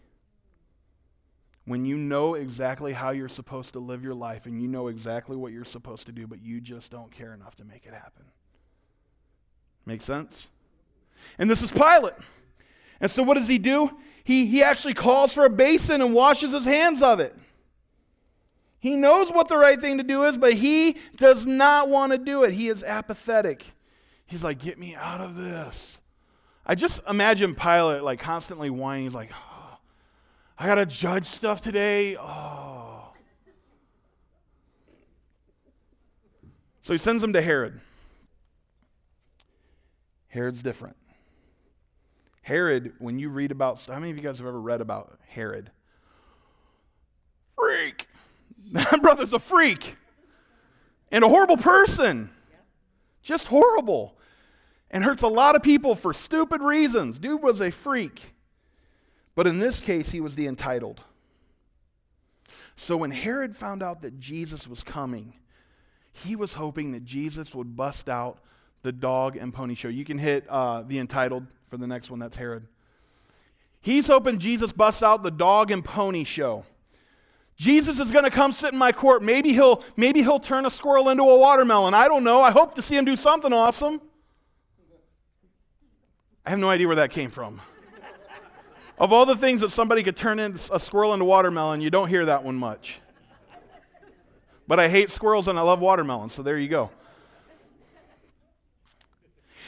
When 1.67 1.85
you 1.85 1.99
know 1.99 2.33
exactly 2.35 2.95
how 2.95 3.11
you're 3.11 3.29
supposed 3.29 3.75
to 3.75 3.79
live 3.79 4.03
your 4.03 4.15
life 4.15 4.47
and 4.47 4.63
you 4.63 4.69
know 4.69 4.89
exactly 4.89 5.37
what 5.37 5.53
you're 5.53 5.67
supposed 5.67 6.07
to 6.07 6.13
do, 6.13 6.27
but 6.27 6.41
you 6.41 6.63
just 6.63 6.91
don't 6.91 7.11
care 7.11 7.35
enough 7.35 7.57
to 7.57 7.65
make 7.65 7.85
it 7.85 7.93
happen. 7.93 8.25
Make 9.85 10.01
sense? 10.01 10.49
And 11.39 11.51
this 11.51 11.61
is 11.61 11.71
Pilate. 11.71 12.15
And 13.01 13.11
so 13.11 13.23
what 13.23 13.35
does 13.35 13.49
he 13.49 13.59
do? 13.59 13.91
He, 14.25 14.47
he 14.47 14.63
actually 14.63 14.95
calls 14.95 15.35
for 15.35 15.45
a 15.45 15.51
basin 15.51 16.01
and 16.01 16.15
washes 16.15 16.53
his 16.53 16.65
hands 16.65 17.03
of 17.03 17.21
it. 17.21 17.35
He 18.81 18.97
knows 18.97 19.31
what 19.31 19.49
the 19.49 19.57
right 19.57 19.81
thing 19.81 19.99
to 19.99 20.05
do 20.05 20.25
is, 20.25 20.39
but 20.39 20.53
he 20.53 20.97
does 21.17 21.47
not 21.47 21.89
want 21.89 22.13
to 22.13 22.19
do 22.19 22.45
it. 22.45 22.53
He 22.53 22.69
is 22.69 22.85
apathetic. 22.85 23.65
He's 24.27 24.45
like, 24.45 24.59
get 24.59 24.79
me 24.79 24.95
out 24.95 25.21
of 25.21 25.37
this. 25.37 25.99
I 26.65 26.75
just 26.75 27.01
imagine 27.09 27.55
Pilate 27.55 28.03
like 28.03 28.21
constantly 28.21 28.71
whining. 28.71 29.05
He's 29.05 29.15
like, 29.15 29.31
oh, 29.33 29.79
I 30.59 30.67
got 30.67 30.77
to 30.77 30.87
judge 30.87 31.25
stuff 31.27 31.61
today. 31.61 32.17
Oh. 32.17 33.13
So 36.83 36.93
he 36.93 36.99
sends 36.99 37.23
him 37.23 37.33
to 37.33 37.43
Herod. 37.43 37.81
Herod's 40.29 40.63
different. 40.63 40.97
Herod, 42.43 42.93
when 42.99 43.19
you 43.19 43.29
read 43.29 43.51
about, 43.51 43.85
how 43.85 43.99
many 43.99 44.11
of 44.11 44.17
you 44.17 44.23
guys 44.23 44.39
have 44.39 44.47
ever 44.47 44.61
read 44.61 44.81
about 44.81 45.19
Herod? 45.27 45.71
Freak. 47.57 48.08
That 48.73 49.01
brother's 49.01 49.33
a 49.33 49.39
freak 49.39 49.97
and 51.11 51.25
a 51.25 51.29
horrible 51.29 51.57
person. 51.57 52.31
Just 53.23 53.47
horrible. 53.47 54.15
And 54.91 55.05
hurts 55.05 55.23
a 55.23 55.29
lot 55.29 55.57
of 55.57 55.63
people 55.63 55.95
for 55.95 56.13
stupid 56.13 56.63
reasons. 56.63 57.19
Dude 57.19 57.43
was 57.43 57.61
a 57.61 57.71
freak. 57.71 58.35
But 59.35 59.47
in 59.47 59.59
this 59.59 59.81
case, 59.81 60.11
he 60.11 60.21
was 60.21 60.35
the 60.35 60.47
entitled. 60.47 61.03
So 62.77 62.97
when 62.97 63.11
Herod 63.11 63.57
found 63.57 63.83
out 63.83 64.03
that 64.03 64.19
Jesus 64.19 64.67
was 64.67 64.83
coming, 64.83 65.35
he 66.13 66.37
was 66.37 66.55
hoping 66.55 66.93
that 66.93 67.05
Jesus 67.05 67.55
would 67.55 67.77
bust 67.77 68.09
out 68.09 68.39
the 68.83 68.93
dog 68.93 69.37
and 69.37 69.53
pony 69.53 69.75
show. 69.75 69.89
You 69.89 70.05
can 70.05 70.19
hit 70.19 70.47
uh, 70.49 70.83
the 70.83 70.99
entitled 70.99 71.47
for 71.69 71.77
the 71.77 71.87
next 71.87 72.11
one. 72.11 72.19
That's 72.19 72.37
Herod. 72.37 72.67
He's 73.81 74.07
hoping 74.07 74.39
Jesus 74.39 74.73
busts 74.73 75.03
out 75.03 75.23
the 75.23 75.31
dog 75.31 75.71
and 75.71 75.85
pony 75.85 76.25
show. 76.25 76.65
Jesus 77.59 77.99
is 77.99 78.13
going 78.13 78.25
to 78.25 78.31
come 78.31 78.53
sit 78.53 78.73
in 78.73 78.79
my 78.79 78.93
court. 78.93 79.21
Maybe 79.21 79.53
he'll, 79.53 79.83
maybe 79.97 80.23
he'll 80.23 80.39
turn 80.39 80.65
a 80.65 80.71
squirrel 80.71 81.09
into 81.09 81.25
a 81.25 81.39
watermelon. 81.39 81.93
I 81.93 82.07
don't 82.07 82.23
know. 82.23 82.41
I 82.41 82.53
hope 82.53 82.75
to 82.75 82.83
see 82.83 82.97
him 82.97 83.05
do 83.05 83.17
something 83.17 83.53
awesome. 83.53 84.01
I 86.47 86.51
have 86.51 86.61
no 86.61 86.71
idea 86.71 86.87
where 86.87 86.97
that 86.97 87.11
came 87.11 87.31
from. 87.31 87.61
of 88.99 89.13
all 89.13 89.27
the 89.27 89.37
things 89.37 89.61
that 89.61 89.71
somebody 89.71 90.05
could 90.05 90.17
turn 90.17 90.39
a 90.39 90.79
squirrel 90.79 91.13
into 91.13 91.25
watermelon, 91.25 91.81
you 91.81 91.91
don't 91.91 92.09
hear 92.09 92.27
that 92.27 92.45
one 92.45 92.55
much. 92.55 93.01
But 94.69 94.79
I 94.79 94.89
hate 94.89 95.11
squirrels 95.11 95.49
and 95.49 95.59
I 95.59 95.63
love 95.63 95.81
watermelons, 95.81 96.35
so 96.35 96.43
there 96.43 96.59
you 96.59 96.69
go. 96.69 96.91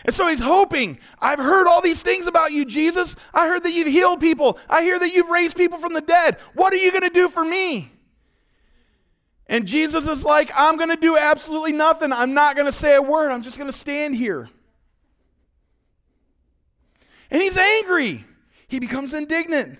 And 0.05 0.15
so 0.15 0.27
he's 0.29 0.41
hoping, 0.41 0.99
I've 1.19 1.39
heard 1.39 1.67
all 1.67 1.83
these 1.83 2.03
things 2.03 2.27
about 2.27 2.53
you, 2.53 2.65
Jesus. 2.65 3.17
I 3.35 3.49
heard 3.49 3.65
that 3.65 3.73
you've 3.73 3.89
healed 3.89 4.21
people. 4.21 4.59
I 4.69 4.83
hear 4.83 4.99
that 4.99 5.13
you've 5.13 5.29
raised 5.29 5.57
people 5.57 5.79
from 5.79 5.93
the 5.93 6.01
dead. 6.01 6.39
What 6.55 6.73
are 6.73 6.79
you 6.79 6.91
going 6.91 7.03
to 7.03 7.11
do 7.11 7.29
for 7.29 7.45
me? 7.45 7.93
And 9.47 9.67
Jesus 9.67 10.07
is 10.07 10.25
like, 10.25 10.51
I'm 10.55 10.77
going 10.77 10.91
to 10.91 10.97
do 10.97 11.17
absolutely 11.17 11.73
nothing. 11.73 12.13
I'm 12.13 12.35
not 12.35 12.57
going 12.57 12.67
to 12.67 12.73
say 12.73 12.95
a 12.95 13.03
word. 13.03 13.31
I'm 13.31 13.43
just 13.43 13.59
going 13.59 13.71
to 13.71 13.77
stand 13.77 14.15
here. 14.15 14.49
And 17.31 17.43
he's 17.43 17.57
angry. 17.57 18.25
He 18.69 18.79
becomes 18.79 19.13
indignant. 19.13 19.79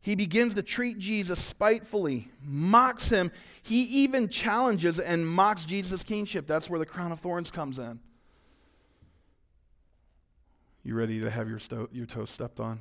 He 0.00 0.14
begins 0.14 0.54
to 0.54 0.62
treat 0.62 0.98
Jesus 0.98 1.38
spitefully, 1.40 2.28
mocks 2.42 3.08
him. 3.08 3.30
He 3.62 3.82
even 3.82 4.28
challenges 4.28 4.98
and 4.98 5.26
mocks 5.26 5.64
Jesus' 5.64 6.02
kingship. 6.02 6.46
That's 6.46 6.70
where 6.70 6.80
the 6.80 6.86
crown 6.86 7.12
of 7.12 7.20
thorns 7.20 7.50
comes 7.50 7.78
in. 7.78 8.00
You 10.84 10.94
ready 10.96 11.20
to 11.20 11.30
have 11.30 11.48
your, 11.48 11.60
sto- 11.60 11.88
your 11.92 12.06
toes 12.06 12.30
stepped 12.30 12.58
on? 12.58 12.80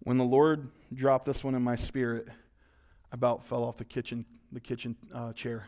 When 0.00 0.18
the 0.18 0.24
Lord 0.24 0.68
dropped 0.92 1.24
this 1.24 1.42
one 1.42 1.54
in 1.54 1.62
my 1.62 1.76
spirit, 1.76 2.28
I 2.28 3.14
about 3.14 3.44
fell 3.46 3.64
off 3.64 3.76
the 3.76 3.84
kitchen, 3.84 4.24
the 4.52 4.60
kitchen 4.60 4.96
uh, 5.12 5.32
chair. 5.32 5.66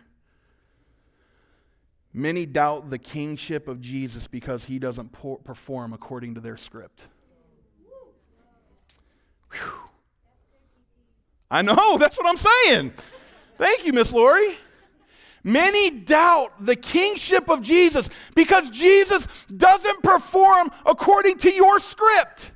Many 2.12 2.46
doubt 2.46 2.90
the 2.90 2.98
kingship 2.98 3.66
of 3.66 3.80
Jesus 3.80 4.26
because 4.26 4.64
he 4.64 4.78
doesn't 4.78 5.12
por- 5.12 5.38
perform 5.38 5.92
according 5.92 6.34
to 6.34 6.40
their 6.40 6.56
script. 6.56 7.02
Whew. 9.52 9.72
I 11.50 11.62
know, 11.62 11.98
that's 11.98 12.16
what 12.16 12.26
I'm 12.26 12.36
saying. 12.36 12.92
Thank 13.58 13.86
you, 13.86 13.92
Miss 13.92 14.12
Lori. 14.12 14.56
Many 15.46 15.90
doubt 15.90 16.54
the 16.58 16.74
kingship 16.74 17.48
of 17.48 17.62
Jesus 17.62 18.10
because 18.34 18.68
Jesus 18.70 19.28
doesn't 19.56 20.02
perform 20.02 20.72
according 20.84 21.38
to 21.38 21.52
your 21.52 21.78
script. 21.78 22.50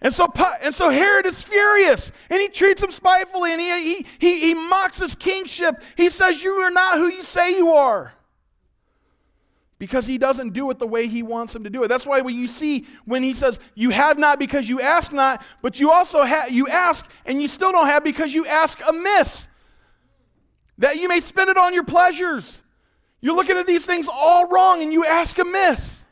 And 0.00 0.14
so, 0.14 0.32
and 0.62 0.72
so 0.72 0.88
Herod 0.88 1.26
is 1.26 1.42
furious 1.42 2.12
and 2.30 2.40
he 2.40 2.46
treats 2.46 2.80
him 2.80 2.92
spitefully 2.92 3.50
and 3.50 3.60
he, 3.60 3.94
he, 3.94 4.06
he, 4.20 4.40
he 4.40 4.54
mocks 4.54 4.98
his 4.98 5.16
kingship. 5.16 5.82
He 5.96 6.08
says, 6.08 6.40
You 6.40 6.52
are 6.52 6.70
not 6.70 6.98
who 6.98 7.08
you 7.08 7.24
say 7.24 7.56
you 7.56 7.70
are. 7.70 8.14
Because 9.80 10.06
he 10.06 10.18
doesn't 10.18 10.52
do 10.52 10.70
it 10.70 10.78
the 10.78 10.86
way 10.86 11.08
he 11.08 11.24
wants 11.24 11.52
him 11.52 11.64
to 11.64 11.70
do 11.70 11.82
it. 11.82 11.88
That's 11.88 12.06
why 12.06 12.20
when 12.20 12.36
you 12.36 12.46
see 12.46 12.86
when 13.06 13.24
he 13.24 13.34
says, 13.34 13.58
You 13.74 13.90
have 13.90 14.20
not 14.20 14.38
because 14.38 14.68
you 14.68 14.80
ask 14.80 15.12
not, 15.12 15.44
but 15.62 15.80
you 15.80 15.90
also 15.90 16.22
have 16.22 16.52
you 16.52 16.68
ask 16.68 17.10
and 17.24 17.42
you 17.42 17.48
still 17.48 17.72
don't 17.72 17.88
have 17.88 18.04
because 18.04 18.32
you 18.32 18.46
ask 18.46 18.80
amiss 18.88 19.48
that 20.78 20.96
you 20.96 21.08
may 21.08 21.20
spend 21.20 21.50
it 21.50 21.56
on 21.56 21.74
your 21.74 21.84
pleasures. 21.84 22.60
You're 23.20 23.36
looking 23.36 23.56
at 23.56 23.66
these 23.66 23.86
things 23.86 24.06
all 24.10 24.48
wrong 24.48 24.82
and 24.82 24.92
you 24.92 25.04
ask 25.04 25.38
amiss. 25.38 26.04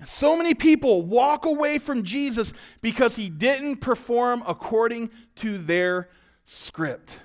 And 0.00 0.08
so 0.08 0.36
many 0.36 0.54
people 0.54 1.02
walk 1.02 1.44
away 1.44 1.78
from 1.78 2.04
Jesus 2.04 2.52
because 2.80 3.16
he 3.16 3.28
didn't 3.28 3.76
perform 3.76 4.42
according 4.46 5.10
to 5.36 5.58
their 5.58 6.08
script. 6.46 7.18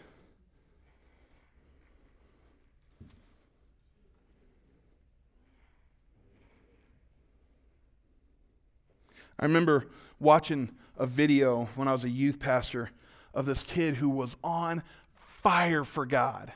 I 9.39 9.45
remember 9.45 9.87
watching 10.19 10.71
a 11.04 11.06
video 11.06 11.68
when 11.76 11.89
I 11.89 11.91
was 11.91 12.06
a 12.06 12.10
youth 12.10 12.39
pastor 12.39 12.89
of 13.34 13.45
this 13.45 13.62
kid 13.62 13.95
who 13.95 14.10
was 14.10 14.38
on 14.41 14.84
fire 15.16 15.84
for 15.84 16.06
God 16.06 16.54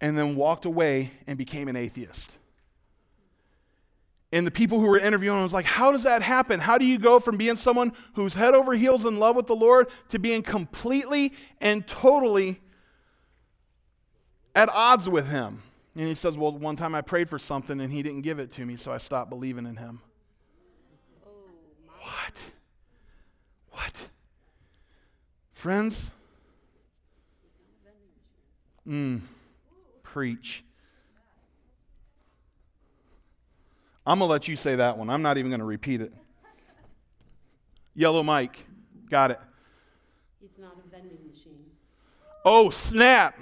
and 0.00 0.16
then 0.16 0.36
walked 0.36 0.64
away 0.64 1.10
and 1.26 1.36
became 1.36 1.66
an 1.66 1.74
atheist. 1.74 2.38
And 4.30 4.46
the 4.46 4.52
people 4.52 4.78
who 4.78 4.86
were 4.86 5.00
interviewing 5.00 5.36
him 5.36 5.42
was 5.42 5.52
like, 5.52 5.64
How 5.64 5.90
does 5.90 6.04
that 6.04 6.22
happen? 6.22 6.60
How 6.60 6.78
do 6.78 6.84
you 6.84 6.96
go 6.96 7.18
from 7.18 7.36
being 7.36 7.56
someone 7.56 7.92
who's 8.14 8.34
head 8.34 8.54
over 8.54 8.74
heels 8.74 9.04
in 9.04 9.18
love 9.18 9.34
with 9.34 9.48
the 9.48 9.56
Lord 9.56 9.88
to 10.10 10.20
being 10.20 10.42
completely 10.42 11.32
and 11.60 11.84
totally 11.88 12.60
at 14.54 14.68
odds 14.68 15.08
with 15.08 15.28
Him? 15.28 15.64
And 15.96 16.06
he 16.06 16.14
says, 16.14 16.38
Well, 16.38 16.52
one 16.52 16.76
time 16.76 16.94
I 16.94 17.00
prayed 17.00 17.28
for 17.28 17.40
something 17.40 17.80
and 17.80 17.92
He 17.92 18.04
didn't 18.04 18.22
give 18.22 18.38
it 18.38 18.52
to 18.52 18.64
me, 18.64 18.76
so 18.76 18.92
I 18.92 18.98
stopped 18.98 19.28
believing 19.28 19.66
in 19.66 19.74
Him. 19.74 20.02
Oh, 21.26 21.30
What? 22.02 22.34
What? 23.78 24.08
Friends? 25.52 26.10
Mm, 28.88 29.20
preach. 30.02 30.64
I'm 34.04 34.18
going 34.18 34.28
to 34.28 34.32
let 34.32 34.48
you 34.48 34.56
say 34.56 34.74
that 34.74 34.98
one. 34.98 35.08
I'm 35.08 35.22
not 35.22 35.38
even 35.38 35.50
going 35.50 35.60
to 35.60 35.64
repeat 35.64 36.00
it. 36.00 36.12
Yellow 37.94 38.24
Mike. 38.24 38.66
Got 39.08 39.30
it. 39.30 39.40
He's 40.40 40.58
not 40.58 40.72
a 40.84 40.90
vending 40.90 41.18
machine. 41.30 41.66
Oh, 42.44 42.70
snap. 42.70 43.38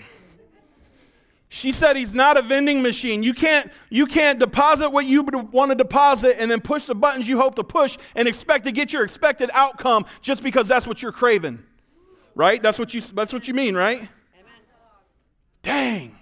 She 1.56 1.72
said 1.72 1.96
he's 1.96 2.12
not 2.12 2.36
a 2.36 2.42
vending 2.42 2.82
machine. 2.82 3.22
You 3.22 3.32
can't, 3.32 3.72
you 3.88 4.04
can't 4.04 4.38
deposit 4.38 4.90
what 4.90 5.06
you 5.06 5.22
want 5.22 5.70
to 5.70 5.74
deposit 5.74 6.38
and 6.38 6.50
then 6.50 6.60
push 6.60 6.84
the 6.84 6.94
buttons 6.94 7.26
you 7.26 7.38
hope 7.38 7.54
to 7.54 7.64
push 7.64 7.96
and 8.14 8.28
expect 8.28 8.66
to 8.66 8.72
get 8.72 8.92
your 8.92 9.02
expected 9.04 9.48
outcome 9.54 10.04
just 10.20 10.42
because 10.42 10.68
that's 10.68 10.86
what 10.86 11.00
you're 11.00 11.12
craving. 11.12 11.64
Right? 12.34 12.62
That's 12.62 12.78
what 12.78 12.92
you, 12.92 13.00
that's 13.00 13.32
what 13.32 13.48
you 13.48 13.54
mean, 13.54 13.74
right? 13.74 14.00
Amen. 14.00 14.10
Dang. 15.62 16.18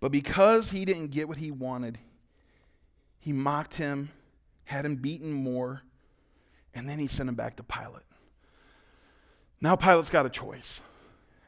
But 0.00 0.12
because 0.12 0.70
he 0.70 0.86
didn't 0.86 1.08
get 1.10 1.28
what 1.28 1.36
he 1.36 1.50
wanted, 1.50 1.98
he 3.18 3.34
mocked 3.34 3.74
him, 3.74 4.08
had 4.64 4.86
him 4.86 4.96
beaten 4.96 5.34
more, 5.34 5.82
and 6.74 6.88
then 6.88 6.98
he 6.98 7.08
sent 7.08 7.28
him 7.28 7.34
back 7.34 7.56
to 7.56 7.62
Pilate. 7.62 8.06
Now 9.60 9.76
Pilate's 9.76 10.08
got 10.08 10.24
a 10.24 10.30
choice. 10.30 10.80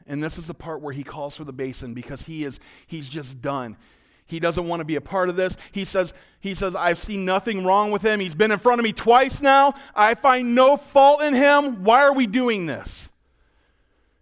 And 0.07 0.23
this 0.23 0.37
is 0.37 0.47
the 0.47 0.53
part 0.53 0.81
where 0.81 0.93
he 0.93 1.03
calls 1.03 1.35
for 1.35 1.43
the 1.43 1.53
basin 1.53 1.93
because 1.93 2.23
he 2.23 2.43
is 2.43 2.59
he's 2.87 3.07
just 3.07 3.41
done. 3.41 3.77
He 4.25 4.39
doesn't 4.39 4.67
want 4.67 4.79
to 4.79 4.85
be 4.85 4.95
a 4.95 5.01
part 5.01 5.29
of 5.29 5.35
this. 5.35 5.57
He 5.71 5.85
says, 5.85 6.13
he 6.39 6.55
says, 6.55 6.75
I've 6.75 6.97
seen 6.97 7.25
nothing 7.25 7.65
wrong 7.65 7.91
with 7.91 8.01
him. 8.01 8.19
He's 8.19 8.35
been 8.35 8.51
in 8.51 8.59
front 8.59 8.79
of 8.79 8.83
me 8.83 8.93
twice 8.93 9.41
now. 9.41 9.73
I 9.95 10.15
find 10.15 10.55
no 10.55 10.77
fault 10.77 11.21
in 11.21 11.33
him. 11.33 11.83
Why 11.83 12.03
are 12.03 12.13
we 12.13 12.25
doing 12.25 12.65
this? 12.65 13.09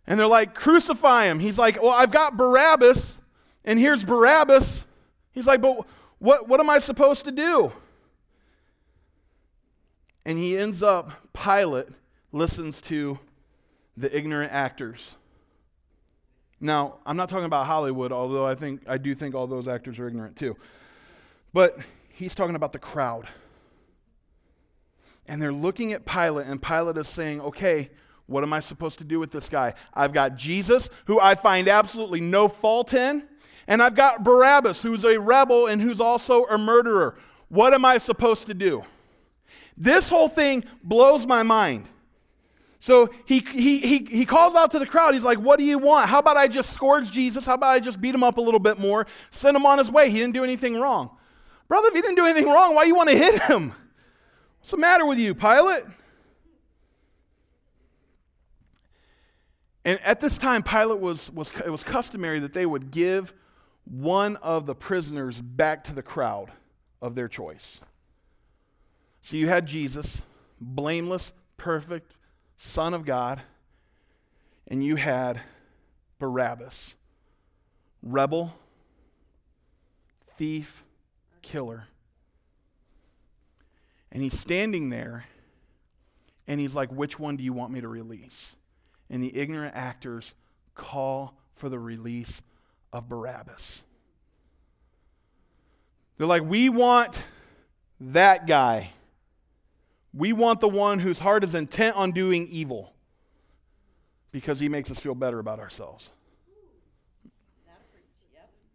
And 0.07 0.19
they're 0.19 0.27
like, 0.27 0.55
crucify 0.55 1.25
him. 1.25 1.39
He's 1.39 1.57
like, 1.57 1.81
Well, 1.81 1.91
I've 1.91 2.11
got 2.11 2.35
Barabbas, 2.35 3.19
and 3.63 3.79
here's 3.79 4.03
Barabbas. 4.03 4.85
He's 5.31 5.47
like, 5.47 5.61
But 5.61 5.85
what, 6.19 6.47
what 6.47 6.59
am 6.59 6.69
I 6.69 6.79
supposed 6.79 7.25
to 7.25 7.31
do? 7.31 7.71
And 10.25 10.37
he 10.37 10.57
ends 10.57 10.83
up, 10.83 11.11
Pilate 11.33 11.87
listens 12.31 12.81
to 12.81 13.19
the 13.95 14.15
ignorant 14.15 14.51
actors. 14.51 15.15
Now, 16.63 16.99
I'm 17.07 17.17
not 17.17 17.27
talking 17.27 17.45
about 17.45 17.65
Hollywood, 17.65 18.11
although 18.11 18.45
I 18.45 18.53
think 18.53 18.83
I 18.87 18.99
do 18.99 19.15
think 19.15 19.33
all 19.33 19.47
those 19.47 19.67
actors 19.67 19.97
are 19.97 20.07
ignorant 20.07 20.35
too. 20.35 20.55
But 21.53 21.77
he's 22.09 22.35
talking 22.35 22.55
about 22.55 22.71
the 22.71 22.79
crowd. 22.79 23.27
And 25.25 25.41
they're 25.41 25.51
looking 25.51 25.91
at 25.91 26.05
Pilate, 26.05 26.45
and 26.45 26.61
Pilate 26.61 26.97
is 26.97 27.07
saying, 27.07 27.41
okay, 27.41 27.89
what 28.27 28.43
am 28.43 28.53
I 28.53 28.59
supposed 28.59 28.99
to 28.99 29.03
do 29.03 29.19
with 29.19 29.31
this 29.31 29.49
guy? 29.49 29.73
I've 29.93 30.13
got 30.13 30.35
Jesus, 30.35 30.89
who 31.05 31.19
I 31.19 31.35
find 31.35 31.67
absolutely 31.67 32.21
no 32.21 32.47
fault 32.47 32.93
in, 32.93 33.23
and 33.67 33.81
I've 33.81 33.95
got 33.95 34.23
Barabbas, 34.23 34.81
who's 34.81 35.03
a 35.03 35.19
rebel 35.19 35.67
and 35.67 35.81
who's 35.81 35.99
also 35.99 36.45
a 36.45 36.57
murderer. 36.57 37.17
What 37.49 37.73
am 37.73 37.85
I 37.85 37.97
supposed 37.97 38.47
to 38.47 38.53
do? 38.53 38.83
This 39.75 40.09
whole 40.09 40.29
thing 40.29 40.63
blows 40.83 41.25
my 41.25 41.43
mind. 41.43 41.87
So 42.81 43.11
he, 43.25 43.45
he, 43.51 43.77
he, 43.77 43.97
he 44.05 44.25
calls 44.25 44.55
out 44.55 44.71
to 44.71 44.79
the 44.79 44.87
crowd. 44.87 45.13
He's 45.13 45.23
like, 45.23 45.37
What 45.37 45.59
do 45.59 45.63
you 45.63 45.77
want? 45.77 46.09
How 46.09 46.17
about 46.17 46.35
I 46.35 46.47
just 46.47 46.73
scourge 46.73 47.11
Jesus? 47.11 47.45
How 47.45 47.53
about 47.53 47.69
I 47.69 47.79
just 47.79 48.01
beat 48.01 48.13
him 48.13 48.23
up 48.23 48.37
a 48.37 48.41
little 48.41 48.59
bit 48.59 48.79
more, 48.79 49.05
send 49.29 49.55
him 49.55 49.67
on 49.67 49.77
his 49.77 49.91
way? 49.91 50.09
He 50.09 50.17
didn't 50.17 50.33
do 50.33 50.43
anything 50.43 50.79
wrong. 50.79 51.11
Brother, 51.67 51.89
if 51.89 51.93
he 51.93 52.01
didn't 52.01 52.15
do 52.15 52.25
anything 52.25 52.47
wrong, 52.47 52.73
why 52.73 52.83
do 52.83 52.87
you 52.87 52.95
want 52.95 53.09
to 53.09 53.17
hit 53.17 53.39
him? 53.43 53.69
What's 54.59 54.71
the 54.71 54.77
matter 54.77 55.05
with 55.05 55.19
you, 55.19 55.35
Pilate? 55.35 55.83
And 59.85 59.99
at 60.01 60.19
this 60.19 60.39
time, 60.39 60.63
Pilate 60.63 60.99
was, 60.99 61.29
was, 61.29 61.51
it 61.63 61.69
was 61.69 61.83
customary 61.83 62.39
that 62.39 62.53
they 62.53 62.65
would 62.65 62.89
give 62.89 63.31
one 63.85 64.37
of 64.37 64.65
the 64.65 64.73
prisoners 64.73 65.39
back 65.39 65.83
to 65.83 65.93
the 65.93 66.03
crowd 66.03 66.51
of 66.99 67.13
their 67.13 67.27
choice. 67.27 67.79
So 69.21 69.37
you 69.37 69.47
had 69.47 69.67
Jesus, 69.67 70.23
blameless, 70.59 71.31
perfect, 71.57 72.15
Son 72.63 72.93
of 72.93 73.05
God, 73.05 73.41
and 74.67 74.83
you 74.83 74.95
had 74.95 75.41
Barabbas, 76.19 76.95
rebel, 78.03 78.53
thief, 80.37 80.83
killer. 81.41 81.87
And 84.11 84.21
he's 84.21 84.37
standing 84.37 84.91
there, 84.91 85.25
and 86.47 86.59
he's 86.59 86.75
like, 86.75 86.91
Which 86.91 87.17
one 87.17 87.35
do 87.35 87.43
you 87.43 87.51
want 87.51 87.73
me 87.73 87.81
to 87.81 87.87
release? 87.87 88.51
And 89.09 89.23
the 89.23 89.35
ignorant 89.35 89.75
actors 89.75 90.35
call 90.75 91.33
for 91.55 91.67
the 91.67 91.79
release 91.79 92.43
of 92.93 93.09
Barabbas. 93.09 93.81
They're 96.19 96.27
like, 96.27 96.43
We 96.43 96.69
want 96.69 97.23
that 97.99 98.45
guy. 98.45 98.91
We 100.13 100.33
want 100.33 100.59
the 100.59 100.69
one 100.69 100.99
whose 100.99 101.19
heart 101.19 101.43
is 101.43 101.55
intent 101.55 101.95
on 101.95 102.11
doing 102.11 102.47
evil 102.47 102.93
because 104.31 104.59
he 104.59 104.69
makes 104.69 104.91
us 104.91 104.99
feel 104.99 105.15
better 105.15 105.39
about 105.39 105.59
ourselves. 105.59 106.09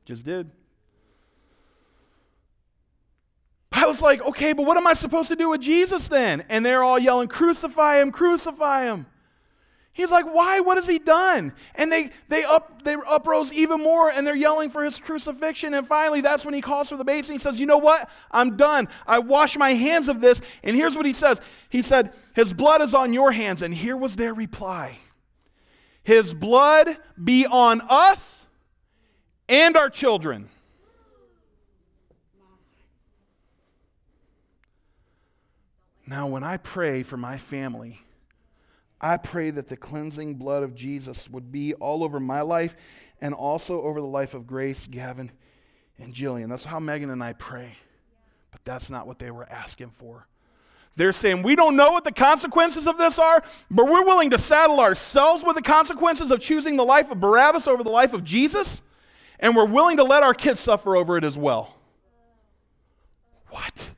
Just 0.05 0.25
did. 0.25 0.51
Pilate's 3.71 4.01
like, 4.01 4.23
okay, 4.23 4.53
but 4.53 4.65
what 4.65 4.77
am 4.77 4.87
I 4.87 4.95
supposed 4.95 5.29
to 5.29 5.37
do 5.37 5.51
with 5.51 5.61
Jesus 5.61 6.09
then? 6.09 6.45
And 6.49 6.65
they're 6.65 6.83
all 6.83 6.99
yelling, 6.99 7.29
crucify 7.29 8.01
him, 8.01 8.13
crucify 8.13 8.87
him. 8.87 9.07
He's 9.97 10.11
like, 10.11 10.27
why? 10.27 10.61
What 10.61 10.77
has 10.77 10.87
he 10.87 10.99
done? 10.99 11.55
And 11.75 11.91
they, 11.91 12.11
they, 12.29 12.45
up, 12.45 12.83
they 12.83 12.97
uprose 13.09 13.51
even 13.55 13.83
more 13.83 14.11
and 14.11 14.27
they're 14.27 14.37
yelling 14.37 14.69
for 14.69 14.85
his 14.85 14.99
crucifixion. 14.99 15.73
And 15.73 15.87
finally, 15.87 16.21
that's 16.21 16.45
when 16.45 16.53
he 16.53 16.61
calls 16.61 16.91
for 16.91 16.99
the 16.99 17.05
basin. 17.05 17.33
He 17.33 17.39
says, 17.39 17.59
You 17.59 17.65
know 17.65 17.79
what? 17.79 18.11
I'm 18.31 18.59
done. 18.59 18.89
I 19.07 19.21
wash 19.21 19.57
my 19.57 19.71
hands 19.71 20.09
of 20.09 20.21
this. 20.21 20.43
And 20.63 20.77
here's 20.77 20.95
what 20.95 21.07
he 21.07 21.15
says 21.15 21.41
He 21.71 21.81
said, 21.81 22.13
His 22.35 22.53
blood 22.53 22.83
is 22.83 22.93
on 22.93 23.15
your 23.15 23.33
hands. 23.33 23.63
And 23.63 23.73
here 23.73 23.97
was 23.97 24.17
their 24.17 24.35
reply 24.35 24.99
His 26.03 26.35
blood 26.35 26.99
be 27.25 27.47
on 27.47 27.81
us 27.89 28.45
and 29.49 29.79
our 29.79 29.89
children. 29.89 30.51
Now, 36.07 36.27
when 36.27 36.45
I 36.45 36.59
pray 36.59 37.03
for 37.03 37.17
my 37.17 37.39
family, 37.39 38.03
I 39.01 39.17
pray 39.17 39.51
that 39.51 39.69
the 39.69 39.77
cleansing 39.77 40.37
blood 40.37 40.63
of 40.63 40.75
Jesus 40.75 41.29
would 41.29 41.53
be 41.53 41.75
all 41.75 42.03
over 42.03 42.19
my 42.19 42.41
life 42.41 42.77
and 43.21 43.35
also 43.35 43.83
over 43.83 44.01
the 44.01 44.07
life 44.07 44.35
of 44.35 44.47
Grace, 44.47 44.87
Gavin, 44.87 45.31
and 45.99 46.15
Jillian. 46.15 46.49
That's 46.49 46.65
how 46.65 46.81
Megan 46.81 47.11
and 47.11 47.23
I 47.23 47.35
pray. 47.35 47.77
But 48.51 48.65
that's 48.65 48.91
not 48.91 49.07
what 49.07 49.19
they 49.19 49.31
were 49.31 49.49
asking 49.51 49.91
for. 49.91 50.27
They're 50.97 51.13
saying, 51.13 51.43
We 51.43 51.57
don't 51.57 51.77
know 51.77 51.91
what 51.91 52.05
the 52.05 52.13
consequences 52.13 52.87
of 52.87 52.97
this 52.97 53.19
are, 53.19 53.43
but 53.71 53.87
we're 53.87 54.05
willing 54.05 54.31
to 54.31 54.39
saddle 54.39 54.81
ourselves 54.81 55.45
with 55.45 55.57
the 55.57 55.63
consequences 55.63 56.31
of 56.31 56.41
choosing 56.41 56.77
the 56.77 56.85
life 56.85 57.11
of 57.11 57.21
Barabbas 57.21 57.67
over 57.67 57.83
the 57.83 57.91
life 57.91 58.15
of 58.15 58.25
Jesus, 58.25 58.83
and 59.39 59.55
we're 59.55 59.67
willing 59.67 59.99
to 59.99 60.05
let 60.05 60.23
our 60.23 60.33
kids 60.33 60.61
suffer 60.61 60.97
over 60.97 61.19
it 61.19 61.25
as 61.25 61.37
well. 61.37 61.75
What? 63.51 63.91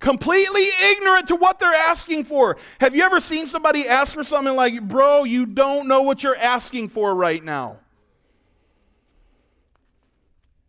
Completely 0.00 0.66
ignorant 0.82 1.28
to 1.28 1.36
what 1.36 1.58
they're 1.58 1.72
asking 1.72 2.24
for. 2.24 2.56
Have 2.80 2.96
you 2.96 3.02
ever 3.02 3.20
seen 3.20 3.46
somebody 3.46 3.86
ask 3.86 4.14
for 4.14 4.24
something 4.24 4.56
like, 4.56 4.82
bro, 4.82 5.24
you 5.24 5.46
don't 5.46 5.86
know 5.86 6.02
what 6.02 6.22
you're 6.22 6.36
asking 6.36 6.88
for 6.88 7.14
right 7.14 7.44
now? 7.44 7.78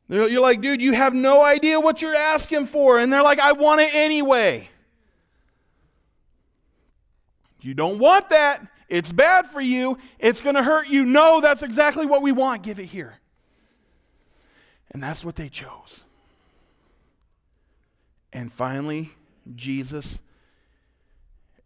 You're 0.09 0.41
like, 0.41 0.59
dude, 0.59 0.82
you 0.82 0.91
have 0.91 1.13
no 1.13 1.41
idea 1.41 1.79
what 1.79 2.01
you're 2.01 2.13
asking 2.13 2.65
for. 2.65 2.99
And 2.99 3.11
they're 3.11 3.23
like, 3.23 3.39
I 3.39 3.53
want 3.53 3.79
it 3.79 3.95
anyway. 3.95 4.69
You 7.61 7.73
don't 7.73 7.97
want 7.97 8.29
that. 8.32 8.61
It's 8.89 9.09
bad 9.09 9.45
for 9.47 9.61
you. 9.61 9.97
It's 10.19 10.41
going 10.41 10.55
to 10.55 10.63
hurt 10.63 10.89
you. 10.89 11.05
No, 11.05 11.39
that's 11.39 11.63
exactly 11.63 12.05
what 12.05 12.21
we 12.21 12.34
want. 12.34 12.61
Give 12.61 12.77
it 12.77 12.88
here. 12.88 13.13
And 14.91 15.01
that's 15.01 15.23
what 15.23 15.38
they 15.38 15.47
chose. 15.47 16.03
And 18.34 18.51
finally, 18.51 19.11
Jesus 19.56 20.20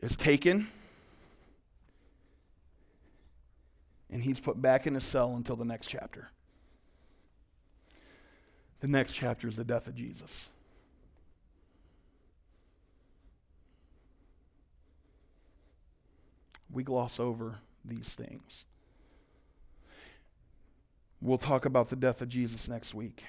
is 0.01 0.15
taken 0.15 0.67
and 4.11 4.23
he's 4.23 4.39
put 4.39 4.61
back 4.61 4.87
in 4.87 4.93
his 4.93 5.03
cell 5.03 5.35
until 5.35 5.55
the 5.55 5.65
next 5.65 5.87
chapter. 5.87 6.29
The 8.79 8.87
next 8.87 9.13
chapter 9.13 9.47
is 9.47 9.55
the 9.55 9.63
death 9.63 9.87
of 9.87 9.95
Jesus. 9.95 10.49
We 16.71 16.83
gloss 16.83 17.19
over 17.19 17.55
these 17.83 18.09
things. 18.09 18.63
We'll 21.21 21.37
talk 21.37 21.65
about 21.65 21.89
the 21.89 21.95
death 21.95 22.21
of 22.21 22.29
Jesus 22.29 22.69
next 22.69 22.93
week. 22.93 23.23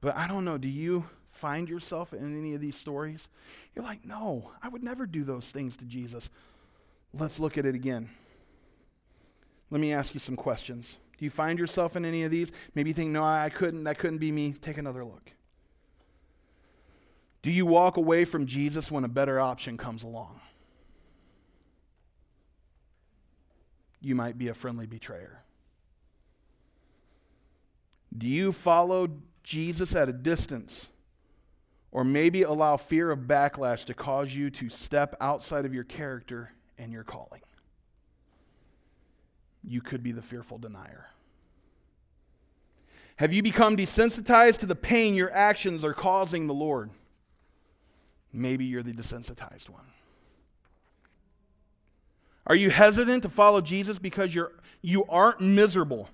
But 0.00 0.16
I 0.16 0.26
don't 0.26 0.44
know, 0.44 0.56
do 0.56 0.68
you 0.68 1.04
find 1.36 1.68
yourself 1.68 2.12
in 2.12 2.38
any 2.38 2.54
of 2.54 2.60
these 2.60 2.76
stories? 2.76 3.28
You're 3.74 3.84
like, 3.84 4.04
no, 4.04 4.50
I 4.62 4.68
would 4.68 4.82
never 4.82 5.06
do 5.06 5.24
those 5.24 5.50
things 5.50 5.76
to 5.78 5.84
Jesus. 5.84 6.30
Let's 7.12 7.38
look 7.38 7.56
at 7.58 7.66
it 7.66 7.74
again. 7.74 8.10
Let 9.70 9.80
me 9.80 9.92
ask 9.92 10.14
you 10.14 10.20
some 10.20 10.36
questions. 10.36 10.98
Do 11.18 11.24
you 11.24 11.30
find 11.30 11.58
yourself 11.58 11.96
in 11.96 12.04
any 12.04 12.24
of 12.24 12.30
these? 12.30 12.52
Maybe 12.74 12.90
you 12.90 12.94
think, 12.94 13.10
no, 13.10 13.24
I 13.24 13.50
couldn't, 13.50 13.84
that 13.84 13.98
couldn't 13.98 14.18
be 14.18 14.30
me. 14.32 14.52
Take 14.52 14.78
another 14.78 15.04
look. 15.04 15.32
Do 17.42 17.50
you 17.50 17.66
walk 17.66 17.96
away 17.96 18.24
from 18.24 18.46
Jesus 18.46 18.90
when 18.90 19.04
a 19.04 19.08
better 19.08 19.40
option 19.40 19.76
comes 19.76 20.02
along? 20.02 20.40
you 24.06 24.14
might 24.14 24.38
be 24.38 24.46
a 24.48 24.54
friendly 24.54 24.86
betrayer? 24.86 25.42
Do 28.16 28.28
you 28.28 28.52
follow 28.52 29.08
Jesus 29.42 29.96
at 29.96 30.08
a 30.08 30.12
distance? 30.12 30.88
Or 31.96 32.04
maybe 32.04 32.42
allow 32.42 32.76
fear 32.76 33.10
of 33.10 33.20
backlash 33.20 33.86
to 33.86 33.94
cause 33.94 34.34
you 34.34 34.50
to 34.50 34.68
step 34.68 35.16
outside 35.18 35.64
of 35.64 35.72
your 35.72 35.84
character 35.84 36.52
and 36.76 36.92
your 36.92 37.04
calling? 37.04 37.40
You 39.64 39.80
could 39.80 40.02
be 40.02 40.12
the 40.12 40.20
fearful 40.20 40.58
denier. 40.58 41.06
Have 43.16 43.32
you 43.32 43.42
become 43.42 43.78
desensitized 43.78 44.58
to 44.58 44.66
the 44.66 44.74
pain 44.74 45.14
your 45.14 45.32
actions 45.32 45.82
are 45.84 45.94
causing 45.94 46.46
the 46.46 46.52
Lord? 46.52 46.90
Maybe 48.30 48.66
you're 48.66 48.82
the 48.82 48.92
desensitized 48.92 49.70
one. 49.70 49.86
Are 52.46 52.56
you 52.56 52.68
hesitant 52.68 53.22
to 53.22 53.30
follow 53.30 53.62
Jesus 53.62 53.98
because 53.98 54.34
you're, 54.34 54.52
you 54.82 55.06
aren't 55.08 55.40
miserable 55.40 56.10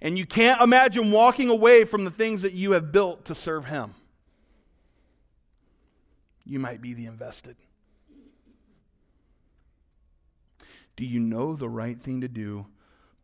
and 0.00 0.16
you 0.16 0.24
can't 0.24 0.62
imagine 0.62 1.12
walking 1.12 1.50
away 1.50 1.84
from 1.84 2.04
the 2.04 2.10
things 2.10 2.40
that 2.40 2.54
you 2.54 2.72
have 2.72 2.90
built 2.90 3.26
to 3.26 3.34
serve 3.34 3.66
Him? 3.66 3.96
You 6.50 6.58
might 6.58 6.82
be 6.82 6.94
the 6.94 7.06
invested. 7.06 7.54
Do 10.96 11.04
you 11.04 11.20
know 11.20 11.54
the 11.54 11.68
right 11.68 11.96
thing 11.96 12.22
to 12.22 12.28
do, 12.28 12.66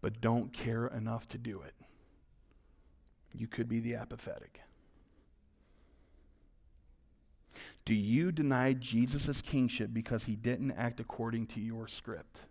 but 0.00 0.20
don't 0.20 0.52
care 0.52 0.86
enough 0.86 1.26
to 1.28 1.38
do 1.38 1.60
it? 1.60 1.74
You 3.34 3.48
could 3.48 3.68
be 3.68 3.80
the 3.80 3.96
apathetic. 3.96 4.60
Do 7.84 7.94
you 7.94 8.30
deny 8.30 8.74
Jesus' 8.74 9.40
kingship 9.40 9.90
because 9.92 10.22
he 10.22 10.36
didn't 10.36 10.70
act 10.70 11.00
according 11.00 11.48
to 11.48 11.60
your 11.60 11.88
script? 11.88 12.42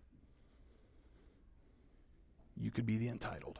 You 2.57 2.69
could 2.69 2.85
be 2.85 2.97
the 2.97 3.07
entitled. 3.07 3.59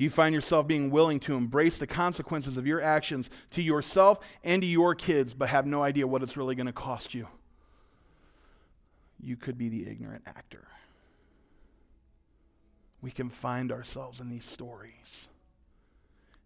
Do 0.00 0.04
you 0.04 0.08
find 0.08 0.34
yourself 0.34 0.66
being 0.66 0.90
willing 0.90 1.20
to 1.20 1.34
embrace 1.34 1.76
the 1.76 1.86
consequences 1.86 2.56
of 2.56 2.66
your 2.66 2.80
actions 2.80 3.28
to 3.50 3.60
yourself 3.60 4.18
and 4.42 4.62
to 4.62 4.66
your 4.66 4.94
kids, 4.94 5.34
but 5.34 5.50
have 5.50 5.66
no 5.66 5.82
idea 5.82 6.06
what 6.06 6.22
it's 6.22 6.38
really 6.38 6.54
going 6.54 6.68
to 6.68 6.72
cost 6.72 7.12
you? 7.12 7.28
You 9.22 9.36
could 9.36 9.58
be 9.58 9.68
the 9.68 9.86
ignorant 9.86 10.22
actor. 10.26 10.66
We 13.02 13.10
can 13.10 13.28
find 13.28 13.70
ourselves 13.70 14.20
in 14.20 14.30
these 14.30 14.46
stories. 14.46 15.26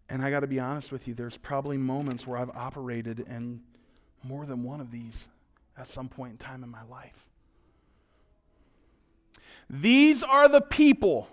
And 0.09 0.21
I 0.21 0.31
got 0.31 0.41
to 0.41 0.47
be 0.47 0.59
honest 0.59 0.91
with 0.91 1.07
you, 1.07 1.13
there's 1.13 1.37
probably 1.37 1.77
moments 1.77 2.27
where 2.27 2.37
I've 2.37 2.49
operated 2.49 3.21
in 3.21 3.61
more 4.21 4.45
than 4.45 4.63
one 4.63 4.81
of 4.81 4.91
these 4.91 5.29
at 5.77 5.87
some 5.87 6.09
point 6.09 6.31
in 6.33 6.37
time 6.39 6.61
in 6.61 6.69
my 6.69 6.83
life. 6.91 7.29
These 9.69 10.23
are 10.23 10.49
the 10.49 10.59
people 10.59 11.29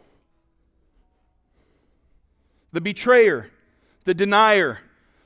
the 2.73 2.81
betrayer, 2.81 3.51
the 4.05 4.15
denier, 4.15 4.79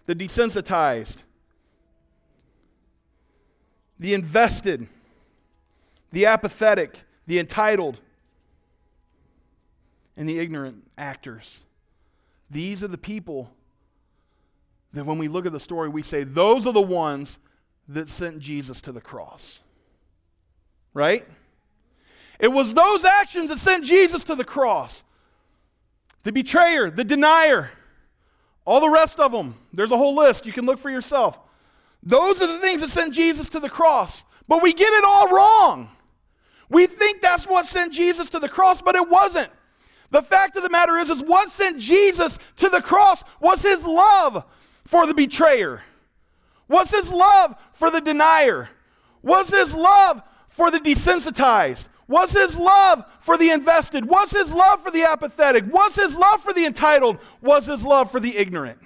the 0.07 0.14
desensitized, 0.14 1.18
the 3.99 4.14
invested, 4.14 4.88
the 6.12 6.26
apathetic, 6.26 7.01
the 7.26 7.38
entitled, 7.38 8.01
and 10.16 10.28
the 10.28 10.38
ignorant 10.38 10.84
actors. 10.97 11.61
These 12.51 12.82
are 12.82 12.88
the 12.88 12.99
people 12.99 13.51
that 14.92 15.05
when 15.05 15.18
we 15.18 15.28
look 15.28 15.47
at 15.47 15.53
the 15.53 15.61
story, 15.61 15.88
we 15.88 16.03
say, 16.03 16.24
those 16.24 16.66
are 16.66 16.72
the 16.72 16.80
ones 16.80 17.38
that 17.88 18.09
sent 18.09 18.40
Jesus 18.40 18.80
to 18.82 18.92
the 18.92 19.01
cross. 19.01 19.61
Right? 20.94 21.26
It 22.38 22.49
was 22.49 22.74
those 22.74 23.05
actions 23.05 23.51
that 23.51 23.59
sent 23.59 23.84
Jesus 23.84 24.24
to 24.24 24.34
the 24.34 24.44
cross. 24.44 25.03
The 26.27 26.33
betrayer, 26.33 26.91
the 26.91 27.05
denier, 27.05 27.70
all 28.64 28.81
the 28.81 28.91
rest 28.91 29.20
of 29.20 29.31
them. 29.31 29.55
There's 29.72 29.93
a 29.93 29.97
whole 29.97 30.16
list. 30.16 30.45
You 30.45 30.53
can 30.53 30.66
look 30.66 30.81
for 30.81 30.91
yourself. 30.91 31.39
Those 32.03 32.43
are 32.43 32.49
the 32.49 32.59
things 32.59 32.81
that 32.81 32.91
sent 32.91 33.14
Jesus 33.14 33.49
to 33.51 33.61
the 33.61 33.70
cross. 33.70 34.24
But 34.49 34.61
we 34.61 34.72
get 34.72 34.93
it 34.93 35.05
all 35.05 35.29
wrong. 35.29 35.89
We 36.68 36.89
think 36.89 37.22
that's 37.22 37.47
what 37.47 37.66
sent 37.66 37.93
Jesus 37.93 38.29
to 38.31 38.41
the 38.41 38.49
cross, 38.49 38.83
but 38.83 38.97
it 38.97 39.09
wasn't. 39.09 39.53
The 40.11 40.20
fact 40.20 40.57
of 40.57 40.64
the 40.64 40.68
matter 40.68 40.99
is, 40.99 41.11
is 41.11 41.22
what 41.22 41.49
sent 41.49 41.79
Jesus 41.79 42.41
to 42.57 42.68
the 42.70 42.83
cross 42.83 43.22
was 43.39 43.62
his 43.62 43.87
love 43.87 44.43
for 44.85 45.07
the 45.07 45.14
betrayer, 45.14 45.81
was 46.66 46.91
his 46.91 47.12
love 47.12 47.55
for 47.72 47.89
the 47.89 48.01
denier, 48.01 48.68
was 49.22 49.49
his 49.49 49.72
love 49.72 50.22
for 50.49 50.72
the 50.72 50.81
desensitized, 50.81 51.85
was 52.09 52.30
his 52.30 52.57
love 52.57 53.04
for 53.20 53.36
the 53.36 53.50
invested, 53.50 54.04
was 54.04 54.30
his 54.30 54.52
love 54.52 54.82
for 54.82 54.90
the 54.90 55.04
apathetic, 55.04 55.64
was 55.72 55.94
his 55.94 56.16
love 56.16 56.42
for 56.42 56.52
the 56.52 56.64
entitled, 56.64 57.18
was 57.40 57.66
his 57.66 57.84
love 57.84 58.11
for 58.11 58.20
the 58.20 58.36
ignorant. 58.36 58.78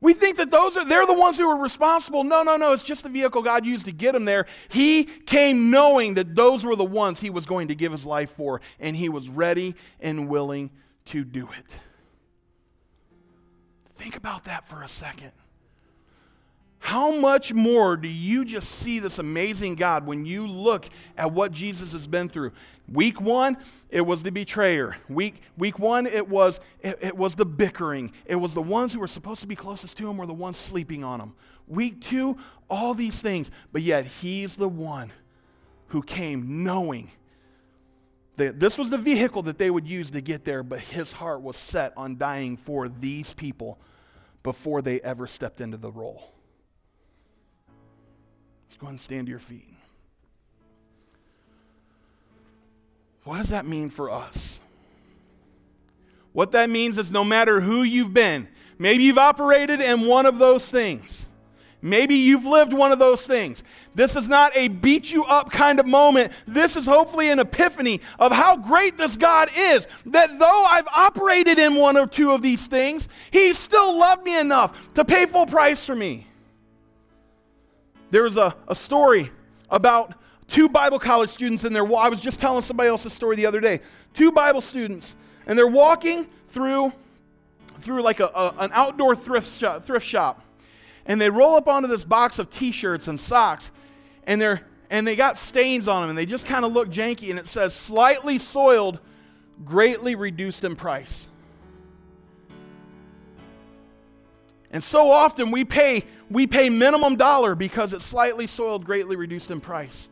We 0.00 0.12
think 0.12 0.36
that 0.36 0.50
those 0.50 0.76
are 0.76 0.84
they're 0.84 1.06
the 1.06 1.14
ones 1.14 1.38
who 1.38 1.48
are 1.48 1.60
responsible. 1.60 2.24
No, 2.24 2.42
no, 2.42 2.56
no, 2.56 2.74
it's 2.74 2.82
just 2.82 3.04
the 3.04 3.08
vehicle 3.08 3.40
God 3.40 3.64
used 3.64 3.86
to 3.86 3.92
get 3.92 4.14
him 4.14 4.26
there. 4.26 4.44
He 4.68 5.04
came 5.04 5.70
knowing 5.70 6.14
that 6.14 6.34
those 6.34 6.62
were 6.62 6.76
the 6.76 6.84
ones 6.84 7.20
he 7.20 7.30
was 7.30 7.46
going 7.46 7.68
to 7.68 7.74
give 7.74 7.90
his 7.90 8.04
life 8.04 8.30
for, 8.32 8.60
and 8.78 8.94
he 8.94 9.08
was 9.08 9.30
ready 9.30 9.74
and 10.00 10.28
willing 10.28 10.70
to 11.06 11.24
do 11.24 11.48
it. 11.58 11.76
Think 13.96 14.16
about 14.16 14.44
that 14.44 14.66
for 14.66 14.82
a 14.82 14.88
second. 14.88 15.32
How 16.84 17.10
much 17.12 17.54
more 17.54 17.96
do 17.96 18.08
you 18.08 18.44
just 18.44 18.70
see 18.70 18.98
this 18.98 19.18
amazing 19.18 19.76
God 19.76 20.04
when 20.04 20.26
you 20.26 20.46
look 20.46 20.86
at 21.16 21.32
what 21.32 21.50
Jesus 21.50 21.94
has 21.94 22.06
been 22.06 22.28
through? 22.28 22.52
Week 22.92 23.22
one, 23.22 23.56
it 23.88 24.02
was 24.02 24.22
the 24.22 24.30
betrayer. 24.30 24.94
Week, 25.08 25.40
week 25.56 25.78
one, 25.78 26.06
it 26.06 26.28
was, 26.28 26.60
it, 26.82 26.98
it 27.00 27.16
was 27.16 27.36
the 27.36 27.46
bickering. 27.46 28.12
It 28.26 28.36
was 28.36 28.52
the 28.52 28.60
ones 28.60 28.92
who 28.92 29.00
were 29.00 29.08
supposed 29.08 29.40
to 29.40 29.46
be 29.46 29.56
closest 29.56 29.96
to 29.96 30.10
him 30.10 30.18
were 30.18 30.26
the 30.26 30.34
ones 30.34 30.58
sleeping 30.58 31.02
on 31.02 31.22
him. 31.22 31.32
Week 31.66 32.02
two, 32.02 32.36
all 32.68 32.92
these 32.92 33.18
things. 33.18 33.50
But 33.72 33.80
yet, 33.80 34.04
he's 34.04 34.54
the 34.54 34.68
one 34.68 35.10
who 35.86 36.02
came 36.02 36.64
knowing 36.64 37.10
that 38.36 38.60
this 38.60 38.76
was 38.76 38.90
the 38.90 38.98
vehicle 38.98 39.44
that 39.44 39.56
they 39.56 39.70
would 39.70 39.88
use 39.88 40.10
to 40.10 40.20
get 40.20 40.44
there, 40.44 40.62
but 40.62 40.80
his 40.80 41.12
heart 41.12 41.40
was 41.40 41.56
set 41.56 41.94
on 41.96 42.18
dying 42.18 42.58
for 42.58 42.90
these 42.90 43.32
people 43.32 43.78
before 44.42 44.82
they 44.82 45.00
ever 45.00 45.26
stepped 45.26 45.62
into 45.62 45.78
the 45.78 45.90
role. 45.90 46.33
Let's 48.74 48.82
go 48.82 48.88
and 48.88 49.00
stand 49.00 49.28
to 49.28 49.30
your 49.30 49.38
feet. 49.38 49.72
What 53.22 53.36
does 53.36 53.50
that 53.50 53.66
mean 53.66 53.88
for 53.88 54.10
us? 54.10 54.58
What 56.32 56.50
that 56.50 56.68
means 56.68 56.98
is 56.98 57.12
no 57.12 57.22
matter 57.22 57.60
who 57.60 57.84
you've 57.84 58.12
been, 58.12 58.48
maybe 58.76 59.04
you've 59.04 59.16
operated 59.16 59.80
in 59.80 60.08
one 60.08 60.26
of 60.26 60.40
those 60.40 60.68
things. 60.68 61.28
Maybe 61.82 62.16
you've 62.16 62.46
lived 62.46 62.72
one 62.72 62.90
of 62.90 62.98
those 62.98 63.24
things. 63.24 63.62
This 63.94 64.16
is 64.16 64.26
not 64.26 64.50
a 64.56 64.66
beat 64.66 65.12
you 65.12 65.24
up 65.24 65.52
kind 65.52 65.78
of 65.78 65.86
moment. 65.86 66.32
This 66.44 66.74
is 66.74 66.84
hopefully 66.84 67.30
an 67.30 67.38
epiphany 67.38 68.00
of 68.18 68.32
how 68.32 68.56
great 68.56 68.98
this 68.98 69.16
God 69.16 69.50
is. 69.56 69.86
That 70.06 70.36
though 70.36 70.64
I've 70.68 70.88
operated 70.88 71.60
in 71.60 71.76
one 71.76 71.96
or 71.96 72.08
two 72.08 72.32
of 72.32 72.42
these 72.42 72.66
things, 72.66 73.08
He 73.30 73.52
still 73.52 73.96
loved 73.96 74.24
me 74.24 74.36
enough 74.36 74.92
to 74.94 75.04
pay 75.04 75.26
full 75.26 75.46
price 75.46 75.86
for 75.86 75.94
me. 75.94 76.26
There 78.14 78.22
was 78.22 78.36
a, 78.36 78.54
a 78.68 78.76
story 78.76 79.32
about 79.68 80.14
two 80.46 80.68
Bible 80.68 81.00
college 81.00 81.30
students, 81.30 81.64
and 81.64 81.74
they're, 81.74 81.82
I 81.96 82.08
was 82.08 82.20
just 82.20 82.38
telling 82.38 82.62
somebody 82.62 82.88
else's 82.88 83.12
story 83.12 83.34
the 83.34 83.46
other 83.46 83.58
day. 83.58 83.80
Two 84.12 84.30
Bible 84.30 84.60
students, 84.60 85.16
and 85.48 85.58
they're 85.58 85.66
walking 85.66 86.28
through, 86.50 86.92
through 87.80 88.04
like 88.04 88.20
a, 88.20 88.26
a 88.26 88.54
an 88.58 88.70
outdoor 88.72 89.16
thrift 89.16 89.58
shop, 89.58 89.84
thrift 89.84 90.06
shop, 90.06 90.44
and 91.06 91.20
they 91.20 91.28
roll 91.28 91.56
up 91.56 91.66
onto 91.66 91.88
this 91.88 92.04
box 92.04 92.38
of 92.38 92.50
T-shirts 92.50 93.08
and 93.08 93.18
socks, 93.18 93.72
and 94.28 94.40
they're 94.40 94.64
and 94.90 95.04
they 95.04 95.16
got 95.16 95.36
stains 95.36 95.88
on 95.88 96.02
them, 96.02 96.10
and 96.10 96.16
they 96.16 96.24
just 96.24 96.46
kind 96.46 96.64
of 96.64 96.72
look 96.72 96.90
janky, 96.90 97.30
and 97.30 97.38
it 97.40 97.48
says 97.48 97.74
slightly 97.74 98.38
soiled, 98.38 99.00
greatly 99.64 100.14
reduced 100.14 100.62
in 100.62 100.76
price. 100.76 101.26
And 104.70 104.82
so 104.82 105.08
often 105.08 105.52
we 105.52 105.64
pay, 105.64 106.04
we 106.34 106.48
pay 106.48 106.68
minimum 106.68 107.14
dollar 107.14 107.54
because 107.54 107.92
it's 107.92 108.04
slightly 108.04 108.48
soiled, 108.48 108.84
greatly 108.84 109.14
reduced 109.14 109.52
in 109.52 109.60
price. 109.60 110.08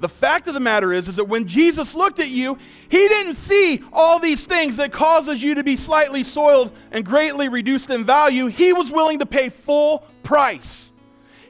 The 0.00 0.08
fact 0.08 0.48
of 0.48 0.54
the 0.54 0.60
matter 0.60 0.94
is, 0.94 1.06
is 1.06 1.16
that 1.16 1.26
when 1.26 1.46
Jesus 1.46 1.94
looked 1.94 2.18
at 2.18 2.30
you, 2.30 2.56
he 2.88 3.06
didn't 3.08 3.34
see 3.34 3.84
all 3.92 4.18
these 4.18 4.46
things 4.46 4.78
that 4.78 4.90
causes 4.90 5.42
you 5.42 5.54
to 5.56 5.62
be 5.62 5.76
slightly 5.76 6.24
soiled 6.24 6.72
and 6.90 7.04
greatly 7.04 7.50
reduced 7.50 7.90
in 7.90 8.04
value. 8.04 8.46
He 8.46 8.72
was 8.72 8.90
willing 8.90 9.18
to 9.18 9.26
pay 9.26 9.50
full 9.50 10.04
price. 10.22 10.90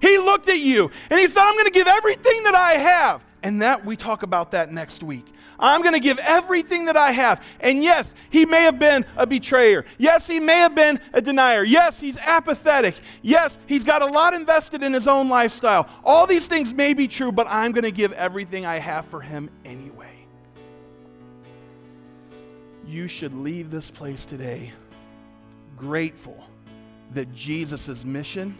He 0.02 0.18
looked 0.18 0.48
at 0.48 0.58
you 0.58 0.90
and 1.08 1.20
he 1.20 1.28
said, 1.28 1.42
I'm 1.42 1.54
going 1.54 1.66
to 1.66 1.70
give 1.70 1.86
everything 1.86 2.42
that 2.42 2.56
I 2.56 2.72
have. 2.72 3.22
And 3.44 3.62
that 3.62 3.84
we 3.86 3.96
talk 3.96 4.24
about 4.24 4.50
that 4.50 4.72
next 4.72 5.04
week. 5.04 5.26
I'm 5.60 5.82
going 5.82 5.94
to 5.94 6.00
give 6.00 6.18
everything 6.18 6.86
that 6.86 6.96
I 6.96 7.12
have. 7.12 7.44
And 7.60 7.84
yes, 7.84 8.14
he 8.30 8.46
may 8.46 8.62
have 8.62 8.78
been 8.78 9.04
a 9.16 9.26
betrayer. 9.26 9.84
Yes, 9.98 10.26
he 10.26 10.40
may 10.40 10.56
have 10.56 10.74
been 10.74 10.98
a 11.12 11.20
denier. 11.20 11.62
Yes, 11.62 12.00
he's 12.00 12.16
apathetic. 12.16 12.96
Yes, 13.22 13.58
he's 13.66 13.84
got 13.84 14.02
a 14.02 14.06
lot 14.06 14.34
invested 14.34 14.82
in 14.82 14.92
his 14.92 15.06
own 15.06 15.28
lifestyle. 15.28 15.88
All 16.02 16.26
these 16.26 16.48
things 16.48 16.72
may 16.72 16.94
be 16.94 17.06
true, 17.06 17.30
but 17.30 17.46
I'm 17.48 17.72
going 17.72 17.84
to 17.84 17.92
give 17.92 18.12
everything 18.12 18.66
I 18.66 18.78
have 18.78 19.04
for 19.04 19.20
him 19.20 19.50
anyway. 19.64 20.26
You 22.86 23.06
should 23.06 23.34
leave 23.34 23.70
this 23.70 23.90
place 23.90 24.24
today 24.24 24.72
grateful 25.76 26.42
that 27.14 27.32
Jesus' 27.34 28.04
mission 28.04 28.56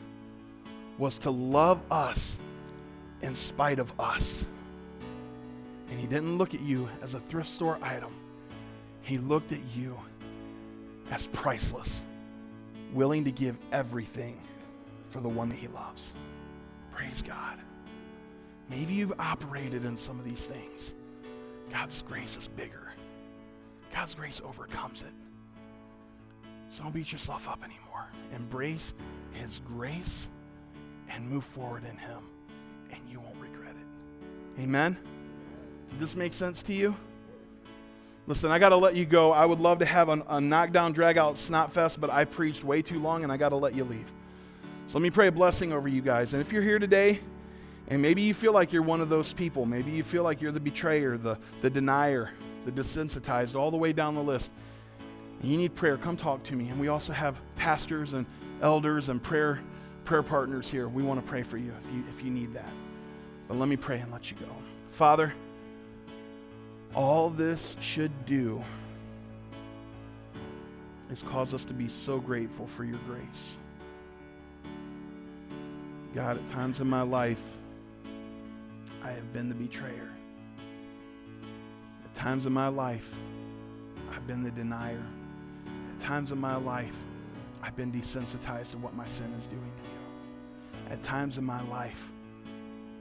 was 0.99 1.19
to 1.19 1.31
love 1.31 1.83
us 1.91 2.39
in 3.23 3.35
spite 3.35 3.79
of 3.79 3.93
us. 3.99 4.45
And 5.91 5.99
he 5.99 6.07
didn't 6.07 6.39
look 6.39 6.55
at 6.55 6.61
you 6.61 6.89
as 7.03 7.15
a 7.15 7.21
thrift 7.21 7.51
store 7.51 7.79
item, 7.83 8.15
he 9.03 9.19
looked 9.19 9.53
at 9.53 9.61
you 9.75 9.99
as 11.11 11.27
priceless, 11.29 12.03
willing 12.93 13.25
to 13.25 13.33
give 13.33 13.57
everything 13.73 14.41
for 15.09 15.21
the 15.21 15.29
one 15.29 15.49
that 15.49 15.57
he 15.57 15.67
loves. 15.69 16.13
Praise 16.93 17.23
God. 17.23 17.59
Maybe 18.69 18.95
you've 18.95 19.19
operated 19.19 19.85
in 19.85 19.97
some 19.97 20.19
of 20.19 20.25
these 20.25 20.47
things. 20.47 20.95
God's 21.73 22.03
grace 22.03 22.37
is 22.37 22.47
bigger. 22.47 22.93
God's 23.93 24.15
grace 24.15 24.41
overcomes 24.45 25.03
it. 25.03 25.13
So 26.71 26.85
don't 26.85 26.95
beat 26.95 27.11
yourself 27.13 27.49
up 27.49 27.65
anymore. 27.65 28.07
Embrace 28.33 28.95
His 29.33 29.61
grace 29.65 30.29
and 31.09 31.29
move 31.29 31.45
forward 31.45 31.85
in 31.85 31.97
Him, 31.97 32.23
and 32.93 33.01
you 33.11 33.19
won't 33.19 33.37
regret 33.41 33.75
it. 33.75 34.63
Amen? 34.63 34.97
This 35.99 36.17
make 36.17 36.33
sense 36.33 36.63
to 36.65 36.73
you? 36.73 36.97
Listen, 38.27 38.51
I 38.51 38.59
got 38.59 38.69
to 38.71 38.77
let 38.77 38.95
you 38.95 39.05
go. 39.05 39.33
I 39.33 39.45
would 39.45 39.61
love 39.61 39.81
to 39.81 39.85
have 39.85 40.09
a, 40.09 40.23
a 40.29 40.41
knockdown, 40.41 40.93
drag 40.93 41.19
out 41.19 41.37
snot 41.37 41.73
fest, 41.73 42.01
but 42.01 42.11
I 42.11 42.25
preached 42.25 42.65
way 42.65 42.81
too 42.83 43.01
long 43.01 43.23
and 43.25 43.33
I 43.33 43.37
got 43.37 43.49
to 43.51 43.57
let 43.57 43.75
you 43.75 43.85
leave. 43.85 44.11
So 44.87 44.99
let 44.99 45.03
me 45.03 45.11
pray 45.11 45.27
a 45.27 45.33
blessing 45.33 45.73
over 45.73 45.89
you 45.89 46.03
guys. 46.03 46.33
And 46.33 46.41
if 46.41 46.53
you're 46.53 46.63
here 46.63 46.79
today, 46.79 47.21
and 47.89 48.01
maybe 48.01 48.23
you 48.23 48.35
feel 48.35 48.53
like 48.53 48.73
you're 48.73 48.83
one 48.83 49.01
of 49.01 49.09
those 49.09 49.33
people, 49.33 49.67
maybe 49.67 49.91
you 49.91 50.05
feel 50.05 50.23
like 50.23 50.41
you're 50.41 50.53
the 50.53 50.61
betrayer, 50.61 51.17
the, 51.17 51.39
the 51.61 51.71
denier, 51.71 52.31
the 52.65 52.73
desensitized, 52.73 53.57
all 53.57 53.71
the 53.71 53.77
way 53.77 53.93
down 53.93 54.15
the 54.15 54.23
list 54.23 54.53
and 55.41 55.51
you 55.51 55.57
need 55.57 55.75
prayer, 55.75 55.97
come 55.97 56.17
talk 56.17 56.43
to 56.45 56.57
me. 56.57 56.69
And 56.69 56.79
we 56.79 56.89
also 56.89 57.13
have 57.13 57.41
pastors 57.57 58.13
and 58.13 58.27
elders 58.63 59.09
and 59.09 59.23
prayer 59.23 59.61
prayer 60.05 60.23
partners 60.23 60.69
here. 60.69 60.89
We 60.89 61.03
want 61.03 61.21
to 61.25 61.27
pray 61.27 61.43
for 61.43 61.57
you 61.57 61.73
if 61.83 61.95
you 61.95 62.05
if 62.11 62.25
you 62.25 62.31
need 62.31 62.53
that. 62.55 62.71
But 63.49 63.57
let 63.57 63.69
me 63.69 63.77
pray 63.77 64.01
and 64.01 64.13
let 64.13 64.31
you 64.31 64.37
go. 64.37 64.47
Father, 64.91 65.33
all 66.95 67.31
this 67.31 67.77
should 67.81 68.27
do 68.27 68.63
is 71.11 71.23
cause 71.23 71.55
us 71.55 71.65
to 71.65 71.73
be 71.73 71.89
so 71.89 72.19
grateful 72.19 72.67
for 72.67 72.85
your 72.85 72.99
grace. 73.07 73.57
God, 76.15 76.39
at 76.39 76.49
times 76.49 76.81
in 76.81 76.89
my 76.89 77.03
life, 77.03 77.43
I 79.03 79.11
have 79.13 79.33
been 79.33 79.49
the 79.49 79.55
betrayer. 79.55 80.11
At 82.05 82.15
times 82.15 82.47
in 82.47 82.53
my 82.53 82.69
life, 82.69 83.15
I've 84.13 84.27
been 84.27 84.43
the 84.43 84.51
denier 84.51 85.03
At 85.95 86.01
times 86.01 86.33
in 86.33 86.39
my 86.39 86.57
life, 86.57 86.97
I've 87.63 87.77
been 87.77 87.93
desensitized 87.93 88.73
to 88.73 88.79
what 88.79 88.95
my 88.95 89.07
sin 89.07 89.33
is 89.39 89.47
doing 89.47 89.61
to 89.63 89.89
you. 89.89 90.93
At 90.93 91.03
times 91.03 91.39
in 91.39 91.45
my 91.45 91.63
life, 91.69 92.11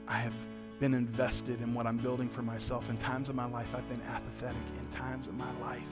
I 0.06 0.18
have 0.18 0.34
been 0.80 0.94
invested 0.94 1.60
in 1.60 1.74
what 1.74 1.86
I'm 1.86 1.98
building 1.98 2.28
for 2.28 2.40
myself. 2.40 2.88
In 2.88 2.96
times 2.96 3.28
of 3.28 3.34
my 3.34 3.44
life, 3.44 3.68
I've 3.76 3.88
been 3.90 4.00
apathetic. 4.08 4.62
In 4.78 4.86
times 4.88 5.28
of 5.28 5.34
my 5.34 5.52
life, 5.60 5.86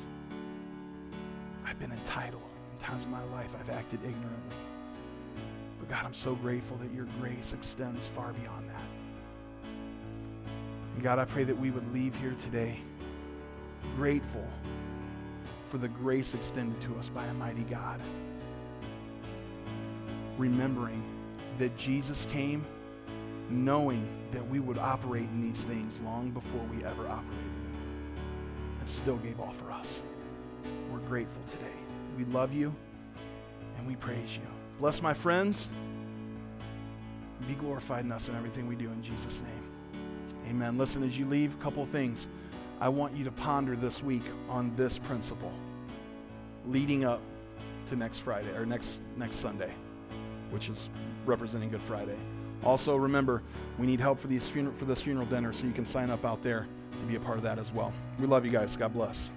I've 1.67 1.79
been 1.79 1.93
entitled. 1.93 2.43
In 2.73 2.85
times 2.85 3.05
of 3.05 3.11
my 3.11 3.23
life, 3.25 3.51
I've 3.61 3.69
acted 3.69 4.01
ignorantly. 4.03 4.57
But 5.79 5.91
God, 5.91 6.07
I'm 6.07 6.15
so 6.15 6.35
grateful 6.35 6.79
that 6.79 6.91
your 6.95 7.07
grace 7.21 7.53
extends 7.53 8.07
far 8.07 8.33
beyond 8.33 8.71
that. 8.71 9.71
And 10.95 11.03
God, 11.03 11.19
I 11.19 11.27
pray 11.27 11.45
that 11.45 11.57
we 11.57 11.71
would 11.71 11.93
leave 11.93 12.17
here 12.17 12.35
today 12.45 12.81
grateful 13.95 14.47
for 15.67 15.77
the 15.77 15.89
grace 15.89 16.35
extended 16.35 16.81
to 16.81 16.99
us 16.99 17.11
by 17.11 17.27
a 17.27 17.35
mighty 17.35 17.65
God. 17.65 18.01
Remembering 20.39 21.03
that 21.59 21.77
Jesus 21.77 22.27
came 22.31 22.65
knowing 23.51 24.09
that 24.33 24.47
we 24.49 24.61
would 24.61 24.79
operate 24.79 25.23
in 25.23 25.41
these 25.41 25.65
things 25.65 26.01
long 26.01 26.31
before 26.31 26.63
we 26.75 26.85
ever 26.85 27.07
operated 27.07 27.33
in 27.33 27.73
them 27.73 28.15
and 28.81 28.89
still 28.89 29.17
gave 29.17 29.41
all 29.41 29.53
for 29.53 29.71
us. 29.71 30.03
We're 30.93 30.99
grateful 31.01 31.43
today. 31.51 31.65
We 32.17 32.25
love 32.27 32.53
you 32.53 32.75
and 33.77 33.87
we 33.87 33.97
praise 33.97 34.37
you. 34.37 34.47
Bless 34.79 35.03
my 35.03 35.15
friends. 35.15 35.69
Be 37.47 37.55
glorified 37.55 38.05
in 38.05 38.13
us 38.13 38.29
in 38.29 38.37
everything 38.37 38.67
we 38.67 38.77
do 38.77 38.89
in 38.89 39.03
Jesus' 39.03 39.43
name. 39.43 40.03
Amen. 40.51 40.77
Listen, 40.77 41.03
as 41.03 41.19
you 41.19 41.27
leave, 41.27 41.55
a 41.55 41.59
couple 41.59 41.85
things. 41.87 42.29
I 42.81 42.89
want 42.89 43.17
you 43.17 43.25
to 43.25 43.33
ponder 43.33 43.77
this 43.77 44.03
week 44.03 44.23
on 44.49 44.75
this 44.77 44.99
principle 44.99 45.53
leading 46.67 47.05
up 47.05 47.21
to 47.89 47.97
next 47.97 48.19
Friday 48.19 48.55
or 48.57 48.67
next 48.67 49.01
next 49.17 49.37
Sunday, 49.37 49.73
which 50.51 50.69
is 50.69 50.91
representing 51.27 51.71
Good 51.71 51.83
Friday. 51.83 52.17
Also, 52.65 52.97
remember, 52.97 53.43
we 53.79 53.87
need 53.87 54.01
help 54.01 54.19
for 54.19 54.27
these 54.27 54.47
funeral 54.47 54.75
for 54.77 54.85
this 54.85 55.01
funeral 55.01 55.27
dinner, 55.27 55.53
so 55.53 55.67
you 55.67 55.73
can 55.73 55.85
sign 55.85 56.11
up 56.11 56.25
out 56.25 56.43
there 56.43 56.67
to 56.93 57.07
be 57.07 57.15
a 57.15 57.21
part 57.21 57.37
of 57.37 57.45
that 57.45 57.59
as 57.59 57.73
well. 57.73 57.93
We 58.19 58.27
love 58.27 58.45
you 58.45 58.51
guys. 58.51 58.77
God 58.77 58.93
bless. 58.93 59.31